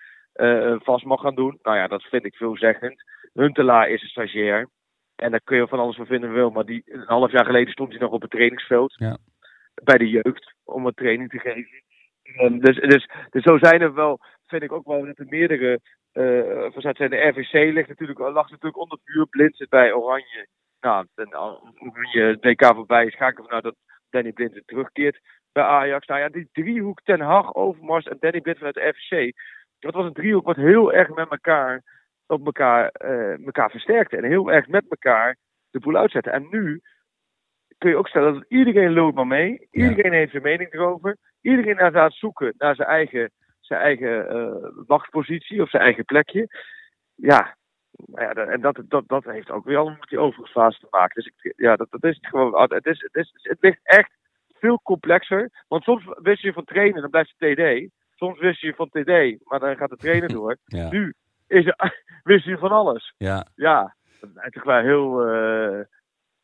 vast 0.83 1.05
mag 1.05 1.21
gaan 1.21 1.35
doen. 1.35 1.59
Nou 1.61 1.77
ja, 1.77 1.87
dat 1.87 2.03
vind 2.03 2.25
ik 2.25 2.35
veelzeggend. 2.35 3.03
Huntelaar 3.33 3.89
is 3.89 4.01
een 4.01 4.07
stagiair. 4.07 4.69
En 5.15 5.31
daar 5.31 5.41
kun 5.43 5.57
je 5.57 5.67
van 5.67 5.79
alles 5.79 5.95
van 5.95 6.05
vinden 6.05 6.33
wil. 6.33 6.49
Maar 6.49 6.65
die, 6.65 6.83
een 6.85 7.03
half 7.05 7.31
jaar 7.31 7.45
geleden 7.45 7.71
stond 7.71 7.89
hij 7.89 7.99
nog 7.99 8.11
op 8.11 8.21
het 8.21 8.31
trainingsveld. 8.31 8.93
Ja. 8.97 9.17
Bij 9.83 9.97
de 9.97 10.09
jeugd. 10.09 10.53
Om 10.63 10.85
een 10.85 10.93
training 10.93 11.29
te 11.29 11.39
geven. 11.39 11.83
Ehm, 12.23 12.59
dus, 12.59 12.75
dus, 12.75 13.09
dus 13.29 13.43
zo 13.43 13.57
zijn 13.57 13.81
er 13.81 13.93
wel, 13.93 14.19
vind 14.47 14.63
ik 14.63 14.71
ook 14.71 14.85
wel 14.85 15.05
dat 15.05 15.17
er 15.17 15.25
meerdere 15.29 15.79
eh 16.11 16.71
verzet 16.71 16.97
zijn. 16.97 17.09
De 17.09 17.27
RVC 17.27 17.73
ligt 17.73 17.87
natuurlijk, 17.87 18.19
lag 18.19 18.49
natuurlijk 18.49 18.77
onder 18.77 18.99
vuur. 19.03 19.27
Blind 19.27 19.55
zit 19.55 19.69
bij 19.69 19.93
Oranje. 19.93 20.47
Nou, 20.81 21.05
en 21.15 21.37
Oranje 21.37 22.21
het 22.21 22.43
WK 22.43 22.65
voorbij 22.75 23.05
is, 23.05 23.15
ga 23.15 23.27
ik 23.27 23.37
ervan 23.37 23.51
uit 23.51 23.63
dat 23.63 23.75
Danny 24.09 24.31
Blind 24.31 24.61
terugkeert 24.65 25.19
bij 25.51 25.63
Ajax. 25.63 26.07
Nou 26.07 26.19
ja, 26.19 26.29
die 26.29 26.49
driehoek 26.51 27.01
Ten 27.01 27.19
Hag, 27.19 27.55
Overmars 27.55 28.05
en 28.05 28.17
Danny 28.19 28.41
Blind 28.41 28.57
vanuit 28.57 28.75
de 28.75 28.87
RVC. 28.87 29.33
Dat 29.79 29.93
was 29.93 30.05
een 30.05 30.13
driehoek 30.13 30.45
wat 30.45 30.55
heel 30.55 30.93
erg 30.93 31.09
met 31.09 31.29
elkaar, 31.29 31.83
op 32.25 32.45
elkaar, 32.45 32.89
eh, 32.89 33.45
elkaar 33.45 33.69
versterkte. 33.69 34.17
En 34.17 34.23
heel 34.23 34.51
erg 34.51 34.67
met 34.67 34.85
elkaar 34.89 35.37
de 35.69 35.79
boel 35.79 35.95
uitzette. 35.95 36.29
En 36.29 36.47
nu 36.49 36.81
kun 37.77 37.89
je 37.89 37.95
ook 37.95 38.07
stellen 38.07 38.33
dat 38.33 38.45
iedereen 38.47 38.93
loopt 38.93 39.15
maar 39.15 39.27
mee. 39.27 39.67
Iedereen 39.71 40.13
heeft 40.13 40.31
zijn 40.31 40.43
mening 40.43 40.73
erover. 40.73 41.17
Iedereen 41.41 41.77
is 41.77 41.93
aan 41.93 42.03
het 42.03 42.13
zoeken 42.13 42.53
naar 42.57 42.75
zijn 42.75 42.87
eigen, 42.87 43.31
zijn 43.59 43.81
eigen 43.81 44.29
eh, 44.29 44.69
wachtpositie 44.87 45.61
of 45.61 45.69
zijn 45.69 45.83
eigen 45.83 46.05
plekje. 46.05 46.47
Ja, 47.15 47.55
nou 48.05 48.23
ja, 48.25 48.45
en 48.45 48.61
dat, 48.61 48.81
dat, 48.85 49.07
dat 49.07 49.23
heeft 49.23 49.51
ook 49.51 49.65
weer 49.65 49.77
allemaal 49.77 49.97
met 49.99 50.09
die 50.09 50.19
overgangsfase 50.19 50.79
te 50.79 50.87
maken. 50.89 51.23
Dus 51.23 51.33
ik, 51.35 51.53
ja, 51.55 51.75
dat, 51.75 51.87
dat 51.91 52.03
is 52.03 52.15
het 52.15 52.27
gewoon. 52.27 52.61
Het, 52.61 52.85
is, 52.85 53.01
het, 53.01 53.15
is, 53.15 53.31
het 53.41 53.57
ligt 53.61 53.79
echt 53.83 54.11
veel 54.59 54.79
complexer. 54.83 55.49
Want 55.67 55.83
soms 55.83 56.05
wist 56.21 56.41
je 56.41 56.53
van 56.53 56.63
trainen, 56.63 57.01
dan 57.01 57.09
blijft 57.09 57.33
het 57.37 57.57
TD. 57.57 57.89
Soms 58.17 58.39
wist 58.39 58.61
je 58.61 58.73
van 58.75 58.89
TD, 58.89 59.43
maar 59.49 59.59
dan 59.59 59.75
gaat 59.75 59.89
de 59.89 59.97
trainer 59.97 60.29
door. 60.29 60.57
Ja. 60.65 60.89
Nu 60.89 61.13
is 61.47 61.65
er, 61.65 62.03
wist 62.23 62.45
je 62.45 62.57
van 62.57 62.71
alles. 62.71 63.13
ja. 63.17 63.47
Ja, 63.55 63.95
dat 64.21 64.55
is 64.55 64.63
wel 64.63 64.81
heel. 64.81 65.25
eh, 65.25 65.79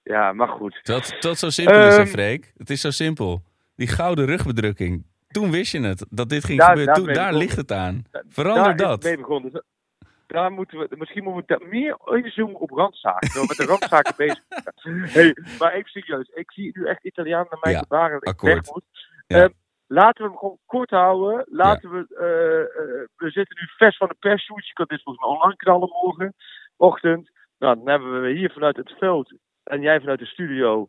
ja, 0.03 0.33
maar 0.33 0.47
goed. 0.47 0.79
Dat, 0.83 1.15
dat 1.19 1.37
zo 1.37 1.49
simpel 1.49 1.87
is, 1.87 1.95
hè, 1.95 1.99
Ehm, 2.01 2.07
Freek. 2.09 2.53
Het 2.57 2.69
is 2.69 2.81
zo 2.81 2.89
simpel. 2.91 3.41
Die 3.75 3.87
gouden 3.87 4.25
rugbedrukking. 4.25 5.05
Toen 5.27 5.51
wist 5.51 5.71
je 5.71 5.81
het, 5.81 6.05
dat 6.09 6.29
dit 6.29 6.43
ging 6.45 6.59
Daar- 6.59 6.77
gebeuren. 6.77 7.13
daar 7.13 7.29
Toen, 7.31 7.39
ligt 7.39 7.55
het 7.55 7.71
aan. 7.71 8.03
Verander 8.27 8.63
daar 8.63 8.75
dat. 8.77 8.91
het 8.91 9.03
mee 9.03 9.17
begonnen. 9.17 9.51
Dus 9.51 9.61
Daar 10.27 10.51
moeten 10.51 10.79
we, 10.79 10.87
misschien 10.97 11.23
moeten 11.23 11.59
we 11.59 11.65
meer 11.69 11.97
inzoomen 12.23 12.59
op 12.59 12.69
randzaken. 12.71 13.29
Zo 13.29 13.39
met 13.45 13.57
de 13.57 13.65
randzaken 13.73 14.13
bezig. 14.17 14.43
Hey, 15.13 15.35
maar 15.59 15.73
even 15.73 15.89
serieus. 15.89 16.29
Ik 16.33 16.51
zie 16.51 16.71
nu 16.79 16.85
echt 16.87 17.03
Italiaan 17.05 17.45
naar 17.49 17.59
mij 17.61 17.71
Ja, 17.71 17.79
te 17.79 17.87
baren 17.87 18.17
ik 18.21 18.41
weg 18.41 18.65
moet. 18.71 18.83
Ja. 19.27 19.37
Ehm, 19.43 19.49
laten 19.87 20.23
we 20.23 20.29
hem 20.29 20.37
gewoon 20.37 20.57
kort 20.65 20.89
houden. 20.89 21.45
Laten 21.49 21.89
we, 21.91 22.05
eh, 22.15 22.61
eh, 22.61 23.07
we 23.15 23.29
zitten 23.29 23.57
nu 23.59 23.67
vers 23.77 23.97
van 23.97 24.07
de 24.07 24.15
persshoot. 24.19 24.67
Je 24.67 24.73
kan 24.73 24.85
dit 24.89 25.03
volgens 25.03 25.25
mij 25.25 25.35
online 25.35 25.55
knallen 25.55 25.89
morgen, 25.89 26.33
ochtend. 26.77 27.31
Nou, 27.57 27.75
dan 27.75 27.87
hebben 27.87 28.21
we 28.21 28.29
hier 28.29 28.51
vanuit 28.51 28.75
het 28.75 28.91
veld 28.99 29.33
en 29.63 29.81
jij 29.81 29.99
vanuit 29.99 30.19
de 30.19 30.25
studio. 30.25 30.87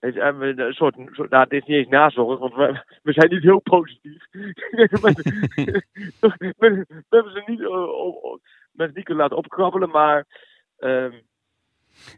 Hebben 0.00 0.56
we 0.56 0.62
een 0.62 0.72
soort, 0.72 0.96
soort, 1.10 1.30
nou, 1.30 1.48
dit 1.48 1.60
is 1.62 1.68
niet 1.68 1.76
eens 1.76 1.88
nazorg, 1.88 2.38
want 2.38 2.54
we, 2.54 2.84
we 3.02 3.12
zijn 3.12 3.30
niet 3.30 3.42
heel 3.42 3.60
positief. 3.60 4.26
we, 4.30 4.52
hebben 7.08 7.32
ze 7.32 7.42
niet, 7.46 7.66
op- 7.66 8.22
op- 8.22 8.40
mensen 8.72 8.96
niet 8.96 9.04
kunnen 9.04 9.22
laten 9.22 9.36
opkrabbelen, 9.36 9.90
maar 9.90 10.26
ehm 10.78 11.12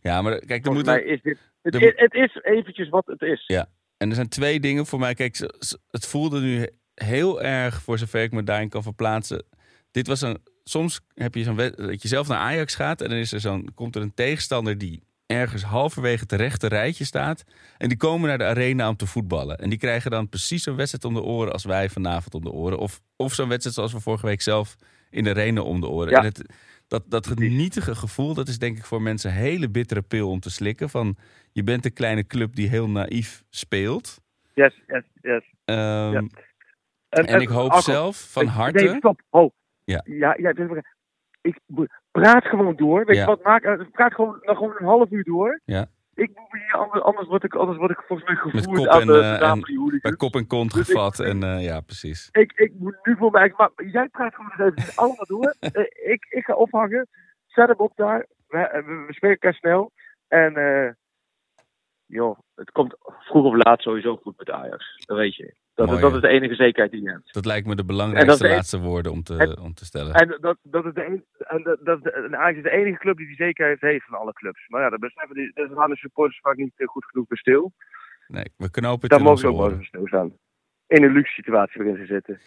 Ja, 0.02 0.22
maar 0.22 0.38
kijk, 0.38 0.66
er 0.66 0.84
mij 0.84 1.02
is 1.02 1.22
dit, 1.22 1.52
het, 1.62 1.74
is, 1.74 1.92
het 1.96 2.14
is 2.14 2.34
eventjes 2.42 2.88
wat 2.88 3.06
het 3.06 3.22
is. 3.22 3.44
Ja. 3.46 3.66
En 4.02 4.08
er 4.08 4.14
zijn 4.14 4.28
twee 4.28 4.60
dingen 4.60 4.86
voor 4.86 4.98
mij. 4.98 5.14
Kijk, 5.14 5.50
het 5.90 6.06
voelde 6.06 6.40
nu 6.40 6.68
heel 6.94 7.42
erg, 7.42 7.82
voor 7.82 7.98
zover 7.98 8.22
ik 8.22 8.32
me 8.32 8.42
daarin 8.42 8.68
kan 8.68 8.82
verplaatsen. 8.82 9.44
Dit 9.90 10.06
was 10.06 10.20
een. 10.20 10.38
Soms 10.64 11.00
heb 11.14 11.34
je 11.34 11.42
zo'n 11.42 11.56
dat 11.56 12.02
je 12.02 12.08
zelf 12.08 12.28
naar 12.28 12.38
Ajax 12.38 12.74
gaat 12.74 13.00
en 13.00 13.08
dan 13.08 13.18
is 13.18 13.32
er 13.32 13.40
zo'n, 13.40 13.68
komt 13.74 13.96
er 13.96 14.02
een 14.02 14.14
tegenstander 14.14 14.78
die 14.78 15.02
ergens 15.26 15.62
halverwege 15.62 16.22
het 16.22 16.32
rechte 16.32 16.66
rijtje 16.66 17.04
staat. 17.04 17.44
En 17.78 17.88
die 17.88 17.96
komen 17.98 18.28
naar 18.28 18.38
de 18.38 18.44
arena 18.44 18.88
om 18.88 18.96
te 18.96 19.06
voetballen. 19.06 19.58
En 19.58 19.68
die 19.68 19.78
krijgen 19.78 20.10
dan 20.10 20.28
precies 20.28 20.62
zo'n 20.62 20.76
wedstrijd 20.76 21.04
om 21.04 21.14
de 21.14 21.22
oren 21.22 21.52
als 21.52 21.64
wij 21.64 21.88
vanavond 21.88 22.34
om 22.34 22.44
de 22.44 22.52
oren. 22.52 22.78
Of, 22.78 23.00
of 23.16 23.34
zo'n 23.34 23.48
wedstrijd 23.48 23.76
zoals 23.76 23.92
we 23.92 24.00
vorige 24.00 24.26
week 24.26 24.42
zelf 24.42 24.76
in 25.10 25.24
de 25.24 25.30
arena 25.30 25.60
om 25.60 25.80
de 25.80 25.88
oren. 25.88 26.10
Ja. 26.10 26.18
En 26.18 26.24
het, 26.24 26.42
dat, 26.88 27.02
dat 27.06 27.26
genietige 27.26 27.94
gevoel, 27.94 28.34
dat 28.34 28.48
is 28.48 28.58
denk 28.58 28.78
ik 28.78 28.84
voor 28.84 29.02
mensen 29.02 29.30
een 29.30 29.36
hele 29.36 29.70
bittere 29.70 30.02
pil 30.02 30.30
om 30.30 30.40
te 30.40 30.50
slikken. 30.50 30.90
Van 30.90 31.16
je 31.52 31.62
bent 31.64 31.84
een 31.84 31.92
kleine 31.92 32.26
club 32.26 32.54
die 32.54 32.68
heel 32.68 32.88
naïef 32.88 33.42
speelt. 33.50 34.20
Yes, 34.54 34.80
yes, 34.86 35.02
yes. 35.22 35.52
Ehm, 35.64 36.26
En 37.08 37.40
ik 37.40 37.48
hoop 37.48 37.70
Arco, 37.70 37.80
zelf 37.92 38.30
van 38.32 38.46
harte. 38.46 38.84
Nee, 38.84 38.96
stop. 38.96 39.20
Oh. 39.30 39.50
Ja. 39.84 40.00
Ja, 40.04 40.34
ja 40.38 40.52
ik 41.42 41.58
praat 42.10 42.44
gewoon 42.44 42.76
door. 42.76 43.04
Weet 43.04 43.16
Ja. 43.16 43.22
je 43.22 43.26
wat? 43.28 43.42
Maak, 43.42 43.62
eh, 43.62 43.80
praat 43.92 44.14
gewoon 44.14 44.38
nog 44.42 44.56
gewoon 44.58 44.74
een 44.78 44.86
half 44.86 45.10
uur 45.10 45.24
door. 45.24 45.60
Ja. 45.64 45.86
ik 46.14 46.28
moet 46.34 46.46
hier, 46.52 46.72
anders, 46.72 47.02
anders, 47.02 47.28
word 47.28 47.44
ik, 47.44 47.54
anders 47.54 47.78
word 47.78 47.90
ik 47.90 48.02
volgens 48.06 48.28
mij 48.28 48.38
Met 48.44 48.54
gevoerd 48.54 48.78
kop 48.78 48.88
aan 48.88 49.00
en, 49.00 49.06
de, 49.06 49.18
eh, 49.20 49.50
en. 49.50 49.98
Bij 50.00 50.12
kop 50.12 50.34
en 50.34 50.46
kont 50.46 50.72
Dus 50.72 50.88
ik- 50.88 50.94
gevat. 50.94 51.20
En 51.20 51.42
eh, 51.42 51.64
ja, 51.64 51.80
precies. 51.80 52.28
Ik, 52.32 52.52
ik 52.52 52.72
moet 52.78 52.96
nu 53.02 53.16
voor 53.16 53.30
mij. 53.30 53.52
Maar 53.56 53.70
jij 53.86 54.08
praat 54.08 54.34
gewoon 54.34 54.50
eens 54.58 54.76
even 54.78 54.96
allemaal 55.02 55.26
door. 55.26 55.54
Ik, 56.04 56.26
ik 56.30 56.44
ga 56.44 56.54
ophangen. 56.54 57.08
Zet 57.46 57.68
hem 57.68 57.76
op 57.76 57.92
daar. 57.96 58.26
We, 58.48 58.82
we, 58.86 59.04
we 59.06 59.12
spreken 59.12 59.40
elkaar 59.40 59.54
snel. 59.58 59.92
En 60.28 60.52
joh, 62.12 62.38
het 62.54 62.70
komt 62.70 62.96
vroeg 63.00 63.44
of 63.44 63.64
laat 63.64 63.80
sowieso 63.82 64.16
goed 64.16 64.38
met 64.38 64.50
Ajax. 64.50 64.94
Dat 65.06 65.16
weet 65.16 65.36
je. 65.36 65.54
Dat, 65.74 65.86
Mooi, 65.86 66.00
dat 66.00 66.14
is 66.14 66.20
de 66.20 66.28
enige 66.28 66.54
zekerheid 66.54 66.90
die 66.90 67.02
je 67.02 67.10
hebt. 67.10 67.32
Dat 67.34 67.44
lijkt 67.44 67.66
me 67.66 67.74
de 67.76 67.84
belangrijkste 67.84 68.42
de- 68.42 68.48
laatste 68.54 68.78
woorden 68.80 69.12
om 69.12 69.22
te, 69.22 69.36
en- 69.36 69.58
om 69.58 69.74
te 69.74 69.84
stellen. 69.84 70.14
En 70.14 70.38
dat, 70.40 70.56
dat 70.62 70.84
is 70.86 70.92
de 70.94 71.02
enige, 71.04 71.24
en 71.38 71.62
dat, 71.62 71.78
dat, 71.84 72.02
de- 72.02 72.10
en 72.10 72.36
Ajax 72.36 72.56
is 72.56 72.62
de 72.62 72.70
enige 72.70 72.98
club 72.98 73.16
die 73.16 73.26
die 73.26 73.36
zekerheid 73.36 73.80
heeft 73.80 74.04
van 74.04 74.18
alle 74.18 74.32
clubs. 74.32 74.68
Maar 74.68 74.82
ja, 74.82 74.90
dat 74.90 75.00
beseffen 75.00 75.34
die, 75.36 75.50
daar 75.54 75.68
staan 75.72 75.90
de 75.90 75.96
supporters 75.96 76.40
vaak 76.40 76.56
niet 76.56 76.72
eh, 76.76 76.86
goed 76.86 77.04
genoeg 77.04 77.26
bij 77.26 77.36
stil. 77.38 77.72
Nee, 78.26 78.44
we 78.56 78.70
knopen 78.70 79.00
het 79.00 79.10
Daar 79.10 79.18
in 79.18 79.24
mogen 79.24 79.38
ze 79.40 79.46
ook 79.46 79.56
wel 79.58 79.68
bij 79.76 79.84
stilstaan. 79.84 80.32
In 80.86 81.02
een 81.02 81.12
luxe 81.12 81.32
situatie 81.32 81.82
waarin 81.82 82.06
ze 82.06 82.12
zitten. 82.12 82.40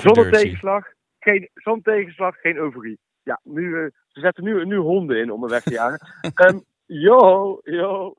Zonder 0.00 0.30
tegenslag, 0.30 0.86
geen, 1.18 1.48
zonder 1.54 1.82
tegenslag, 1.94 2.40
geen 2.40 2.56
euforie. 2.56 2.98
Ja, 3.22 3.40
nu, 3.44 3.76
eh, 3.84 3.90
ze 4.08 4.20
zetten 4.20 4.44
nu, 4.44 4.64
nu 4.64 4.76
honden 4.76 5.16
in 5.18 5.30
om 5.30 5.40
me 5.40 5.48
weg 5.48 5.62
te 5.62 5.70
jagen. 5.72 6.08
Ehm 6.34 6.58
yo, 6.86 7.60
yo. 7.62 8.14